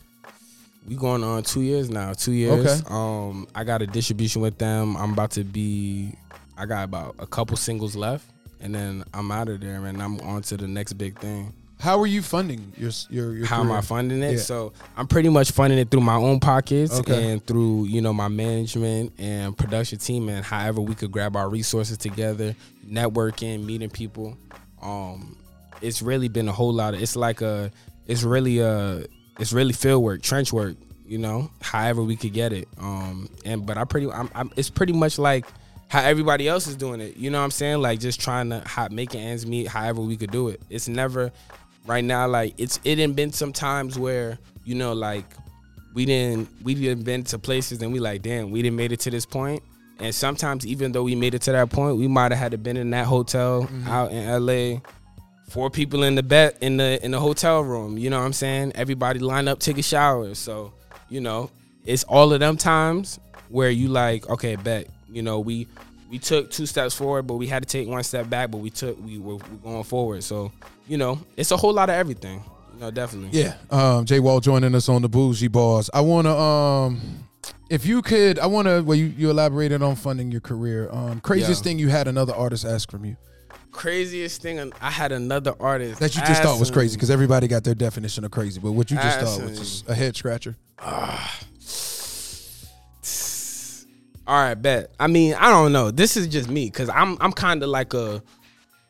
we 0.86 0.96
going 0.96 1.22
on 1.22 1.42
two 1.42 1.62
years 1.62 1.90
now. 1.90 2.12
Two 2.12 2.32
years. 2.32 2.82
Okay. 2.82 2.88
Um, 2.88 3.46
I 3.54 3.64
got 3.64 3.82
a 3.82 3.86
distribution 3.86 4.42
with 4.42 4.58
them. 4.58 4.96
I'm 4.96 5.12
about 5.12 5.30
to 5.32 5.44
be. 5.44 6.14
I 6.56 6.66
got 6.66 6.84
about 6.84 7.14
a 7.18 7.26
couple 7.26 7.56
singles 7.56 7.96
left, 7.96 8.26
and 8.60 8.74
then 8.74 9.04
I'm 9.14 9.30
out 9.30 9.48
of 9.48 9.60
there, 9.60 9.86
and 9.86 10.02
I'm 10.02 10.20
on 10.20 10.42
to 10.42 10.56
the 10.56 10.68
next 10.68 10.94
big 10.94 11.18
thing. 11.18 11.52
How 11.78 11.98
are 12.00 12.06
you 12.06 12.22
funding 12.22 12.72
your 12.76 12.92
your, 13.10 13.34
your 13.34 13.46
How 13.46 13.60
am 13.60 13.72
I 13.72 13.80
funding 13.80 14.22
it? 14.22 14.32
Yeah. 14.34 14.38
So 14.38 14.72
I'm 14.96 15.08
pretty 15.08 15.28
much 15.28 15.50
funding 15.50 15.80
it 15.80 15.90
through 15.90 16.02
my 16.02 16.14
own 16.14 16.38
pockets 16.38 16.96
Okay. 17.00 17.32
and 17.32 17.44
through 17.44 17.86
you 17.86 18.00
know 18.00 18.12
my 18.12 18.28
management 18.28 19.14
and 19.18 19.56
production 19.58 19.98
team 19.98 20.28
and 20.28 20.44
however 20.44 20.80
we 20.80 20.94
could 20.94 21.10
grab 21.10 21.34
our 21.34 21.48
resources 21.48 21.98
together, 21.98 22.54
networking, 22.88 23.64
meeting 23.64 23.90
people. 23.90 24.36
Um, 24.80 25.36
it's 25.80 26.02
really 26.02 26.28
been 26.28 26.46
a 26.48 26.52
whole 26.52 26.72
lot 26.72 26.94
of. 26.94 27.02
It's 27.02 27.16
like 27.16 27.40
a. 27.40 27.72
It's 28.06 28.22
really 28.22 28.60
a. 28.60 29.04
It's 29.38 29.52
really 29.52 29.72
field 29.72 30.02
work, 30.02 30.22
trench 30.22 30.52
work. 30.52 30.76
You 31.06 31.18
know, 31.18 31.50
however 31.60 32.02
we 32.02 32.16
could 32.16 32.32
get 32.32 32.52
it. 32.54 32.68
Um, 32.78 33.28
and 33.44 33.66
but 33.66 33.76
I 33.76 33.84
pretty. 33.84 34.10
I'm, 34.10 34.30
I'm. 34.34 34.50
It's 34.56 34.70
pretty 34.70 34.94
much 34.94 35.18
like 35.18 35.44
how 35.92 36.00
everybody 36.00 36.48
else 36.48 36.66
is 36.66 36.74
doing 36.74 37.02
it. 37.02 37.18
You 37.18 37.28
know 37.28 37.38
what 37.38 37.44
I'm 37.44 37.50
saying? 37.50 37.82
Like 37.82 38.00
just 38.00 38.18
trying 38.18 38.48
to 38.48 38.62
how, 38.64 38.88
making 38.90 39.20
ends 39.20 39.44
meet 39.44 39.68
however 39.68 40.00
we 40.00 40.16
could 40.16 40.30
do 40.30 40.48
it. 40.48 40.62
It's 40.70 40.88
never 40.88 41.30
right 41.86 42.02
now 42.02 42.26
like 42.28 42.54
it's 42.56 42.78
it 42.78 42.96
didn't 42.96 43.14
been 43.14 43.30
some 43.30 43.52
times 43.52 43.98
where, 43.98 44.38
you 44.64 44.74
know, 44.74 44.94
like 44.94 45.26
we 45.92 46.06
didn't 46.06 46.48
we 46.62 46.74
didn't 46.74 47.04
been 47.04 47.24
to 47.24 47.38
places 47.38 47.82
and 47.82 47.92
we 47.92 48.00
like, 48.00 48.22
damn, 48.22 48.50
we 48.50 48.62
didn't 48.62 48.76
made 48.76 48.92
it 48.92 49.00
to 49.00 49.10
this 49.10 49.26
point. 49.26 49.62
And 49.98 50.14
sometimes 50.14 50.66
even 50.66 50.92
though 50.92 51.02
we 51.02 51.14
made 51.14 51.34
it 51.34 51.42
to 51.42 51.52
that 51.52 51.68
point, 51.68 51.98
we 51.98 52.08
might 52.08 52.32
have 52.32 52.38
had 52.38 52.52
to 52.52 52.58
been 52.58 52.78
in 52.78 52.88
that 52.90 53.06
hotel 53.06 53.68
out 53.86 54.12
in 54.12 54.46
LA. 54.46 54.80
Four 55.52 55.68
people 55.68 56.02
in 56.02 56.14
the 56.14 56.22
bed 56.22 56.56
in 56.62 56.78
the 56.78 56.98
in 57.04 57.10
the 57.10 57.20
hotel 57.20 57.60
room, 57.60 57.98
you 57.98 58.08
know 58.08 58.18
what 58.18 58.24
I'm 58.24 58.32
saying? 58.32 58.72
Everybody 58.74 59.18
line 59.20 59.48
up, 59.48 59.58
take 59.58 59.76
a 59.76 59.82
shower. 59.82 60.34
So, 60.34 60.72
you 61.10 61.20
know, 61.20 61.50
it's 61.84 62.04
all 62.04 62.32
of 62.32 62.40
them 62.40 62.56
times 62.56 63.20
where 63.50 63.68
you 63.68 63.88
like, 63.88 64.26
okay, 64.30 64.56
bet, 64.56 64.88
you 65.12 65.20
know, 65.20 65.40
we 65.40 65.68
we 66.10 66.18
took 66.18 66.50
two 66.50 66.64
steps 66.64 66.94
forward, 66.94 67.24
but 67.26 67.34
we 67.34 67.46
had 67.46 67.62
to 67.62 67.68
take 67.68 67.86
one 67.86 68.02
step 68.02 68.30
back, 68.30 68.50
but 68.50 68.58
we 68.58 68.70
took 68.70 68.98
we 69.04 69.18
were, 69.18 69.36
we're 69.36 69.56
going 69.62 69.84
forward. 69.84 70.24
So, 70.24 70.52
you 70.88 70.96
know, 70.96 71.18
it's 71.36 71.50
a 71.50 71.56
whole 71.58 71.74
lot 71.74 71.90
of 71.90 71.96
everything. 71.96 72.42
You 72.72 72.80
know, 72.80 72.90
definitely. 72.90 73.38
Yeah, 73.38 73.54
um, 73.70 74.06
Jay 74.06 74.20
Wall 74.20 74.40
joining 74.40 74.74
us 74.74 74.88
on 74.88 75.02
the 75.02 75.08
Bougie 75.10 75.50
Barz. 75.50 75.90
I 75.92 76.00
want 76.00 76.26
to, 76.28 76.34
um, 76.34 77.28
if 77.68 77.84
you 77.84 78.00
could, 78.00 78.38
I 78.38 78.46
want 78.46 78.68
to. 78.68 78.80
Well, 78.82 78.96
you, 78.96 79.12
you 79.18 79.28
elaborated 79.28 79.82
on 79.82 79.96
funding 79.96 80.32
your 80.32 80.40
career. 80.40 80.88
Um, 80.90 81.20
craziest 81.20 81.60
Yeah. 81.60 81.64
thing 81.64 81.78
you 81.78 81.90
had 81.90 82.08
another 82.08 82.34
artist 82.34 82.64
ask 82.64 82.90
from 82.90 83.04
you 83.04 83.18
Craziest 83.72 84.42
thing, 84.42 84.72
I 84.80 84.90
had 84.90 85.12
another 85.12 85.54
artist 85.58 85.98
that 86.00 86.14
you 86.14 86.20
just 86.22 86.42
thought 86.42 86.60
was 86.60 86.70
crazy 86.70 86.96
because 86.96 87.10
everybody 87.10 87.48
got 87.48 87.64
their 87.64 87.74
definition 87.74 88.24
of 88.24 88.30
crazy, 88.30 88.60
but 88.60 88.72
what 88.72 88.90
you 88.90 88.96
just 88.98 89.18
thought 89.20 89.42
was 89.42 89.58
just 89.58 89.88
a 89.88 89.94
head 89.94 90.14
scratcher. 90.14 90.56
All 94.24 94.36
right, 94.40 94.54
bet. 94.54 94.92
I 95.00 95.08
mean, 95.08 95.34
I 95.34 95.50
don't 95.50 95.72
know. 95.72 95.90
This 95.90 96.16
is 96.16 96.28
just 96.28 96.48
me 96.48 96.66
because 96.66 96.88
I'm 96.88 97.16
I'm 97.20 97.32
kind 97.32 97.62
of 97.62 97.68
like 97.70 97.92
a, 97.92 98.22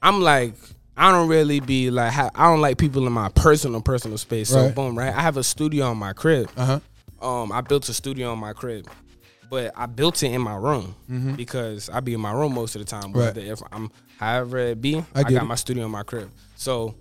I'm 0.02 0.20
like 0.20 0.54
I 0.96 1.10
don't 1.10 1.28
really 1.28 1.60
be 1.60 1.90
like 1.90 2.12
I 2.14 2.30
don't 2.50 2.60
like 2.60 2.76
people 2.76 3.06
in 3.06 3.12
my 3.12 3.28
personal 3.30 3.80
personal 3.80 4.18
space. 4.18 4.50
So 4.50 4.66
Right. 4.66 4.74
boom, 4.74 4.98
right. 4.98 5.14
I 5.14 5.20
have 5.22 5.38
a 5.38 5.44
studio 5.44 5.86
on 5.86 5.96
my 5.96 6.12
crib. 6.12 6.50
Uh 6.56 6.80
huh. 7.20 7.26
Um, 7.26 7.52
I 7.52 7.60
built 7.62 7.88
a 7.88 7.94
studio 7.94 8.32
on 8.32 8.38
my 8.38 8.52
crib, 8.52 8.88
but 9.48 9.72
I 9.76 9.86
built 9.86 10.22
it 10.22 10.32
in 10.32 10.42
my 10.42 10.56
room 10.56 10.94
because 11.36 11.88
I 11.88 12.00
be 12.00 12.14
in 12.14 12.20
my 12.20 12.32
room 12.32 12.52
most 12.54 12.74
of 12.74 12.80
the 12.80 12.86
time. 12.86 13.12
Mm-hmm. 13.12 13.18
Right. 13.18 13.36
If 13.38 13.62
I'm 13.72 13.90
however 14.22 14.58
it 14.58 14.80
be, 14.80 14.98
I 15.14 15.20
I, 15.20 15.22
got 15.24 15.42
it. 15.42 15.46
my 15.46 15.54
studio 15.56 15.84
in 15.84 15.90
my 15.90 16.02
crib. 16.02 16.30
So 16.56 16.94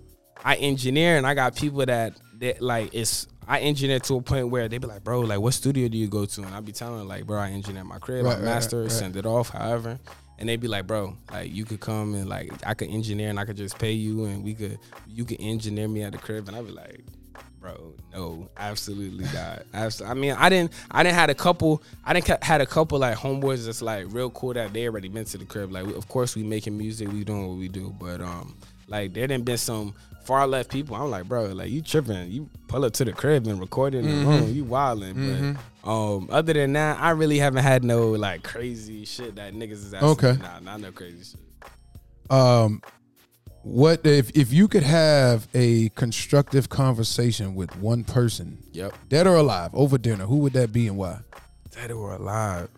I 0.44 0.56
engineer 0.56 1.16
and 1.16 1.26
I 1.26 1.34
got 1.34 1.54
people 1.56 1.84
that 1.86 2.14
that 2.40 2.60
like 2.60 2.90
it's 2.92 3.26
I 3.46 3.60
engineer 3.60 3.98
to 4.00 4.16
a 4.16 4.22
point 4.22 4.48
where 4.48 4.68
they 4.68 4.78
be 4.78 4.86
like, 4.86 5.02
bro, 5.04 5.20
like 5.20 5.40
what 5.40 5.54
studio 5.54 5.88
do 5.88 5.96
you 5.98 6.08
go 6.08 6.24
to? 6.26 6.42
And 6.42 6.54
I 6.54 6.60
be 6.60 6.72
telling 6.72 6.98
them 6.98 7.08
like, 7.08 7.26
bro, 7.26 7.38
I 7.38 7.50
engineer 7.50 7.84
my 7.84 7.98
crib, 7.98 8.24
Right, 8.24 8.38
I 8.38 8.40
master, 8.40 8.78
right, 8.78 8.82
right. 8.84 8.92
send 8.92 9.16
it 9.16 9.26
off, 9.26 9.50
however. 9.50 9.98
And 10.38 10.48
they 10.48 10.56
be 10.56 10.66
like, 10.66 10.86
bro, 10.88 11.16
like 11.30 11.52
you 11.52 11.64
could 11.64 11.78
come 11.80 12.14
and 12.14 12.28
like 12.28 12.50
I 12.66 12.74
could 12.74 12.88
engineer 12.90 13.30
and 13.30 13.38
I 13.38 13.44
could 13.44 13.56
just 13.56 13.78
pay 13.78 13.92
you 13.92 14.24
and 14.24 14.42
we 14.42 14.54
could 14.54 14.78
you 15.06 15.24
could 15.24 15.40
engineer 15.40 15.86
me 15.88 16.02
at 16.02 16.12
the 16.12 16.18
crib 16.18 16.48
and 16.48 16.56
I 16.56 16.62
be 16.62 16.70
like, 16.70 17.04
bro, 17.62 17.94
no, 18.12 18.48
absolutely 18.58 19.24
not. 19.32 19.62
Abs- 19.72 20.02
I 20.02 20.12
mean, 20.14 20.32
I 20.32 20.48
didn't 20.48 20.72
I 20.90 21.02
didn't 21.02 21.14
had 21.14 21.30
a 21.30 21.34
couple 21.34 21.82
I 22.04 22.12
didn't 22.12 22.42
had 22.44 22.60
a 22.60 22.66
couple 22.66 22.98
like 22.98 23.16
homeboys 23.16 23.64
that's 23.64 23.80
like 23.80 24.06
real 24.10 24.28
cool 24.30 24.52
that 24.54 24.72
they 24.72 24.86
already 24.86 25.08
been 25.08 25.24
to 25.26 25.38
the 25.38 25.44
crib. 25.46 25.72
Like 25.72 25.86
of 25.86 26.08
course 26.08 26.36
we 26.36 26.42
making 26.42 26.76
music, 26.76 27.10
we 27.10 27.24
doing 27.24 27.48
what 27.48 27.56
we 27.56 27.68
do, 27.68 27.94
but 27.98 28.20
um 28.20 28.56
like 28.88 29.14
there 29.14 29.26
didn't 29.26 29.44
been 29.44 29.56
some 29.56 29.94
far 30.24 30.46
left 30.46 30.70
people. 30.70 30.94
I'm 30.96 31.10
like, 31.10 31.24
bro, 31.24 31.46
like 31.46 31.70
you 31.70 31.80
tripping. 31.82 32.30
You 32.30 32.50
pull 32.68 32.84
up 32.84 32.92
to 32.94 33.04
the 33.04 33.12
crib 33.12 33.46
and 33.46 33.58
record 33.58 33.94
it 33.94 34.04
in 34.04 34.20
the 34.20 34.26
room. 34.26 34.52
You 34.52 34.64
wilding. 34.64 35.56
But 35.84 35.88
um 35.90 36.28
other 36.30 36.52
than 36.52 36.72
that, 36.74 37.00
I 37.00 37.10
really 37.10 37.38
haven't 37.38 37.62
had 37.62 37.84
no 37.84 38.10
like 38.10 38.42
crazy 38.42 39.04
shit 39.04 39.36
that 39.36 39.54
niggas 39.54 39.72
is 39.72 39.94
asking. 39.94 40.08
Okay. 40.10 40.36
Nah, 40.42 40.58
not 40.60 40.80
no 40.80 40.92
crazy 40.92 41.24
shit. 41.24 41.40
Um, 42.30 42.82
what 43.62 44.04
if 44.06 44.30
if 44.36 44.52
you 44.52 44.68
could 44.68 44.82
have 44.82 45.46
a 45.54 45.88
constructive 45.90 46.68
conversation 46.68 47.54
with 47.54 47.76
one 47.76 48.04
person, 48.04 48.58
Yep. 48.72 48.94
dead 49.08 49.26
or 49.26 49.36
alive, 49.36 49.70
over 49.74 49.98
dinner? 49.98 50.24
Who 50.26 50.38
would 50.38 50.52
that 50.54 50.72
be 50.72 50.88
and 50.88 50.96
why? 50.96 51.20
Dead 51.70 51.90
or 51.90 52.12
alive. 52.14 52.68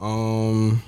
Um, 0.00 0.82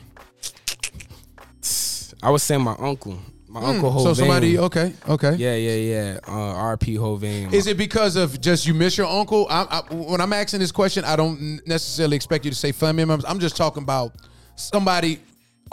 I 2.22 2.30
would 2.30 2.40
say 2.40 2.56
my 2.56 2.76
uncle. 2.78 3.18
My 3.48 3.62
uncle 3.62 3.92
Hovain. 3.92 4.02
So 4.04 4.14
somebody, 4.14 4.58
okay, 4.58 4.94
okay. 5.06 5.34
Yeah, 5.34 5.54
yeah, 5.56 5.74
yeah. 5.74 6.18
Uh, 6.26 6.32
R.P. 6.32 6.96
Hovain. 6.96 7.52
Is 7.52 7.66
it 7.66 7.76
because 7.76 8.16
of 8.16 8.40
just 8.40 8.66
you 8.66 8.72
miss 8.72 8.96
your 8.96 9.06
uncle? 9.06 9.46
I, 9.50 9.66
I, 9.90 9.94
when 9.94 10.22
I'm 10.22 10.32
asking 10.32 10.60
this 10.60 10.72
question, 10.72 11.04
I 11.04 11.16
don't 11.16 11.60
necessarily 11.66 12.16
expect 12.16 12.46
you 12.46 12.50
to 12.50 12.56
say 12.56 12.72
family 12.72 13.04
members. 13.04 13.26
I'm 13.28 13.38
just 13.38 13.54
talking 13.54 13.82
about 13.82 14.14
somebody 14.56 15.20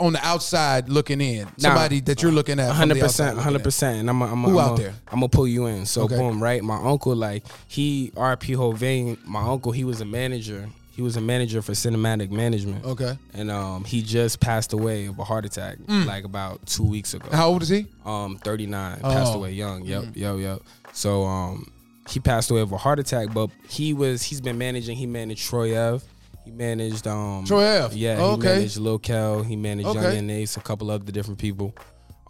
on 0.00 0.14
the 0.14 0.26
outside 0.26 0.88
looking 0.88 1.20
in, 1.20 1.46
somebody 1.58 2.00
that 2.00 2.22
you're 2.22 2.32
looking 2.32 2.58
at. 2.58 2.72
Hundred 2.72 2.98
percent, 3.00 3.38
hundred 3.38 3.62
percent. 3.62 3.98
And 4.00 4.10
I'm, 4.10 4.20
a, 4.22 4.26
I'm, 4.32 4.44
a, 4.44 4.48
Who 4.50 4.58
I'm 4.58 4.70
out 4.72 4.78
a- 4.78 4.82
there? 4.82 4.94
I'm 5.08 5.20
gonna 5.20 5.28
pull 5.28 5.46
you 5.46 5.66
in. 5.66 5.86
So 5.86 6.02
Okay. 6.02 6.16
boom, 6.16 6.42
right? 6.42 6.62
My 6.64 6.76
uncle, 6.82 7.14
like 7.14 7.44
he 7.68 8.12
R.P. 8.16 8.54
Hovain. 8.54 9.18
My 9.26 9.42
uncle, 9.42 9.72
he 9.72 9.84
was 9.84 10.00
a 10.00 10.04
manager. 10.04 10.68
He 10.92 11.02
was 11.02 11.16
a 11.16 11.20
manager 11.20 11.62
for 11.62 11.72
cinematic 11.72 12.30
management. 12.30 12.84
Okay. 12.84 13.16
And 13.32 13.50
um, 13.50 13.84
he 13.84 14.02
just 14.02 14.40
passed 14.40 14.72
away 14.72 15.06
of 15.06 15.18
a 15.18 15.24
heart 15.24 15.44
attack 15.46 15.78
like 15.88 16.24
about 16.24 16.66
two 16.66 16.84
weeks 16.84 17.14
ago. 17.14 17.28
How 17.32 17.48
old 17.48 17.62
is 17.62 17.68
he? 17.68 17.86
um 18.04 18.36
39 18.38 19.00
Oh. 19.04 19.10
passed 19.10 19.34
away 19.34 19.52
young 19.52 19.84
yep 19.84 20.04
yep 20.14 20.36
yep 20.38 20.58
so 20.92 21.24
um 21.24 21.70
he 22.08 22.18
passed 22.18 22.50
away 22.50 22.60
of 22.60 22.72
a 22.72 22.76
heart 22.76 22.98
attack. 22.98 23.28
But 23.32 23.50
he 23.68 23.92
was 23.94 24.22
he's 24.22 24.40
been 24.40 24.58
managing. 24.58 24.96
He 24.96 25.06
managed 25.06 25.46
Troy 25.48 25.78
Ave. 25.78 26.04
He 26.44 26.50
managed 26.50 27.06
um 27.06 27.44
Troy 27.44 27.82
Ave. 27.84 27.96
Yeah, 27.96 28.16
Oh, 28.18 28.36
he 28.36 28.42
managed 28.42 28.76
Lil 28.78 28.98
Kel. 28.98 29.42
He 29.42 29.56
managed 29.56 29.88
Okay. 29.88 30.02
Young 30.02 30.16
and 30.16 30.30
Ace, 30.30 30.56
a 30.56 30.60
couple 30.60 30.90
other 30.90 31.10
different 31.12 31.38
people. 31.38 31.74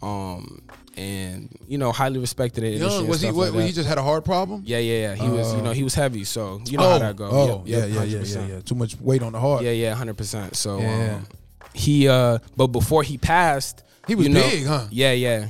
Um 0.01 0.61
and 0.97 1.49
you 1.67 1.77
know 1.77 1.91
highly 1.91 2.19
respected 2.19 2.63
in. 2.63 2.79
Young, 2.81 3.07
was 3.07 3.21
he? 3.21 3.31
What, 3.31 3.53
like 3.53 3.65
he 3.67 3.71
just 3.71 3.87
had 3.87 3.97
a 3.97 4.03
heart 4.03 4.25
problem. 4.25 4.63
Yeah, 4.65 4.79
yeah, 4.79 5.13
yeah. 5.13 5.15
He 5.15 5.29
was, 5.29 5.53
you 5.55 5.61
know, 5.61 5.71
he 5.71 5.83
was 5.83 5.93
heavy, 5.95 6.23
so 6.25 6.59
you 6.65 6.77
know 6.77 6.85
oh, 6.85 6.89
how 6.91 6.99
that 6.99 7.15
goes. 7.15 7.29
Oh, 7.33 7.63
Yep, 7.65 7.67
yeah, 7.67 7.77
yep, 7.77 7.89
yeah, 7.89 8.03
yeah, 8.03 8.17
yeah, 8.17 8.23
100%. 8.23 8.49
yeah. 8.49 8.59
Too 8.61 8.75
much 8.75 8.99
weight 8.99 9.23
on 9.23 9.31
the 9.31 9.39
heart. 9.39 9.63
Yeah, 9.63 9.71
yeah, 9.71 9.93
hundred 9.95 10.17
percent. 10.17 10.55
So 10.55 10.79
Yeah. 10.79 11.15
um, 11.15 11.27
he 11.73 12.07
uh 12.09 12.39
but 12.57 12.67
before 12.67 13.03
he 13.03 13.17
passed 13.17 13.83
He 14.07 14.15
was 14.15 14.27
you 14.27 14.33
know- 14.33 14.41
big, 14.41 14.65
huh? 14.65 14.87
Yeah, 14.91 15.13
yeah. 15.13 15.47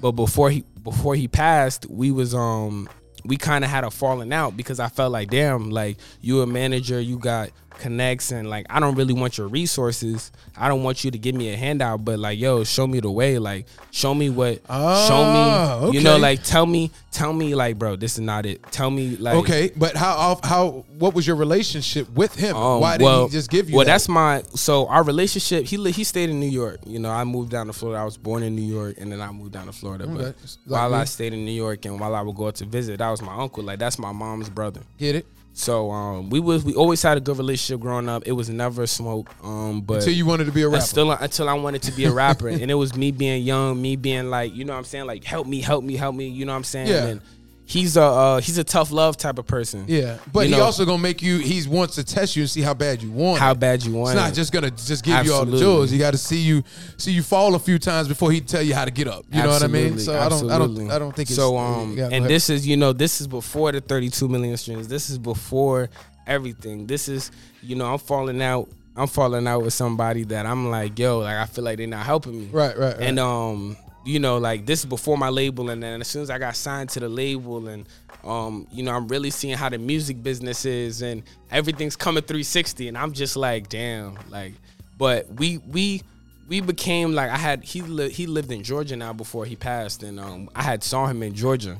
But 0.00 0.12
before 0.12 0.50
he 0.50 0.64
before 0.82 1.14
he 1.14 1.28
passed, 1.28 1.84
we 1.90 2.10
was 2.10 2.34
um 2.34 2.88
we 3.28 3.36
kind 3.36 3.62
of 3.62 3.70
had 3.70 3.84
a 3.84 3.90
falling 3.90 4.32
out 4.32 4.56
because 4.56 4.80
I 4.80 4.88
felt 4.88 5.12
like 5.12 5.30
damn, 5.30 5.70
like 5.70 5.98
you 6.20 6.40
a 6.40 6.46
manager, 6.46 7.00
you 7.00 7.18
got 7.18 7.50
connects 7.78 8.32
and 8.32 8.50
like 8.50 8.66
I 8.68 8.80
don't 8.80 8.94
really 8.96 9.14
want 9.14 9.38
your 9.38 9.48
resources. 9.48 10.32
I 10.56 10.68
don't 10.68 10.82
want 10.82 11.04
you 11.04 11.10
to 11.10 11.18
give 11.18 11.34
me 11.34 11.52
a 11.52 11.56
handout, 11.56 12.04
but 12.04 12.18
like 12.18 12.38
yo, 12.38 12.64
show 12.64 12.86
me 12.86 13.00
the 13.00 13.10
way. 13.10 13.38
Like 13.38 13.66
show 13.90 14.14
me 14.14 14.30
what 14.30 14.60
Ah, 14.68 15.06
show 15.06 15.88
me 15.88 15.96
you 15.96 16.02
know 16.02 16.18
like 16.18 16.42
tell 16.42 16.66
me 16.66 16.90
tell 17.12 17.32
me 17.32 17.54
like 17.54 17.78
bro, 17.78 17.96
this 17.96 18.14
is 18.14 18.20
not 18.20 18.46
it. 18.46 18.62
Tell 18.70 18.90
me 18.90 19.16
like 19.16 19.36
Okay, 19.36 19.70
but 19.76 19.96
how 19.96 20.40
how 20.42 20.84
what 20.98 21.14
was 21.14 21.26
your 21.26 21.36
relationship 21.36 22.10
with 22.10 22.34
him? 22.34 22.56
Um, 22.56 22.80
Why 22.80 22.96
did 22.96 23.04
well, 23.04 23.26
he 23.26 23.32
just 23.32 23.50
give 23.50 23.70
you? 23.70 23.76
Well, 23.76 23.84
that? 23.86 23.92
that's 23.92 24.08
my 24.08 24.42
so 24.54 24.86
our 24.88 25.04
relationship. 25.04 25.64
He 25.66 25.76
he 25.92 26.04
stayed 26.04 26.30
in 26.30 26.40
New 26.40 26.50
York. 26.50 26.80
You 26.86 26.98
know, 26.98 27.10
I 27.10 27.24
moved 27.24 27.50
down 27.50 27.66
to 27.68 27.72
Florida. 27.72 28.00
I 28.00 28.04
was 28.04 28.16
born 28.16 28.42
in 28.42 28.56
New 28.56 28.62
York, 28.62 28.96
and 28.98 29.12
then 29.12 29.20
I 29.20 29.30
moved 29.30 29.52
down 29.52 29.66
to 29.66 29.72
Florida. 29.72 30.04
Okay. 30.04 30.14
But 30.14 30.24
like 30.26 30.36
while 30.66 30.90
me. 30.90 30.96
I 30.96 31.04
stayed 31.04 31.32
in 31.32 31.44
New 31.44 31.52
York, 31.52 31.84
and 31.84 32.00
while 32.00 32.14
I 32.14 32.22
would 32.22 32.34
go 32.36 32.48
out 32.48 32.56
to 32.56 32.64
visit, 32.64 33.00
I 33.00 33.10
was 33.10 33.17
my 33.22 33.34
uncle. 33.34 33.62
Like 33.64 33.78
that's 33.78 33.98
my 33.98 34.12
mom's 34.12 34.48
brother. 34.48 34.80
get 34.98 35.14
it 35.14 35.26
So 35.52 35.90
um, 35.90 36.30
we 36.30 36.40
was 36.40 36.64
we 36.64 36.74
always 36.74 37.02
had 37.02 37.16
a 37.16 37.20
good 37.20 37.36
relationship 37.36 37.80
growing 37.80 38.08
up. 38.08 38.22
It 38.26 38.32
was 38.32 38.48
never 38.48 38.86
smoke. 38.86 39.30
Um, 39.42 39.80
but 39.80 39.98
until 39.98 40.12
you 40.12 40.26
wanted 40.26 40.44
to 40.44 40.52
be 40.52 40.62
a 40.62 40.68
rapper. 40.68 40.84
still 40.84 41.10
until 41.10 41.48
I 41.48 41.54
wanted 41.54 41.82
to 41.82 41.92
be 41.92 42.04
a 42.04 42.12
rapper, 42.12 42.48
and 42.62 42.70
it 42.70 42.74
was 42.74 42.94
me 42.94 43.10
being 43.10 43.42
young, 43.42 43.80
me 43.80 43.96
being 43.96 44.30
like, 44.30 44.54
you 44.54 44.64
know 44.64 44.72
what 44.72 44.78
I'm 44.78 44.84
saying, 44.84 45.06
like 45.06 45.24
help 45.24 45.46
me, 45.46 45.60
help 45.60 45.84
me, 45.84 45.96
help 45.96 46.14
me. 46.14 46.28
You 46.28 46.44
know 46.44 46.52
what 46.52 46.58
I'm 46.58 46.64
saying? 46.64 46.88
Yeah. 46.88 47.06
And 47.06 47.20
he's 47.68 47.96
a 47.98 48.02
uh, 48.02 48.40
he's 48.40 48.56
a 48.58 48.64
tough 48.64 48.90
love 48.90 49.16
type 49.16 49.38
of 49.38 49.46
person. 49.46 49.84
yeah, 49.86 50.16
but 50.32 50.48
You 50.48 50.54
he 50.54 50.58
know- 50.58 50.64
also 50.64 50.84
gonna 50.84 51.02
make 51.02 51.20
you. 51.22 51.38
He 51.38 51.68
wants 51.68 51.94
to 51.96 52.02
test 52.04 52.34
you 52.34 52.42
and 52.42 52.50
see 52.50 52.62
how 52.62 52.72
bad 52.74 53.02
you 53.02 53.10
want. 53.12 53.38
How 53.40 53.52
it. 53.52 53.60
bad 53.60 53.84
you 53.84 53.92
want 53.92 54.10
It's 54.10 54.16
not 54.22 54.32
it. 54.32 54.34
just 54.34 54.52
gonna 54.52 54.70
just 54.70 55.04
give 55.04 55.24
you 55.26 55.32
all 55.32 55.44
the 55.44 55.52
Absolutely. 55.52 55.58
jewels. 55.60 55.92
You 55.92 55.98
got 55.98 56.12
to 56.12 56.18
see 56.18 56.38
you 56.40 56.64
see 56.96 57.12
you 57.12 57.22
fall 57.22 57.54
a 57.54 57.58
few 57.58 57.78
times 57.78 58.08
before 58.08 58.32
he 58.32 58.40
tell 58.40 58.62
you 58.62 58.74
how 58.74 58.84
to 58.86 58.90
get 58.90 59.06
up. 59.06 59.24
You 59.30 59.42
know 59.42 59.48
what 59.50 59.62
I 59.62 59.66
mean? 59.66 59.92
Absolutely, 59.92 60.02
So 60.04 60.12
I 60.18 60.28
don't 60.28 60.50
I 60.50 60.58
don't 60.58 60.70
absolutely. 60.70 60.90
I 60.90 60.98
don't 60.98 61.14
think 61.14 61.28
it's 61.28 61.36
so. 61.36 61.56
Um, 61.58 61.96
yeah, 61.96 62.08
and 62.10 62.24
this 62.24 62.48
is 62.50 62.66
you 62.66 62.76
know 62.78 62.92
this 62.94 63.20
is 63.20 63.26
before 63.26 63.70
the 63.72 63.80
32 63.82 64.26
million 64.28 64.56
streams. 64.56 64.88
This 64.88 65.10
is 65.10 65.18
before 65.18 65.90
everything. 66.26 66.86
This 66.86 67.08
is 67.08 67.30
you 67.62 67.76
know 67.76 67.86
I'm 67.92 67.98
falling 67.98 68.40
out. 68.42 68.68
I'm 68.96 69.06
falling 69.06 69.46
out 69.46 69.62
with 69.62 69.74
somebody 69.74 70.24
that 70.24 70.44
I'm 70.44 70.70
like 70.70 70.98
yo 70.98 71.20
like 71.20 71.36
I 71.36 71.44
feel 71.46 71.62
like 71.64 71.78
they're 71.78 71.86
not 71.86 72.04
helping 72.04 72.36
me. 72.40 72.48
right 72.50 72.76
right 72.76 72.94
right. 72.96 73.00
And 73.06 73.20
um 73.20 73.76
you 74.04 74.18
know 74.20 74.38
like 74.38 74.64
this 74.66 74.80
is 74.80 74.86
before 74.86 75.18
my 75.18 75.28
label 75.28 75.70
and 75.70 75.82
then 75.82 76.00
as 76.00 76.08
soon 76.08 76.22
as 76.22 76.30
I 76.30 76.38
got 76.38 76.56
signed 76.56 76.88
to 76.90 77.00
the 77.00 77.08
label 77.08 77.68
and 77.68 77.86
um 78.24 78.66
you 78.70 78.82
know 78.82 78.92
I'm 78.94 79.08
really 79.08 79.30
seeing 79.30 79.56
how 79.56 79.68
the 79.68 79.78
music 79.78 80.22
business 80.22 80.64
is 80.64 81.02
and 81.02 81.22
everything's 81.50 81.96
coming 81.96 82.22
360 82.22 82.88
and 82.88 82.96
I'm 82.96 83.12
just 83.12 83.36
like 83.36 83.68
damn 83.68 84.16
like 84.30 84.54
but 84.96 85.28
we 85.34 85.58
we 85.58 86.02
we 86.48 86.60
became 86.60 87.12
like 87.12 87.30
I 87.30 87.36
had 87.36 87.64
he 87.64 87.82
li- 87.82 88.10
he 88.10 88.26
lived 88.26 88.50
in 88.52 88.62
Georgia 88.62 88.96
now 88.96 89.12
before 89.12 89.44
he 89.44 89.56
passed 89.56 90.02
and 90.02 90.18
um 90.20 90.48
I 90.54 90.62
had 90.62 90.82
saw 90.82 91.06
him 91.06 91.22
in 91.22 91.34
Georgia 91.34 91.76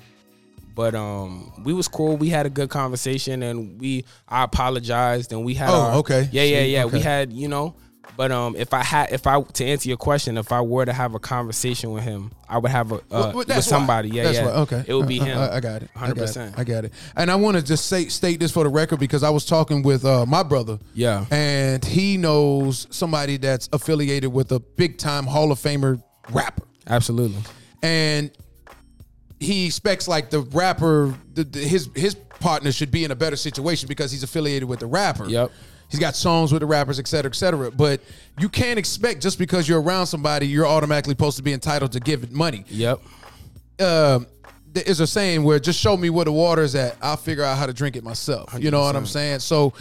but 0.75 0.95
um 0.95 1.53
we 1.65 1.73
was 1.73 1.89
cool 1.89 2.17
we 2.17 2.29
had 2.29 2.47
a 2.47 2.51
good 2.51 2.69
conversation 2.69 3.43
and 3.43 3.81
we 3.81 4.05
I 4.29 4.45
apologized 4.45 5.33
and 5.33 5.45
we 5.45 5.55
had 5.55 5.71
Oh, 5.71 5.73
our- 5.81 5.95
okay. 5.99 6.29
yeah 6.33 6.43
yeah 6.43 6.63
yeah 6.63 6.85
okay. 6.85 6.97
we 6.99 7.01
had 7.01 7.33
you 7.33 7.49
know 7.49 7.75
but 8.17 8.33
um 8.33 8.57
if 8.57 8.75
I 8.75 8.83
had 8.83 9.13
if 9.13 9.27
I 9.27 9.41
to 9.43 9.65
answer 9.65 9.89
your 9.89 9.99
question 9.99 10.37
if 10.39 10.51
I 10.53 10.61
were 10.61 10.85
to 10.85 10.93
have 10.93 11.15
a 11.15 11.19
conversation 11.19 11.91
with 11.93 12.03
him 12.05 12.31
I 12.49 12.59
would 12.59 12.71
have 12.71 12.91
a 12.93 12.97
uh, 12.97 13.01
Well, 13.11 13.23
well, 13.29 13.33
with 13.39 13.49
that's 13.49 13.67
why. 13.67 13.79
somebody 13.79 14.09
yeah 14.11 14.25
That's 14.25 14.39
yeah 14.39 14.47
why. 14.47 14.53
Okay, 14.53 14.85
it 14.87 14.95
would 14.95 15.07
be 15.09 15.21
I- 15.21 15.25
him 15.25 15.39
I, 15.39 15.57
I 15.57 15.61
got 15.61 15.83
it. 15.83 15.91
It. 15.95 15.99
100%. 15.99 16.59
I 16.59 16.65
got 16.65 16.85
it. 16.85 16.93
And 17.17 17.31
I 17.31 17.37
want 17.37 17.57
to 17.57 17.63
just 17.63 17.87
say 17.87 18.09
state 18.09 18.41
this 18.41 18.51
for 18.53 18.65
the 18.65 18.71
record 18.71 18.99
because 18.99 19.23
I 19.23 19.31
was 19.31 19.45
talking 19.45 19.83
with 19.83 20.05
uh, 20.05 20.25
my 20.27 20.43
brother. 20.43 20.79
Yeah. 20.95 21.27
and 21.31 21.85
he 21.85 22.17
knows 22.17 22.87
somebody 22.91 23.37
that's 23.37 23.69
affiliated 23.73 24.33
with 24.33 24.51
a 24.53 24.61
big 24.61 24.99
time 24.99 25.27
Hall 25.27 25.53
of 25.53 25.59
Famer 25.59 26.03
rapper, 26.31 26.65
absolutely 26.87 27.39
and 27.83 28.31
he 29.41 29.67
expects 29.67 30.09
like 30.09 30.31
the 30.31 30.41
rapper, 30.41 31.15
the, 31.35 31.45
the- 31.45 31.61
his 31.61 31.89
his 31.95 32.15
partner 32.41 32.73
should 32.73 32.91
be 32.91 33.05
in 33.05 33.11
a 33.11 33.17
better 33.17 33.37
situation 33.37 33.89
because 33.89 34.11
he's 34.11 34.23
affiliated 34.23 34.69
with 34.69 34.81
the 34.81 34.87
rapper. 34.87 35.27
Yep. 35.29 35.51
He's 35.89 36.01
got 36.01 36.15
songs 36.15 36.53
with 36.53 36.61
the 36.61 36.67
rappers, 36.67 36.99
et 36.99 37.09
cetera, 37.09 37.31
et 37.31 37.35
cetera. 37.35 37.71
But 37.71 38.01
you 38.39 38.49
can't 38.49 38.79
expect 38.79 39.23
just 39.23 39.39
because 39.39 39.69
you're 39.69 39.81
around 39.81 40.07
somebody, 40.07 40.47
you're 40.47 40.67
automatically 40.67 41.13
supposed 41.13 41.39
to 41.39 41.43
be 41.43 41.53
entitled 41.53 41.93
to 41.93 42.01
give 42.01 42.25
it 42.25 42.33
money 42.33 42.65
yep 42.69 43.01
um, 43.81 44.27
there 44.73 44.85
is 44.87 45.01
a 45.01 45.07
saying 45.07 45.45
where 45.45 45.59
just 45.59 45.81
show 45.81 45.97
me 45.97 46.11
where 46.11 46.25
the 46.25 46.33
water 46.33 46.63
is 46.63 46.75
at. 46.75 46.97
I'll 47.01 47.17
figure 47.17 47.43
out 47.43 47.57
how 47.59 47.67
to 47.67 47.73
drink 47.73 47.97
it 47.97 48.05
myself. 48.05 48.55
You 48.59 48.71
know 48.71 48.81
what 48.81 48.97
I'm 48.97 49.07
saying? 49.07 49.41
So 49.41 49.73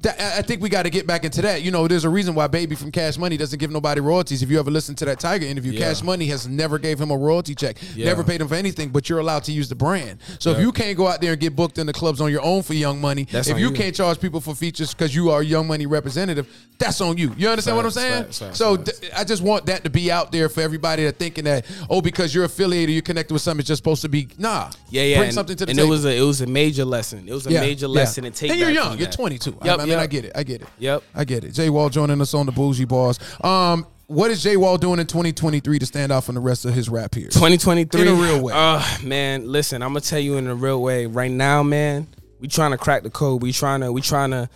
that, 0.00 0.20
I 0.38 0.42
think 0.42 0.60
we 0.60 0.68
got 0.68 0.82
to 0.82 0.90
get 0.90 1.06
back 1.06 1.24
into 1.24 1.40
that. 1.42 1.62
You 1.62 1.70
know, 1.70 1.88
there's 1.88 2.04
a 2.04 2.08
reason 2.10 2.34
why 2.34 2.46
Baby 2.48 2.74
from 2.74 2.92
Cash 2.92 3.16
Money 3.16 3.36
doesn't 3.36 3.58
give 3.58 3.70
nobody 3.70 4.00
royalties. 4.00 4.42
If 4.42 4.50
you 4.50 4.58
ever 4.58 4.70
listen 4.70 4.94
to 4.96 5.04
that 5.06 5.18
Tyga 5.18 5.42
interview, 5.42 5.72
Yeah. 5.72 5.86
Cash 5.88 6.02
Money 6.02 6.26
has 6.26 6.46
never 6.46 6.78
gave 6.78 7.00
him 7.00 7.10
a 7.10 7.16
royalty 7.16 7.54
check, 7.54 7.78
Yeah. 7.94 8.04
never 8.06 8.22
paid 8.22 8.40
him 8.40 8.48
for 8.48 8.54
anything. 8.56 8.90
But 8.90 9.08
you're 9.08 9.18
allowed 9.20 9.44
to 9.44 9.52
use 9.52 9.68
the 9.68 9.74
brand. 9.74 10.18
So 10.38 10.50
if 10.50 10.60
you 10.60 10.70
can't 10.70 10.96
go 10.96 11.06
out 11.08 11.20
there 11.20 11.32
and 11.32 11.40
get 11.40 11.56
booked 11.56 11.78
in 11.78 11.86
the 11.86 11.92
clubs 11.94 12.20
on 12.20 12.30
your 12.30 12.42
own 12.42 12.62
for 12.62 12.74
Young 12.74 13.00
Money, 13.00 13.26
That's 13.30 13.48
if 13.48 13.58
you 13.58 13.68
you. 13.70 13.74
can't 13.74 13.94
charge 13.94 14.20
people 14.20 14.40
for 14.40 14.54
features 14.54 14.92
because 14.92 15.14
you 15.14 15.30
are 15.30 15.40
a 15.40 15.44
Young 15.44 15.66
Money 15.66 15.86
representative, 15.86 16.46
that's 16.78 17.00
on 17.00 17.16
you. 17.16 17.32
You 17.38 17.48
understand 17.48 17.76
what 17.78 17.86
I'm 17.86 17.90
saying? 17.90 18.24
facts, 18.24 18.38
facts, 18.38 18.58
so 18.58 18.76
facts. 18.76 18.98
th- 19.00 19.12
I 19.16 19.24
just 19.24 19.42
want 19.42 19.66
that 19.66 19.82
to 19.84 19.90
be 19.90 20.12
out 20.12 20.30
there 20.30 20.48
for 20.50 20.60
everybody 20.60 21.04
that 21.04 21.18
thinking 21.18 21.44
that 21.44 21.64
oh 21.88 22.02
because 22.02 22.34
you're 22.34 22.44
affiliated 22.44 22.92
you're 22.94 23.00
connected 23.02 23.32
with 23.32 23.40
something 23.42 23.60
it's 23.60 23.68
just 23.68 23.78
supposed 23.78 24.02
to 24.02 24.08
be 24.10 24.28
nah 24.36 24.70
yeah 24.90 25.02
yeah 25.02 25.16
bring 25.16 25.28
and, 25.28 25.34
something 25.34 25.56
to 25.56 25.64
the 25.64 25.70
and 25.70 25.78
table 25.78 25.88
it 25.88 25.90
was 25.90 26.04
a 26.04 26.16
it 26.16 26.20
was 26.20 26.40
a 26.42 26.46
major 26.46 26.84
lesson 26.84 27.26
it 27.26 27.32
was 27.32 27.46
a 27.46 27.50
major 27.50 27.88
lesson 27.88 28.24
to 28.24 28.30
take 28.30 28.50
and 28.50 28.60
you're 28.60 28.70
young 28.70 28.98
you're 28.98 29.06
that. 29.06 29.12
22 29.16 29.56
Yep, 29.64 29.85
mean 29.86 29.92
yep. 29.94 30.00
I 30.02 30.06
get 30.06 30.24
it 30.26 30.32
I 30.34 30.42
get 30.42 30.62
it 30.62 30.68
Yep. 30.78 31.02
I 31.14 31.24
get 31.24 31.44
it 31.44 31.52
Jay 31.52 31.70
Wall 31.70 31.88
joining 31.88 32.20
us 32.20 32.34
on 32.34 32.46
the 32.46 32.52
Bougie 32.52 32.86
Barz 32.86 33.18
um 33.44 33.86
what 34.08 34.30
is 34.30 34.42
Jay 34.42 34.56
Wall 34.56 34.76
doing 34.78 35.00
in 35.00 35.06
2023 35.06 35.78
to 35.80 35.86
stand 35.86 36.12
out 36.12 36.22
from 36.24 36.34
the 36.36 36.40
rest 36.40 36.64
of 36.64 36.72
his 36.74 36.88
rap 36.88 37.10
peers 37.12 37.34
2023 37.34 38.00
In 38.02 38.08
a 38.08 38.12
real 38.14 38.42
way. 38.42 38.52
Uh 38.54 38.82
man, 39.02 39.50
listen, 39.50 39.82
I'm 39.82 39.90
gonna 39.90 40.00
tell 40.00 40.20
you 40.20 40.36
in 40.36 40.46
a 40.46 40.54
real 40.54 40.80
way. 40.80 41.06
Right 41.06 41.30
now, 41.30 41.62
man, 41.64 42.06
we 42.40 42.46
trying 42.48 42.70
to 42.70 42.78
crack 42.78 43.02
the 43.02 43.10
code. 43.10 43.42
We 43.42 43.50
trying 43.52 43.80
to 43.80 43.90
we 43.92 44.00
trying 44.02 44.30
to 44.30 44.48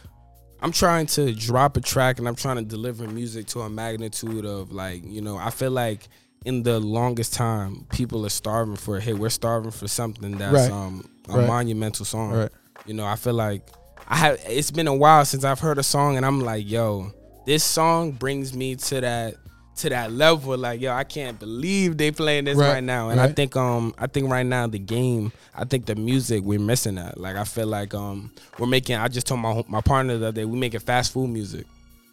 I'm 0.63 0.73
trying 0.73 1.07
to 1.07 1.33
drop 1.35 1.77
a 1.77 1.81
track 1.81 2.19
and 2.19 2.29
I'm 2.29 2.37
trying 2.37 2.57
to 2.57 2.63
deliver 2.63 3.09
music 3.09 3.47
to 3.49 3.61
a 3.63 3.71
magnitude 3.71 4.45
of 4.45 4.71
like, 4.73 5.03
you 5.05 5.23
know, 5.23 5.37
I 5.39 5.49
feel 5.51 5.71
like 5.71 6.07
in 6.45 6.63
the 6.63 6.79
longest 6.79 7.33
time, 7.35 7.87
people 7.91 8.25
are 8.27 8.31
starving 8.31 8.77
for 8.77 9.01
hey. 9.01 9.15
We're 9.15 9.31
starving 9.31 9.71
for 9.73 9.89
something 9.89 10.39
that's 10.39 10.53
Right. 10.53 10.71
um 10.71 11.09
a 11.29 11.39
Right. 11.39 11.47
monumental 11.47 12.05
song. 12.05 12.33
Right. 12.33 12.51
You 12.87 12.95
know, 12.95 13.05
I 13.07 13.17
feel 13.17 13.35
like 13.35 13.69
I 14.11 14.17
have 14.17 14.41
it's 14.45 14.73
been 14.73 14.89
a 14.89 14.95
while 14.95 15.25
since 15.25 15.45
I've 15.45 15.61
heard 15.61 15.79
a 15.79 15.85
song 15.85 16.17
and 16.17 16.27
I'm 16.27 16.41
like, 16.41 16.69
yo, 16.69 17.13
this 17.47 17.63
song 17.63 18.11
brings 18.11 18.53
me 18.53 18.75
to 18.75 19.01
that 19.01 19.37
to 19.77 19.89
that 19.89 20.11
level. 20.11 20.59
Like, 20.59 20.81
yo, 20.81 20.93
I 20.93 21.05
can't 21.05 21.39
believe 21.39 21.97
they 21.97 22.11
playing 22.11 22.45
this 22.47 22.59
Right, 22.59 22.75
right, 22.75 22.85
now. 22.85 23.11
And 23.11 23.21
I 23.21 23.29
think 23.29 23.55
um 23.57 23.95
I 23.97 24.09
think 24.09 24.29
right 24.29 24.45
now 24.45 24.67
the 24.67 24.81
game, 24.81 25.33
I 25.55 25.65
think 25.65 25.87
the 25.87 25.95
music 25.95 26.43
we're 26.43 26.59
missing 26.59 26.97
that. 26.97 27.19
Like 27.19 27.37
I 27.37 27.45
feel 27.45 27.69
like 27.69 27.95
um 27.95 28.33
we're 28.59 28.67
making 28.67 28.97
I 28.97 29.07
just 29.07 29.29
told 29.29 29.41
my 29.41 29.65
my 29.69 29.81
partner 29.81 30.19
the 30.19 30.27
other 30.27 30.41
day, 30.41 30.45
we 30.45 30.59
making 30.59 30.81
fast 30.81 31.13
food 31.13 31.29
music. 31.29 31.67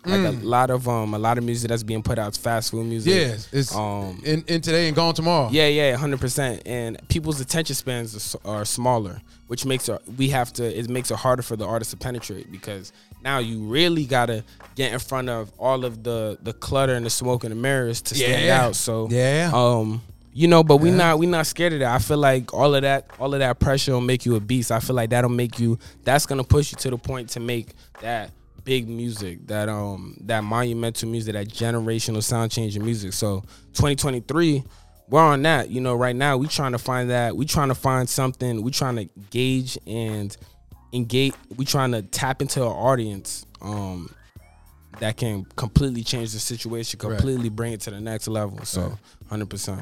Like 0.05 0.21
a 0.25 0.31
lot 0.45 0.69
of 0.69 0.87
um 0.87 1.13
a 1.13 1.19
lot 1.19 1.37
of 1.37 1.43
music 1.43 1.69
that's 1.69 1.83
being 1.83 2.01
put 2.03 2.17
out 2.17 2.31
is 2.31 2.37
fast 2.37 2.71
food 2.71 2.85
music. 2.85 3.11
Mm. 3.11 3.15
yes 3.15 3.49
it's 3.51 3.75
um 3.75 4.21
in, 4.23 4.41
in 4.47 4.61
today 4.61 4.87
and 4.87 4.95
gone 4.95 5.13
tomorrow 5.13 5.49
yeah, 5.51 5.67
yeah, 5.67 5.95
hundred 5.97 6.21
percent. 6.21 6.61
And 6.65 6.97
people's 7.09 7.41
attention 7.41 7.75
spans 7.75 8.35
are, 8.45 8.59
are 8.59 8.65
smaller, 8.65 9.21
which 9.47 9.65
makes 9.65 9.89
it 9.89 10.01
we 10.17 10.29
have 10.29 10.53
to. 10.53 10.63
It 10.79 10.87
makes 10.89 11.11
it 11.11 11.17
harder 11.17 11.41
for 11.41 11.55
the 11.57 11.65
artist 11.65 11.91
to 11.91 11.97
penetrate 11.97 12.51
because 12.51 12.93
now 13.23 13.39
you 13.39 13.63
really 13.65 14.05
gotta 14.05 14.45
get 14.75 14.93
in 14.93 14.99
front 14.99 15.27
of 15.29 15.51
all 15.57 15.83
of 15.83 16.03
the 16.03 16.37
the 16.41 16.53
clutter 16.53 16.93
and 16.93 17.05
the 17.05 17.09
smoke 17.09 17.43
and 17.43 17.51
the 17.51 17.55
mirrors 17.57 18.01
to 18.03 18.15
stand 18.15 18.45
Yeah. 18.45 18.65
out. 18.65 18.75
So 18.77 19.09
Yeah. 19.11 19.51
um, 19.53 20.01
you 20.31 20.47
know, 20.47 20.63
but 20.63 20.77
we 20.77 20.91
not 20.91 21.17
we 21.19 21.25
not 21.25 21.47
scared 21.47 21.73
of 21.73 21.79
that. 21.79 21.93
I 21.93 21.97
feel 21.99 22.17
like 22.19 22.53
all 22.53 22.75
of 22.75 22.83
that 22.83 23.09
all 23.19 23.33
of 23.33 23.39
that 23.39 23.59
pressure 23.59 23.91
will 23.93 24.01
make 24.01 24.25
you 24.25 24.35
a 24.35 24.39
beast. 24.39 24.71
I 24.71 24.79
feel 24.79 24.95
like 24.95 25.09
that'll 25.09 25.29
make 25.31 25.59
you. 25.59 25.79
That's 26.05 26.25
gonna 26.25 26.43
push 26.45 26.71
you 26.71 26.77
to 26.77 26.91
the 26.91 26.97
point 26.97 27.29
to 27.31 27.39
make 27.41 27.69
that 28.01 28.31
big 28.67 28.89
music, 28.89 29.47
that 29.47 29.69
um 29.69 30.17
that 30.25 30.43
monumental 30.43 31.07
music, 31.09 31.33
that 31.33 31.47
generational 31.47 32.21
sound 32.21 32.51
changing 32.51 32.83
music. 32.83 33.13
So 33.13 33.39
2023, 33.73 34.61
we're 35.07 35.21
on 35.21 35.41
that. 35.43 35.71
You 35.71 35.79
know, 35.79 35.95
right 35.95 36.15
now 36.15 36.35
we 36.35 36.47
trying 36.47 36.73
to 36.73 36.77
find 36.77 37.09
that. 37.09 37.35
We 37.35 37.45
trying 37.45 37.69
to 37.69 37.75
find 37.75 38.09
something. 38.09 38.61
We 38.61 38.71
trying 38.71 38.97
to 38.97 39.05
gauge 39.29 39.77
and 39.87 40.35
engage. 40.91 41.33
We 41.55 41.63
trying 41.63 41.93
to 41.93 42.01
tap 42.01 42.41
into 42.41 42.61
an 42.61 42.67
audience. 42.67 43.45
Um, 43.61 44.13
that 44.99 45.15
can 45.15 45.45
completely 45.55 46.03
change 46.03 46.33
the 46.33 46.39
situation, 46.39 46.99
completely 46.99 47.49
bring 47.49 47.71
it 47.71 47.81
to 47.81 47.91
the 47.91 48.01
next 48.01 48.27
level. 48.27 48.65
So, 48.65 48.97
hundred 49.29 49.49
percent. 49.49 49.81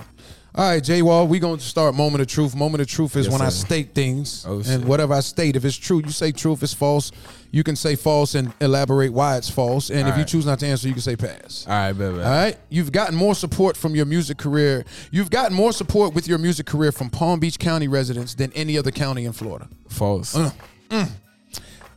All 0.58 0.64
right, 0.70 0.82
Jay 0.82 1.02
Wall, 1.02 1.28
we 1.28 1.40
gonna 1.40 1.60
start 1.60 1.96
moment 1.96 2.22
of 2.22 2.28
truth. 2.28 2.56
Moment 2.56 2.80
of 2.82 2.88
truth 2.88 3.18
is 3.18 3.26
Yes, 3.26 3.34
when 3.34 3.42
I 3.42 3.50
state 3.50 3.94
things, 3.94 4.46
Oh, 4.48 4.64
and 4.66 4.86
whatever 4.86 5.14
I 5.14 5.20
state, 5.20 5.58
if 5.58 5.66
it's 5.66 5.76
true, 5.76 6.02
you 6.02 6.12
say 6.12 6.32
true. 6.32 6.54
If 6.54 6.64
it's 6.64 6.74
false, 6.74 7.12
you 7.52 7.62
can 7.62 7.76
say 7.76 7.98
false 7.98 8.36
and 8.36 8.54
elaborate 8.62 9.12
why 9.12 9.36
it's 9.36 9.50
false. 9.50 9.90
And 9.90 10.08
if 10.08 10.18
you 10.18 10.24
choose 10.24 10.46
not 10.46 10.60
to 10.60 10.66
answer, 10.68 10.88
you 10.88 10.94
can 10.94 11.02
say 11.02 11.18
pass. 11.18 11.66
All 11.68 11.74
right, 11.74 11.92
baby. 11.92 12.20
All 12.20 12.30
right, 12.30 12.56
you've 12.70 12.94
gotten 12.94 13.16
more 13.16 13.36
support 13.36 13.76
from 13.76 13.96
your 13.96 14.06
music 14.06 14.38
career. 14.38 14.86
You've 15.12 15.30
gotten 15.30 15.54
more 15.58 15.74
support 15.74 16.14
with 16.14 16.26
your 16.26 16.38
music 16.38 16.66
career 16.66 16.94
from 16.94 17.10
Palm 17.10 17.42
Beach 17.42 17.60
County 17.60 17.90
residents 17.90 18.34
than 18.34 18.54
any 18.54 18.78
other 18.78 18.92
county 18.92 19.26
in 19.26 19.34
Florida. 19.34 19.68
False. 19.90 20.36
Mm, 20.36 20.54
mm. 20.90 21.10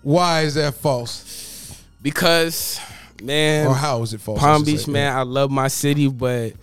Why 0.03 0.41
is 0.43 0.55
that 0.55 0.75
false, 0.75 1.81
Because, 2.03 2.81
man, 3.23 3.69
or 3.69 3.75
how 3.77 4.03
is 4.03 4.15
it 4.15 4.21
false? 4.21 4.41
Palm 4.41 4.65
Beach, 4.65 4.81
say? 4.87 4.91
man, 4.91 5.17
I 5.17 5.23
love 5.23 5.53
my 5.53 5.69
city, 5.69 6.09
but 6.09 6.55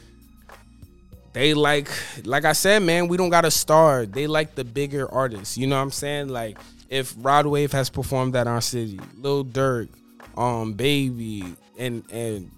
they 1.36 1.54
like, 1.54 1.90
like 2.24 2.46
I 2.46 2.54
said, 2.54 2.82
man, 2.82 3.10
we 3.10 3.18
don't 3.18 3.30
got 3.30 3.44
a 3.44 3.52
star. 3.52 4.06
They 4.06 4.26
like 4.26 4.56
the 4.56 4.64
bigger 4.64 5.12
artists. 5.12 5.58
You 5.58 5.68
know 5.68 5.76
what 5.76 5.82
I'm 5.82 5.92
saying? 5.92 6.30
Like, 6.30 6.58
if 6.90 7.14
Rod 7.18 7.46
Wave 7.46 7.74
has 7.74 7.90
performed 7.90 8.38
at 8.38 8.48
our 8.48 8.62
city, 8.62 9.02
Lil 9.18 9.44
Durk, 9.44 9.90
um, 10.38 10.74
Baby, 10.74 11.44
and 11.78 12.10
and 12.10 12.52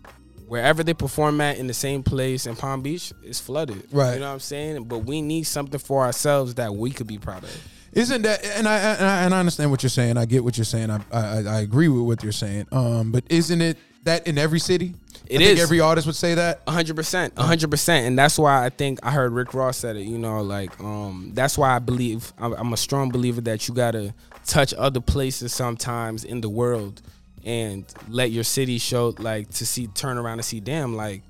wherever 0.48 0.84
they 0.84 0.94
perform 0.94 1.42
at 1.42 1.58
in 1.58 1.66
the 1.66 1.74
same 1.74 2.04
place 2.04 2.46
in 2.46 2.56
Palm 2.56 2.84
Beach, 2.84 3.12
it's 3.24 3.40
flooded. 3.40 3.92
Right. 3.92 4.14
You 4.14 4.20
know 4.20 4.28
what 4.28 4.34
I'm 4.34 4.40
saying? 4.42 4.84
But 4.84 5.00
we 5.00 5.24
need 5.24 5.46
something 5.46 5.80
for 5.80 6.06
ourselves 6.06 6.54
that 6.56 6.76
we 6.76 6.92
could 6.92 7.08
be 7.08 7.18
proud 7.18 7.46
of. 7.46 7.68
Isn't 7.94 8.22
that 8.22 8.46
and 8.46 8.68
I, 8.68 8.78
and 8.78 9.06
I 9.06 9.24
and 9.24 9.34
I 9.34 9.40
understand 9.40 9.72
what 9.72 9.82
you're 9.82 9.90
saying. 9.90 10.18
I 10.18 10.26
get 10.26 10.44
what 10.44 10.56
you're 10.56 10.66
saying. 10.66 10.92
I 10.92 11.00
I, 11.12 11.44
I 11.48 11.60
agree 11.62 11.88
with 11.88 12.04
what 12.04 12.22
you're 12.22 12.32
saying. 12.32 12.68
Um, 12.72 13.12
but 13.12 13.24
isn't 13.28 13.60
it 13.60 13.80
that 14.04 14.28
in 14.28 14.38
every 14.38 14.60
city? 14.60 14.94
It 15.30 15.36
I 15.36 15.38
think 15.46 15.58
is. 15.58 15.64
Every 15.64 15.80
artist 15.80 16.08
would 16.08 16.16
say 16.16 16.36
that. 16.36 16.62
Hundred 16.68 16.96
percent, 16.96 17.38
hundred 17.38 17.70
percent, 17.72 18.08
and 18.08 18.18
that's 18.18 18.38
why 18.40 18.66
I 18.66 18.70
think 18.70 19.00
I 19.04 19.12
heard 19.12 19.34
Rick 19.34 19.54
Ross 19.54 19.78
said 19.78 19.96
it. 19.96 20.04
You 20.04 20.18
know, 20.18 20.42
like 20.42 20.80
um, 20.80 21.32
that's 21.34 21.58
why 21.58 21.76
I 21.76 21.80
believe 21.80 22.32
I'm, 22.38 22.54
I'm 22.54 22.74
a 22.74 22.78
strong 22.78 23.10
believer 23.10 23.42
that 23.42 23.68
you 23.68 23.74
gotta 23.74 24.14
touch 24.46 24.74
other 24.76 25.02
places 25.02 25.54
sometimes 25.54 26.24
in 26.24 26.42
the 26.42 26.50
world 26.50 27.02
and 27.44 27.86
let 28.10 28.32
your 28.32 28.44
city 28.44 28.78
show 28.78 29.14
like 29.20 29.50
to 29.52 29.66
see 29.66 29.88
turn 29.88 30.18
around 30.18 30.34
and 30.40 30.46
see 30.46 30.60
damn 30.60 30.96
like 30.96 31.22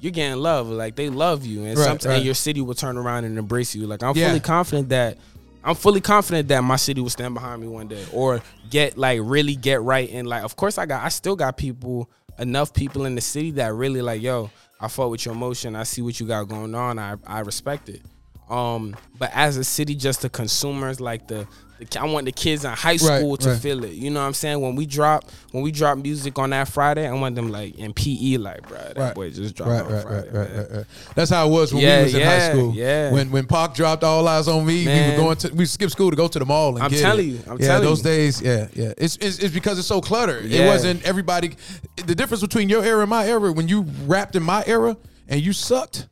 you're 0.00 0.12
getting 0.12 0.38
love 0.40 0.68
like 0.68 0.94
they 0.96 1.08
love 1.08 1.44
you 1.46 1.64
and 1.64 1.76
Right, 1.78 1.84
sometimes 1.84 2.06
right. 2.06 2.16
and 2.16 2.24
your 2.24 2.34
city 2.34 2.60
will 2.60 2.74
turn 2.74 2.96
around 2.96 3.24
and 3.24 3.38
embrace 3.38 3.74
you 3.74 3.86
like 3.86 4.02
I'm 4.02 4.16
Yeah. 4.16 4.28
fully 4.28 4.40
confident 4.40 4.88
that 4.90 5.18
I'm 5.64 5.74
fully 5.74 6.00
confident 6.00 6.48
that 6.48 6.62
my 6.62 6.76
city 6.76 7.00
will 7.00 7.10
stand 7.10 7.32
behind 7.34 7.62
me 7.62 7.68
one 7.68 7.88
day 7.88 8.04
or 8.12 8.42
get 8.70 8.98
like 8.98 9.20
really 9.22 9.56
get 9.56 9.80
right 9.82 10.10
and 10.12 10.28
like 10.28 10.42
of 10.44 10.56
course 10.56 10.78
I 10.78 10.86
got 10.86 11.02
I 11.04 11.08
still 11.08 11.36
got 11.36 11.56
people 11.56 12.10
enough 12.38 12.72
people 12.72 13.04
in 13.06 13.14
the 13.14 13.20
city 13.20 13.50
that 13.52 13.72
really 13.74 14.02
like 14.02 14.22
yo 14.22 14.50
I 14.80 14.88
fought 14.88 15.10
with 15.10 15.24
your 15.24 15.34
emotion. 15.34 15.76
I 15.76 15.84
see 15.84 16.02
what 16.02 16.18
you 16.18 16.26
got 16.26 16.48
going 16.48 16.74
on. 16.74 16.98
I 16.98 17.16
I 17.26 17.40
respect 17.40 17.88
it 17.88 18.02
um 18.50 18.94
but 19.18 19.30
as 19.34 19.56
a 19.56 19.64
city 19.64 19.94
just 19.94 20.20
the 20.22 20.28
consumers 20.28 21.00
like 21.00 21.26
the, 21.28 21.46
the 21.78 22.00
I 22.00 22.04
want 22.04 22.26
the 22.26 22.32
kids 22.32 22.64
in 22.64 22.70
high 22.72 22.90
Right, 22.90 22.98
school 23.00 23.36
to 23.38 23.48
right. 23.50 23.58
feel 23.60 23.82
it 23.84 23.92
you 23.92 24.10
know 24.10 24.20
what 24.20 24.26
I'm 24.26 24.34
saying 24.34 24.60
when 24.60 24.76
we 24.76 24.84
drop 24.86 25.24
when 25.52 25.62
we 25.62 25.72
drop 25.72 25.96
music 25.98 26.38
on 26.38 26.50
that 26.50 26.68
Friday 26.68 27.08
I 27.08 27.12
want 27.14 27.34
them 27.36 27.50
like 27.50 27.76
in 27.78 27.94
PE 27.94 28.36
like 28.36 28.68
bro 28.68 28.76
that 28.78 28.96
Right. 28.96 29.14
boy 29.14 29.30
just 29.30 29.54
dropped 29.56 29.70
Right, 29.72 29.80
on 29.82 29.92
right, 29.92 30.02
Friday 30.02 30.30
right, 30.30 30.48
right, 30.50 30.56
right, 30.58 30.70
right. 30.78 30.86
That's 31.14 31.30
how 31.30 31.46
it 31.48 31.50
was 31.50 31.72
when 31.72 31.82
Yeah, 31.82 31.98
we 31.98 32.04
was 32.04 32.14
in 32.14 32.20
high 32.22 32.50
school. 32.52 32.74
yeah. 32.74 33.10
When 33.12 33.30
when 33.30 33.46
Pac 33.46 33.74
dropped 33.74 34.04
All 34.04 34.24
Eyez 34.24 34.46
on 34.46 34.66
Me, 34.66 34.86
we 34.86 35.10
were 35.10 35.16
going 35.16 35.36
to 35.38 35.48
we 35.54 35.64
skipped 35.64 35.92
school 35.92 36.10
to 36.10 36.16
go 36.16 36.28
to 36.28 36.38
the 36.38 36.44
mall 36.44 36.74
and 36.76 36.84
I'm 36.84 36.90
telling 36.90 37.28
it. 37.28 37.32
you, 37.32 37.40
I'm 37.48 37.58
yeah, 37.58 37.66
telling 37.68 37.84
those 37.84 37.98
you. 38.00 38.04
days, 38.04 38.42
yeah, 38.42 38.68
yeah. 38.74 38.92
It's, 38.98 39.16
it's 39.16 39.38
it's 39.38 39.54
because 39.54 39.78
it's 39.78 39.88
so 39.88 40.00
cluttered. 40.02 40.44
It 40.52 40.66
wasn't 40.66 41.02
everybody. 41.04 41.56
The 41.96 42.14
difference 42.14 42.42
between 42.42 42.68
your 42.68 42.84
era 42.84 43.00
and 43.00 43.10
my 43.10 43.26
era, 43.26 43.50
when 43.52 43.68
you 43.68 43.82
rapped 44.06 44.36
in 44.36 44.42
my 44.42 44.62
era 44.66 44.96
and 45.28 45.40
you 45.40 45.52
sucked, 45.54 46.08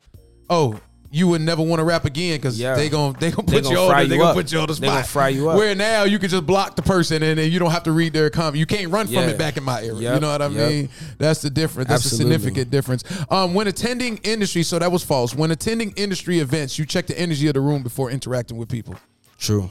oh. 0.49 0.81
You 1.15 1.29
would 1.29 1.43
never 1.43 1.61
want 1.63 1.79
to 1.81 1.85
rap 1.85 2.07
again 2.07 2.39
because 2.39 2.59
Yeah. 2.59 2.75
they 2.75 2.89
gon' 2.89 3.15
they 3.21 3.31
gonna 3.31 3.47
They 3.47 3.57
put 3.61 3.65
gonna 3.65 3.75
you 3.75 3.81
on 3.83 4.09
they 4.09 4.17
gonna 4.17 4.31
up. 4.31 4.35
put 4.35 4.51
you 4.51 4.59
on 4.61 4.67
the 4.67 4.75
spot. 4.75 4.81
They 4.81 4.87
gonna 4.89 5.05
fry 5.05 5.29
you 5.29 5.51
up. 5.51 5.59
Where 5.59 5.75
now 5.75 6.05
you 6.05 6.19
can 6.19 6.31
just 6.31 6.47
block 6.47 6.75
the 6.75 6.81
person 6.81 7.23
and, 7.23 7.39
and 7.39 7.53
you 7.53 7.59
don't 7.59 7.71
have 7.71 7.83
to 7.83 7.93
read 7.93 8.15
their 8.15 8.31
comment. 8.31 8.57
You 8.57 8.65
can't 8.65 8.91
run 8.91 9.05
from 9.07 9.17
Yeah. 9.17 9.27
it 9.29 9.37
back 9.37 9.59
in 9.59 9.63
my 9.63 9.83
era. 9.83 9.95
you 9.97 10.21
know 10.21 10.33
what 10.33 10.41
I 10.41 10.47
yep. 10.47 10.71
mean? 10.71 10.89
That's 11.19 11.43
the 11.43 11.51
difference. 11.51 11.91
That's 11.91 12.07
Absolutely. 12.07 12.33
significant 12.33 12.71
difference. 12.71 13.05
Um, 13.31 13.53
when 13.53 13.67
attending 13.69 14.17
industry, 14.25 14.63
so 14.63 14.79
that 14.79 14.91
was 14.91 15.05
false. 15.05 15.35
When 15.35 15.51
attending 15.51 15.93
industry 15.97 16.39
events, 16.39 16.79
you 16.79 16.87
check 16.87 17.07
the 17.07 17.21
energy 17.21 17.47
of 17.47 17.53
the 17.55 17.61
room 17.61 17.83
before 17.83 18.11
interacting 18.11 18.57
with 18.57 18.71
people. 18.71 18.95
true 19.39 19.69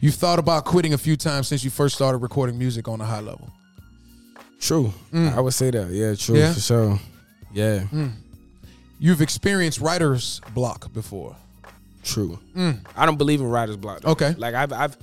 You've 0.00 0.14
thought 0.14 0.38
about 0.38 0.64
quitting 0.64 0.94
a 0.94 0.98
few 0.98 1.16
times 1.16 1.48
since 1.48 1.64
you 1.64 1.70
first 1.70 1.94
started 1.96 2.18
recording 2.18 2.56
music 2.58 2.88
on 2.88 3.00
a 3.00 3.04
high 3.04 3.20
level. 3.20 3.50
true 4.60 4.92
I 5.12 5.40
would 5.40 5.54
say 5.54 5.70
that 5.70 5.90
yeah 5.90 6.14
true 6.14 6.36
Mm. 6.36 6.38
Yeah? 6.38 6.48
Mm. 6.50 6.54
for 6.54 6.60
sure 6.60 7.00
yeah 7.52 8.08
You've 8.98 9.20
experienced 9.22 9.80
writer's 9.80 10.40
block 10.54 10.92
before. 10.92 11.36
True. 12.02 12.38
I 12.96 13.06
don't 13.06 13.18
believe 13.18 13.40
in 13.40 13.46
writer's 13.48 13.76
block. 13.76 14.00
though. 14.00 14.08
Mm. 14.08 14.12
Okay. 14.12 14.34
Like 14.38 14.54
I've 14.54 14.72
I've 14.72 14.96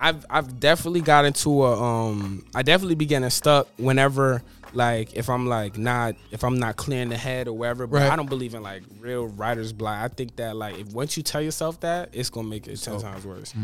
I've 0.00 0.26
I've 0.28 0.60
definitely 0.60 1.00
got 1.00 1.24
into 1.24 1.64
a 1.64 1.80
um 1.82 2.44
I 2.54 2.62
definitely 2.62 2.94
be 2.96 3.06
getting 3.06 3.28
stuck 3.30 3.68
whenever 3.78 4.42
like 4.74 5.14
if 5.14 5.30
I'm 5.30 5.46
like 5.46 5.78
not 5.78 6.14
if 6.30 6.44
I'm 6.44 6.58
not 6.58 6.76
clearing 6.76 7.08
the 7.08 7.16
head 7.16 7.48
or 7.48 7.52
whatever. 7.56 7.86
But 7.86 8.02
Right. 8.02 8.10
I 8.12 8.16
don't 8.16 8.28
believe 8.28 8.54
in 8.54 8.62
like 8.62 8.82
real 9.00 9.26
writer's 9.28 9.72
block. 9.72 9.98
I 9.98 10.08
think 10.08 10.36
that 10.36 10.56
like 10.56 10.78
if 10.78 10.88
once 10.92 11.16
you 11.16 11.22
tell 11.22 11.40
yourself 11.40 11.80
that, 11.80 12.10
it's 12.12 12.30
gonna 12.30 12.48
make 12.48 12.66
it 12.66 12.76
ten 12.76 13.00
times 13.00 13.24
worse. 13.24 13.54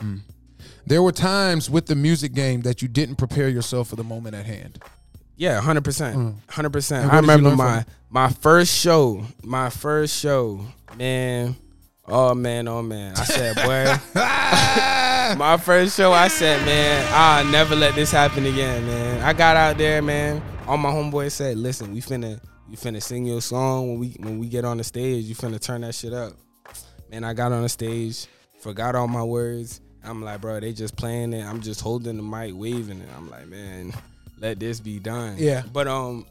Mm. 0.00 0.20
There 0.86 1.02
were 1.02 1.12
times 1.12 1.70
with 1.70 1.86
the 1.86 1.94
music 1.94 2.32
game 2.34 2.62
that 2.62 2.82
you 2.82 2.88
didn't 2.88 3.16
prepare 3.16 3.48
yourself 3.48 3.88
for 3.88 3.96
the 3.96 4.04
moment 4.04 4.34
at 4.34 4.46
hand. 4.46 4.78
Yeah, 5.40 5.58
hundred 5.58 5.84
percent, 5.84 6.36
hundred 6.50 6.70
percent. 6.70 7.10
I 7.10 7.14
you 7.14 7.20
remember 7.22 7.56
my 7.56 7.80
from 7.80 7.92
my 8.10 8.28
first 8.28 8.78
show, 8.78 9.24
my 9.42 9.70
first 9.70 10.20
show, 10.20 10.60
man. 10.98 11.56
Oh 12.06 12.34
man, 12.34 12.68
oh 12.68 12.82
man. 12.82 13.16
I 13.16 13.24
said, 13.24 13.56
boy, 13.56 14.18
my 15.38 15.56
first 15.56 15.96
show. 15.96 16.12
I 16.12 16.28
said, 16.28 16.62
man, 16.66 17.08
I'll 17.14 17.46
never 17.46 17.74
let 17.74 17.94
this 17.94 18.12
happen 18.12 18.44
again, 18.44 18.84
man. 18.86 19.22
I 19.22 19.32
got 19.32 19.56
out 19.56 19.78
there, 19.78 20.02
man. 20.02 20.42
All 20.66 20.76
my 20.76 20.90
homeboys 20.90 21.32
said, 21.32 21.56
listen, 21.56 21.94
we 21.94 22.02
finna 22.02 22.38
we 22.68 22.76
finna 22.76 23.02
sing 23.02 23.24
your 23.24 23.40
song 23.40 23.88
when 23.88 23.98
we 23.98 24.16
when 24.18 24.38
we 24.38 24.46
get 24.46 24.66
on 24.66 24.76
the 24.76 24.84
stage. 24.84 25.24
You 25.24 25.34
finna 25.34 25.58
turn 25.58 25.80
that 25.80 25.94
shit 25.94 26.12
up. 26.12 26.34
Man, 27.10 27.24
I 27.24 27.32
got 27.32 27.50
on 27.50 27.62
the 27.62 27.70
stage, 27.70 28.26
forgot 28.58 28.94
all 28.94 29.08
my 29.08 29.24
words. 29.24 29.80
I'm 30.04 30.22
like, 30.22 30.42
bro, 30.42 30.60
they 30.60 30.74
just 30.74 30.96
playing 30.96 31.32
it. 31.32 31.46
I'm 31.46 31.62
just 31.62 31.80
holding 31.80 32.18
the 32.18 32.22
mic, 32.22 32.52
waving 32.54 33.00
it. 33.00 33.08
I'm 33.16 33.30
like, 33.30 33.46
man, 33.48 33.94
let 34.40 34.58
this 34.58 34.80
be 34.80 34.98
done. 34.98 35.36
Yeah. 35.38 35.62
But 35.72 35.86
um, 35.86 36.26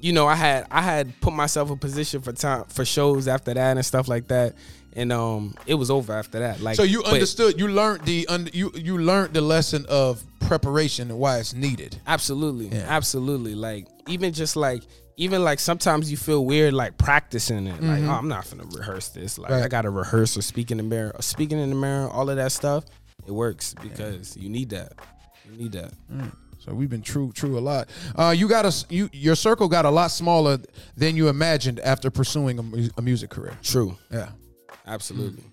you 0.00 0.12
know, 0.12 0.26
I 0.26 0.34
had 0.34 0.66
I 0.70 0.82
had 0.82 1.18
put 1.20 1.32
myself 1.32 1.70
in 1.70 1.78
position 1.78 2.20
for 2.20 2.32
time 2.32 2.64
for 2.68 2.84
shows 2.84 3.26
after 3.28 3.54
that 3.54 3.76
and 3.76 3.86
stuff 3.86 4.06
like 4.08 4.28
that, 4.28 4.54
and 4.94 5.12
um, 5.12 5.54
it 5.66 5.74
was 5.74 5.90
over 5.90 6.12
after 6.12 6.40
that. 6.40 6.60
Like, 6.60 6.76
So 6.76 6.82
you 6.82 7.02
understood, 7.04 7.58
you 7.58 7.68
learned 7.68 8.04
the 8.04 8.26
un, 8.28 8.50
you 8.52 8.70
you 8.74 8.98
learned 8.98 9.32
the 9.34 9.40
lesson 9.40 9.86
of 9.88 10.22
preparation 10.40 11.10
and 11.10 11.18
why 11.18 11.38
it's 11.38 11.54
needed. 11.54 11.96
Absolutely. 12.06 12.66
Yeah. 12.68 12.84
Absolutely. 12.88 13.54
Like 13.54 13.86
even 14.08 14.32
just 14.34 14.56
like 14.56 14.82
even 15.16 15.42
like 15.44 15.58
sometimes 15.60 16.10
you 16.10 16.16
feel 16.18 16.44
weird 16.44 16.74
like 16.74 16.98
practicing 16.98 17.66
it. 17.68 17.80
Like, 17.82 18.00
Mhm. 18.02 18.08
oh, 18.08 18.12
I'm 18.12 18.28
not 18.28 18.50
gonna 18.50 18.64
rehearse 18.76 19.08
this. 19.08 19.38
Like 19.38 19.52
Right. 19.52 19.62
I 19.62 19.68
gotta 19.68 19.88
rehearse 19.88 20.36
or 20.36 20.42
speak 20.42 20.70
in 20.70 20.76
the 20.76 20.82
mirror 20.82 21.12
or 21.14 21.22
speaking 21.22 21.58
in 21.58 21.70
the 21.70 21.76
mirror, 21.76 22.08
all 22.10 22.28
of 22.28 22.36
that 22.36 22.52
stuff. 22.52 22.84
It 23.26 23.30
works 23.30 23.74
because 23.80 24.36
you 24.36 24.50
need 24.50 24.68
that. 24.70 24.92
You 25.50 25.56
need 25.56 25.72
that. 25.72 25.92
So 26.64 26.72
we've 26.72 26.88
been 26.88 27.02
true, 27.02 27.30
true 27.32 27.58
a 27.58 27.60
lot. 27.60 27.90
Uh, 28.16 28.34
you 28.34 28.48
got 28.48 28.64
a, 28.64 28.86
you, 28.88 29.10
your 29.12 29.34
circle 29.34 29.68
got 29.68 29.84
a 29.84 29.90
lot 29.90 30.10
smaller 30.10 30.58
than 30.96 31.14
you 31.14 31.28
imagined 31.28 31.78
after 31.80 32.10
pursuing 32.10 32.58
a, 32.58 32.62
mu- 32.62 32.88
a 32.96 33.02
music 33.02 33.28
career. 33.28 33.58
True. 33.62 33.98
Yeah. 34.10 34.30
Absolutely. 34.86 35.44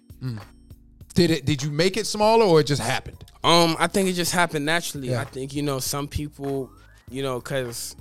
Did 1.14 1.32
it? 1.32 1.46
Did 1.46 1.62
you 1.64 1.70
make 1.72 1.98
it 1.98 2.06
smaller, 2.08 2.46
or 2.46 2.62
it 2.62 2.68
just 2.68 2.82
happened? 2.82 3.22
Um, 3.44 3.76
I 3.78 3.88
think 3.88 4.08
it 4.08 4.14
just 4.14 4.32
happened 4.32 4.66
naturally. 4.66 5.10
Yeah. 5.10 5.20
I 5.22 5.26
think 5.26 5.54
you 5.54 5.62
know 5.62 5.80
some 5.80 6.08
people, 6.08 6.72
you 7.10 7.22
know, 7.24 7.40
because 7.40 7.96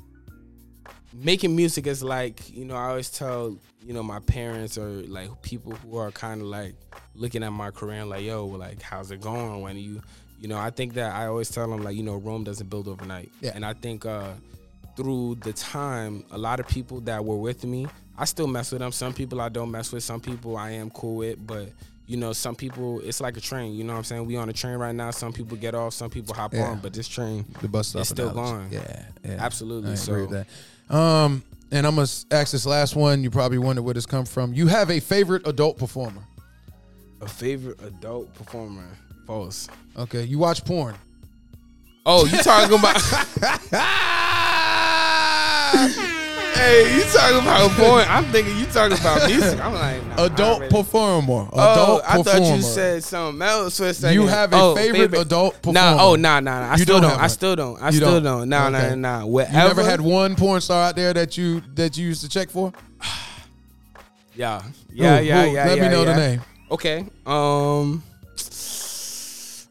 making 1.13 1.57
music 1.57 1.89
is 1.89 2.05
like 2.05 2.55
you 2.55 2.65
know 2.65 2.77
I 2.77 2.91
always 2.91 3.11
tell 3.11 3.57
you 3.85 3.93
know 3.93 4.03
my 4.05 4.21
parents 4.21 4.79
or 4.79 4.89
like 4.89 5.43
people 5.43 5.73
who 5.73 5.97
are 5.97 6.13
kind 6.13 6.41
of 6.41 6.47
like 6.47 6.75
looking 7.17 7.43
at 7.43 7.53
my 7.53 7.73
career 7.73 8.01
and 8.03 8.11
like 8.11 8.23
yo 8.23 8.47
like 8.47 8.81
how's 8.81 9.11
it 9.11 9.21
going 9.21 9.61
when 9.63 9.77
you 9.77 10.01
you 10.41 10.49
know 10.49 10.59
I 10.59 10.71
think 10.71 10.95
that 10.95 11.15
I 11.15 11.27
always 11.27 11.51
tell 11.51 11.69
them 11.69 11.83
like 11.83 11.95
you 11.97 12.03
know 12.03 12.17
Rome 12.17 12.45
doesn't 12.45 12.69
build 12.71 12.89
overnight. 12.89 13.31
Yeah. 13.41 13.53
And 13.55 13.65
I 13.65 13.75
think 13.75 14.07
uh 14.07 14.33
through 14.97 15.37
the 15.37 15.53
time 15.53 16.25
a 16.31 16.39
lot 16.39 16.61
of 16.61 16.67
people 16.69 17.01
that 17.03 17.25
were 17.25 17.37
with 17.37 17.65
me 17.65 17.87
I 18.19 18.25
still 18.27 18.47
mess 18.47 18.71
with 18.73 18.81
them. 18.81 18.93
Some 18.93 19.15
people 19.15 19.41
I 19.41 19.49
don't 19.49 19.71
mess 19.71 19.93
with. 19.93 20.03
Some 20.03 20.21
people 20.21 20.57
I 20.59 20.73
am 20.73 20.91
cool 20.91 21.17
with, 21.17 21.47
but 21.47 21.71
you 22.07 22.17
know, 22.19 22.33
some 22.35 22.55
people 22.57 23.01
it's 23.01 23.21
like 23.21 23.37
a 23.37 23.41
train. 23.41 23.73
You 23.75 23.85
know 23.85 23.93
what 23.95 23.99
I'm 24.01 24.05
saying? 24.05 24.27
We 24.27 24.37
on 24.37 24.49
a 24.49 24.53
train 24.53 24.77
right 24.77 24.95
now. 24.95 25.11
Some 25.11 25.33
people 25.33 25.57
get 25.57 25.75
off, 25.75 25.95
some 25.95 26.11
people 26.11 26.35
hop 26.35 26.53
Yeah. 26.53 26.69
on, 26.71 26.81
but 26.81 26.93
this 26.93 27.09
train, 27.09 27.47
The 27.63 27.69
bus 27.69 27.89
stop 27.89 28.01
It's 28.01 28.11
still 28.11 28.31
going. 28.33 28.69
Yeah, 28.73 29.07
yeah, 29.25 29.37
Absolutely. 29.39 29.93
I 29.93 29.95
So- 29.95 30.13
agree 30.13 30.27
with 30.27 30.47
that. 30.89 30.95
Um, 30.95 31.43
and 31.71 31.87
I'm 31.87 31.95
gonna 31.95 32.09
ask 32.33 32.51
this 32.53 32.67
last 32.67 32.97
one. 32.97 33.23
You 33.23 33.31
probably 33.31 33.59
wonder 33.59 33.81
where 33.81 33.95
this 33.95 34.07
come 34.07 34.25
from. 34.27 34.53
You 34.53 34.67
have 34.67 34.91
a 34.91 35.01
favorite 35.01 35.47
adult 35.47 35.79
performer. 35.79 36.23
a 37.23 37.29
favorite 37.29 37.81
adult 37.83 38.33
performer. 38.35 38.89
False. 39.31 39.69
Okay, 39.97 40.25
you 40.25 40.41
watch 40.41 40.65
porn. 40.65 40.97
Oh, 42.05 42.25
you 42.27 42.37
talking 42.39 42.77
about? 42.77 42.97
hey, 46.57 46.97
you 46.97 47.03
talking 47.13 47.39
about 47.39 47.71
porn? 47.79 48.07
I'm 48.09 48.25
thinking 48.33 48.59
you 48.59 48.67
talking 48.67 48.99
about 48.99 49.31
music. 49.31 49.61
I'm 49.65 49.73
like, 49.73 50.05
nah, 50.09 50.25
Adult 50.25 50.69
performer. 50.69 51.43
Adult 51.53 51.55
Oh, 51.55 52.03
I 52.05 52.17
performer. 52.17 52.25
thought 52.41 52.57
you 52.57 52.63
said 52.63 53.05
something 53.05 53.41
else 53.41 53.79
for 53.79 53.87
a 53.87 53.95
second. 53.95 54.21
You 54.21 54.27
have 54.27 54.53
a 54.53 54.57
Oh, 54.57 54.75
favorite 54.75 55.15
adult 55.15 55.55
Nah, 55.65 55.93
performer? 55.93 55.97
oh, 56.01 56.17
nah, 56.17 56.41
nah, 56.41 56.61
nah. 56.63 56.69
I 56.73 56.75
You 56.77 56.79
still 56.83 57.01
don't 57.01 57.11
don't. 57.13 57.21
I 57.21 57.27
still 57.29 57.55
don't. 57.55 57.81
I 57.81 57.87
You 57.91 57.97
still 57.99 58.11
don't? 58.21 58.25
don't. 58.25 58.49
Nah, 58.49 58.67
Okay. 58.67 58.97
nah, 58.97 59.19
nah. 59.21 59.25
You 59.27 59.31
Whatever. 59.31 59.69
never 59.69 59.85
had 59.85 60.01
one 60.01 60.35
porn 60.35 60.61
star 60.61 60.89
out 60.89 60.97
there 60.97 61.15
that 61.15 61.39
you 61.39 61.63
that 61.77 61.97
you 61.97 62.09
used 62.09 62.23
to 62.23 62.29
check 62.29 62.51
for? 62.51 62.73
Yeah, 64.35 64.63
yeah, 64.93 65.19
Who? 65.19 65.25
yeah, 65.27 65.45
yeah. 65.45 65.67
Let 65.67 65.79
me 65.79 65.85
yeah, 65.85 65.91
know 65.91 66.05
the 66.05 66.17
name. 66.17 66.41
Okay. 66.71 67.05
Um, 67.27 68.03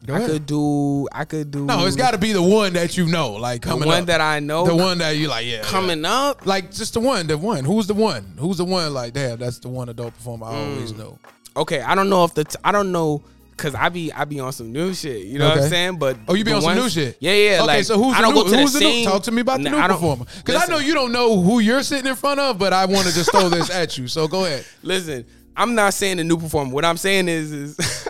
Go 0.06 0.14
I 0.14 0.18
ahead. 0.18 0.30
could 0.30 0.46
do. 0.46 1.08
I 1.12 1.24
could 1.26 1.50
do. 1.50 1.64
No, 1.66 1.84
it's 1.86 1.96
got 1.96 2.12
to 2.12 2.18
be 2.18 2.32
the 2.32 2.42
one 2.42 2.72
that 2.72 2.96
you 2.96 3.06
know, 3.06 3.32
like 3.32 3.60
the 3.62 3.68
coming 3.68 3.86
one 3.88 4.00
up. 4.02 4.06
that 4.06 4.20
I 4.22 4.40
know. 4.40 4.66
the 4.66 4.74
one 4.74 4.98
that 4.98 5.10
you 5.16 5.28
like, 5.28 5.46
yeah, 5.46 5.60
coming 5.62 6.04
up. 6.06 6.46
like 6.46 6.70
just 6.72 6.94
the 6.94 7.00
one, 7.00 7.26
the 7.26 7.36
one. 7.36 7.64
Who's 7.64 7.86
the 7.86 7.94
one? 7.94 8.34
Who's 8.38 8.56
the 8.58 8.64
one? 8.64 8.94
Like, 8.94 9.12
damn, 9.12 9.38
that's 9.38 9.58
the 9.58 9.68
one 9.68 9.88
adult 9.90 10.14
performer 10.14 10.46
I 10.46 10.52
Mm. 10.54 10.74
always 10.74 10.92
know. 10.94 11.18
Okay, 11.56 11.80
I 11.82 11.94
don't 11.94 12.08
know 12.08 12.24
if 12.24 12.32
the. 12.34 12.44
T- 12.44 12.56
I 12.64 12.72
don't 12.72 12.92
know. 12.92 13.22
Cause 13.58 13.74
I 13.74 13.90
be 13.90 14.10
I 14.10 14.24
be 14.24 14.40
on 14.40 14.54
some 14.54 14.72
new 14.72 14.94
shit, 14.94 15.26
you 15.26 15.38
know 15.38 15.46
what 15.50 15.58
I'm 15.58 15.68
saying? 15.68 15.98
But 15.98 16.16
Oh, 16.26 16.32
you 16.32 16.44
be 16.44 16.50
the 16.52 16.56
on 16.56 16.62
some 16.62 16.74
new 16.76 16.88
shit. 16.88 17.18
Yeah, 17.20 17.34
yeah. 17.34 17.56
Okay, 17.56 17.66
like, 17.66 17.84
so 17.84 18.02
who's 18.02 18.14
I 18.14 18.22
the 18.22 18.22
don't 18.22 18.34
new? 18.34 18.44
go 18.44 18.50
to 18.52 18.56
who's 18.56 18.72
the 18.72 18.78
the 18.78 18.84
new? 18.86 19.04
Talk 19.04 19.22
to 19.24 19.32
me 19.32 19.42
about 19.42 19.62
the 19.62 19.68
new 19.68 19.76
performer, 19.86 20.24
because 20.38 20.62
I 20.62 20.72
know 20.72 20.78
you 20.78 20.94
don't 20.94 21.12
know 21.12 21.42
who 21.42 21.58
you're 21.58 21.82
sitting 21.82 22.06
in 22.06 22.16
front 22.16 22.40
of, 22.40 22.58
but 22.58 22.72
I 22.72 22.86
want 22.86 23.06
to 23.06 23.12
just 23.12 23.30
throw 23.30 23.50
this 23.50 23.68
at 23.68 23.98
you. 23.98 24.08
So 24.08 24.26
go 24.28 24.46
ahead. 24.46 24.64
Listen, 24.82 25.26
I'm 25.54 25.74
not 25.74 25.92
saying 25.92 26.16
the 26.16 26.24
new 26.24 26.38
performer. 26.38 26.72
What 26.72 26.86
I'm 26.86 26.96
saying 26.96 27.28
is, 27.28 27.52
is 27.52 28.08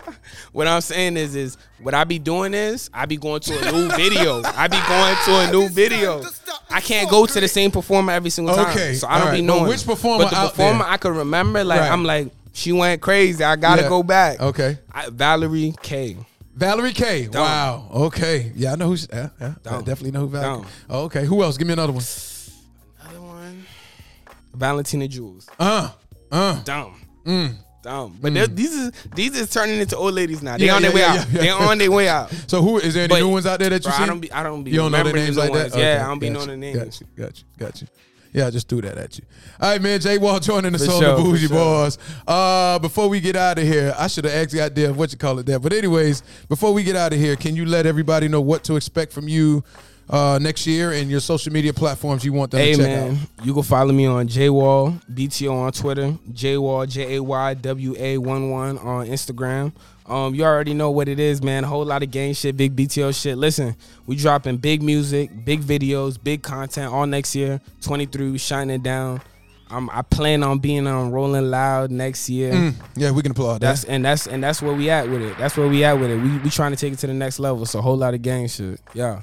what 0.51 0.67
I'm 0.67 0.81
saying 0.81 1.17
is, 1.17 1.35
is 1.35 1.57
what 1.81 1.93
I 1.93 2.03
be 2.03 2.19
doing 2.19 2.53
is 2.53 2.89
I 2.93 3.05
be 3.05 3.17
going 3.17 3.39
to 3.41 3.67
a 3.67 3.71
new 3.71 3.89
video. 3.89 4.41
I 4.43 4.67
be 4.67 4.79
going 4.87 5.15
to 5.25 5.49
a 5.49 5.51
new 5.51 5.69
video. 5.69 6.23
I 6.69 6.81
can't 6.81 7.09
go 7.09 7.25
to 7.25 7.39
the 7.39 7.47
same 7.47 7.71
performer 7.71 8.13
every 8.13 8.29
single 8.29 8.55
time. 8.55 8.67
Okay, 8.71 8.93
so 8.95 9.07
I 9.07 9.19
don't 9.19 9.27
be 9.27 9.31
right. 9.31 9.37
But 9.39 9.43
knowing 9.45 9.67
which 9.69 9.85
performer 9.85 10.25
But 10.25 10.29
the 10.31 10.49
performer 10.49 10.83
there? 10.83 10.93
I 10.93 10.97
can 10.97 11.15
remember, 11.15 11.63
like 11.63 11.79
Right. 11.81 11.91
I'm 11.91 12.03
like, 12.03 12.31
she 12.53 12.71
went 12.71 13.01
crazy. 13.01 13.43
I 13.43 13.55
gotta 13.55 13.83
Yeah. 13.83 13.89
go 13.89 14.03
back. 14.03 14.39
Okay. 14.41 14.77
I, 14.91 15.09
Valerie 15.09 15.73
K. 15.81 16.17
Valerie 16.53 16.93
K. 16.93 17.27
Dumb. 17.27 17.41
Wow. 17.43 17.87
Okay. 17.93 18.51
Yeah, 18.55 18.73
I 18.73 18.75
know 18.75 18.87
who's. 18.87 19.07
Yeah, 19.11 19.29
yeah, 19.39 19.53
I 19.65 19.77
definitely 19.77 20.11
know 20.11 20.21
who 20.21 20.29
Valerie. 20.29 20.65
Oh, 20.89 21.03
okay. 21.05 21.25
Who 21.25 21.41
else? 21.43 21.57
Give 21.57 21.65
me 21.67 21.73
another 21.73 21.93
one. 21.93 22.03
Another 23.01 23.21
one. 23.21 23.65
Valentina 24.53 25.07
Jules. 25.07 25.47
Uh. 25.57 25.89
Uh. 26.31 26.61
Dumb. 26.63 26.99
Mm. 27.25 27.55
Dumb. 27.81 28.17
But 28.21 28.33
they're- 28.33 28.47
these 28.47 28.73
is 28.73 28.91
these 29.15 29.35
is 29.35 29.49
turning 29.49 29.79
into 29.79 29.97
old 29.97 30.13
ladies 30.13 30.41
now. 30.43 30.57
They 30.57 30.65
Yeah, 30.67 30.75
on 30.75 30.81
their 30.83 30.91
yeah, 30.91 30.95
way 30.95 31.01
yeah, 31.15 31.21
out. 31.21 31.27
They 31.31 31.49
on 31.49 31.77
their 31.77 31.91
way 31.91 32.07
out. 32.09 32.31
So 32.47 32.61
who 32.61 32.77
is 32.77 32.93
there 32.93 33.03
any 33.05 33.09
But- 33.09 33.19
new 33.19 33.29
ones 33.29 33.45
out 33.45 33.59
there 33.59 33.69
that 33.71 33.83
you 33.83 33.89
Bro, 33.89 33.97
see? 33.97 34.03
I 34.03 34.05
don't 34.05 34.19
be 34.19 34.31
I 34.31 34.43
don't 34.43 34.63
be 34.63 34.71
You 34.71 34.77
don't 34.77 34.91
know 34.91 34.97
remembering 34.99 35.25
names 35.25 35.37
like 35.37 35.53
that. 35.53 35.69
Yeah, 35.71 35.75
Okay, 35.77 35.97
I 35.97 36.07
don't 36.07 36.19
be 36.19 36.27
got 36.27 36.33
knowing 36.33 36.47
the 36.49 36.57
names. 36.57 36.77
Got 36.77 37.01
you. 37.01 37.07
Got 37.17 37.37
you. 37.39 37.43
Got 37.57 37.81
you. 37.81 37.87
Yeah, 38.33 38.47
I 38.47 38.49
just 38.49 38.69
threw 38.69 38.79
that 38.81 38.97
at 38.97 39.17
you. 39.17 39.25
All 39.59 39.71
right, 39.71 39.81
man. 39.81 39.99
Jay 39.99 40.17
Wall 40.17 40.39
joining 40.39 40.73
us 40.73 40.85
For 40.85 40.91
on 40.93 41.01
sure, 41.01 41.15
the 41.17 41.21
Bougie 41.21 41.47
sure. 41.47 41.57
Boys. 41.57 41.97
Uh, 42.25 42.79
before 42.79 43.09
we 43.09 43.19
get 43.19 43.35
out 43.35 43.57
of 43.57 43.65
here, 43.65 43.93
I 43.97 44.07
should 44.07 44.23
have 44.23 44.33
asked 44.33 44.53
you 44.53 44.61
out 44.61 44.73
there 44.73 44.93
what 44.93 45.11
you 45.11 45.17
call 45.17 45.37
it 45.39 45.45
there. 45.45 45.59
But 45.59 45.73
anyways, 45.73 46.23
before 46.47 46.71
we 46.73 46.83
get 46.83 46.95
out 46.95 47.11
of 47.11 47.19
here, 47.19 47.35
can 47.35 47.57
you 47.57 47.65
let 47.65 47.85
everybody 47.85 48.29
know 48.29 48.39
what 48.39 48.63
to 48.65 48.77
expect 48.77 49.11
from 49.11 49.27
you 49.27 49.65
uh, 50.09 50.37
next 50.41 50.67
year 50.67 50.91
and 50.91 51.09
your 51.09 51.19
social 51.21 51.53
media 51.53 51.73
platforms 51.73 52.25
you 52.25 52.33
want 52.33 52.51
them 52.51 52.59
Hey 52.59 52.73
to 52.73 52.77
check 52.77 52.85
man, 52.87 53.11
out? 53.39 53.45
you 53.45 53.53
can 53.53 53.63
follow 53.63 53.93
me 53.93 54.05
on 54.05 54.27
JWall 54.27 55.01
BTO 55.13 55.51
on 55.53 55.71
Twitter, 55.71 56.17
JWall 56.31 56.89
J 56.89 57.15
A 57.15 57.23
Y 57.23 57.53
W 57.55 57.95
A 57.97 58.17
one 58.17 58.49
one 58.49 58.77
on 58.79 59.07
Instagram. 59.07 59.71
Um, 60.05 60.35
you 60.35 60.43
already 60.43 60.73
know 60.73 60.91
what 60.91 61.07
it 61.07 61.19
is, 61.19 61.41
man. 61.41 61.63
A 61.63 61.67
whole 61.67 61.85
lot 61.85 62.03
of 62.03 62.11
gang 62.11 62.33
shit, 62.33 62.57
big 62.57 62.75
BTO 62.75 63.17
shit. 63.19 63.37
Listen, 63.37 63.75
we 64.05 64.17
dropping 64.17 64.57
big 64.57 64.83
music, 64.83 65.29
big 65.45 65.61
videos, 65.61 66.21
big 66.21 66.41
content 66.43 66.91
all 66.91 67.05
next 67.05 67.33
year. 67.35 67.61
Twenty 67.81 68.05
three, 68.05 68.37
shining 68.37 68.75
it 68.75 68.83
down. 68.83 69.21
Um, 69.69 69.89
I 69.93 70.01
plan 70.01 70.43
on 70.43 70.59
being 70.59 70.85
on 70.85 71.11
Rolling 71.11 71.49
Loud 71.49 71.91
next 71.91 72.27
year. 72.29 72.51
Mm, 72.51 72.73
yeah, 72.97 73.11
we 73.11 73.21
can 73.21 73.31
applaud 73.31 73.61
That's 73.61 73.85
that. 73.85 73.91
and 73.91 74.03
that's 74.03 74.27
and 74.27 74.43
that's 74.43 74.61
where 74.61 74.73
we 74.73 74.89
at 74.89 75.07
with 75.09 75.21
it. 75.21 75.37
That's 75.37 75.55
where 75.55 75.69
we 75.69 75.85
at 75.85 75.93
with 75.93 76.11
it. 76.11 76.17
We 76.21 76.39
we 76.39 76.49
trying 76.49 76.71
to 76.71 76.77
take 76.77 76.91
it 76.91 76.99
to 76.99 77.07
the 77.07 77.13
next 77.13 77.39
level. 77.39 77.65
So 77.65 77.79
a 77.79 77.81
whole 77.81 77.95
lot 77.95 78.13
of 78.13 78.21
gang 78.21 78.49
shit. 78.49 78.81
Yeah. 78.93 79.21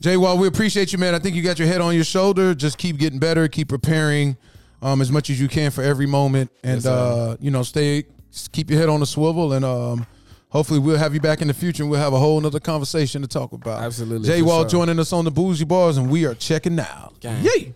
Jay 0.00 0.16
Wall, 0.16 0.38
we 0.38 0.48
appreciate 0.48 0.92
you, 0.92 0.98
man. 0.98 1.14
I 1.14 1.18
think 1.18 1.36
you 1.36 1.42
got 1.42 1.58
your 1.58 1.68
head 1.68 1.82
on 1.82 1.94
your 1.94 2.04
shoulder. 2.04 2.54
Just 2.54 2.78
keep 2.78 2.96
getting 2.96 3.18
better, 3.18 3.48
keep 3.48 3.68
preparing 3.68 4.36
um, 4.80 5.02
as 5.02 5.12
much 5.12 5.28
as 5.28 5.38
you 5.38 5.46
can 5.46 5.70
for 5.70 5.82
every 5.82 6.06
moment, 6.06 6.50
and 6.64 6.76
Yes, 6.76 6.86
uh, 6.86 7.36
you 7.38 7.50
know, 7.50 7.62
stay, 7.62 8.04
keep 8.52 8.70
your 8.70 8.78
head 8.80 8.88
on 8.88 9.00
the 9.00 9.06
swivel, 9.06 9.52
and 9.52 9.62
um, 9.62 10.06
hopefully 10.48 10.78
we'll 10.78 10.96
have 10.96 11.12
you 11.12 11.20
back 11.20 11.42
in 11.42 11.48
the 11.48 11.54
future, 11.54 11.82
and 11.82 11.90
we'll 11.90 12.00
have 12.00 12.14
a 12.14 12.18
whole 12.18 12.40
nother 12.40 12.60
conversation 12.60 13.20
to 13.20 13.28
talk 13.28 13.52
about. 13.52 13.82
Absolutely, 13.82 14.26
Jay 14.26 14.40
for 14.40 14.46
Wall 14.46 14.62
sure. 14.62 14.70
joining 14.70 14.98
us 14.98 15.12
on 15.12 15.26
the 15.26 15.30
Bougie 15.30 15.66
Barz, 15.66 15.98
and 15.98 16.10
we 16.10 16.24
are 16.24 16.34
checking 16.34 16.80
out. 16.80 17.20
Gang. 17.20 17.44
Yay! 17.44 17.74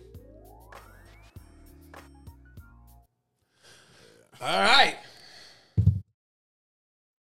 All 4.41 4.59
right. 4.59 4.95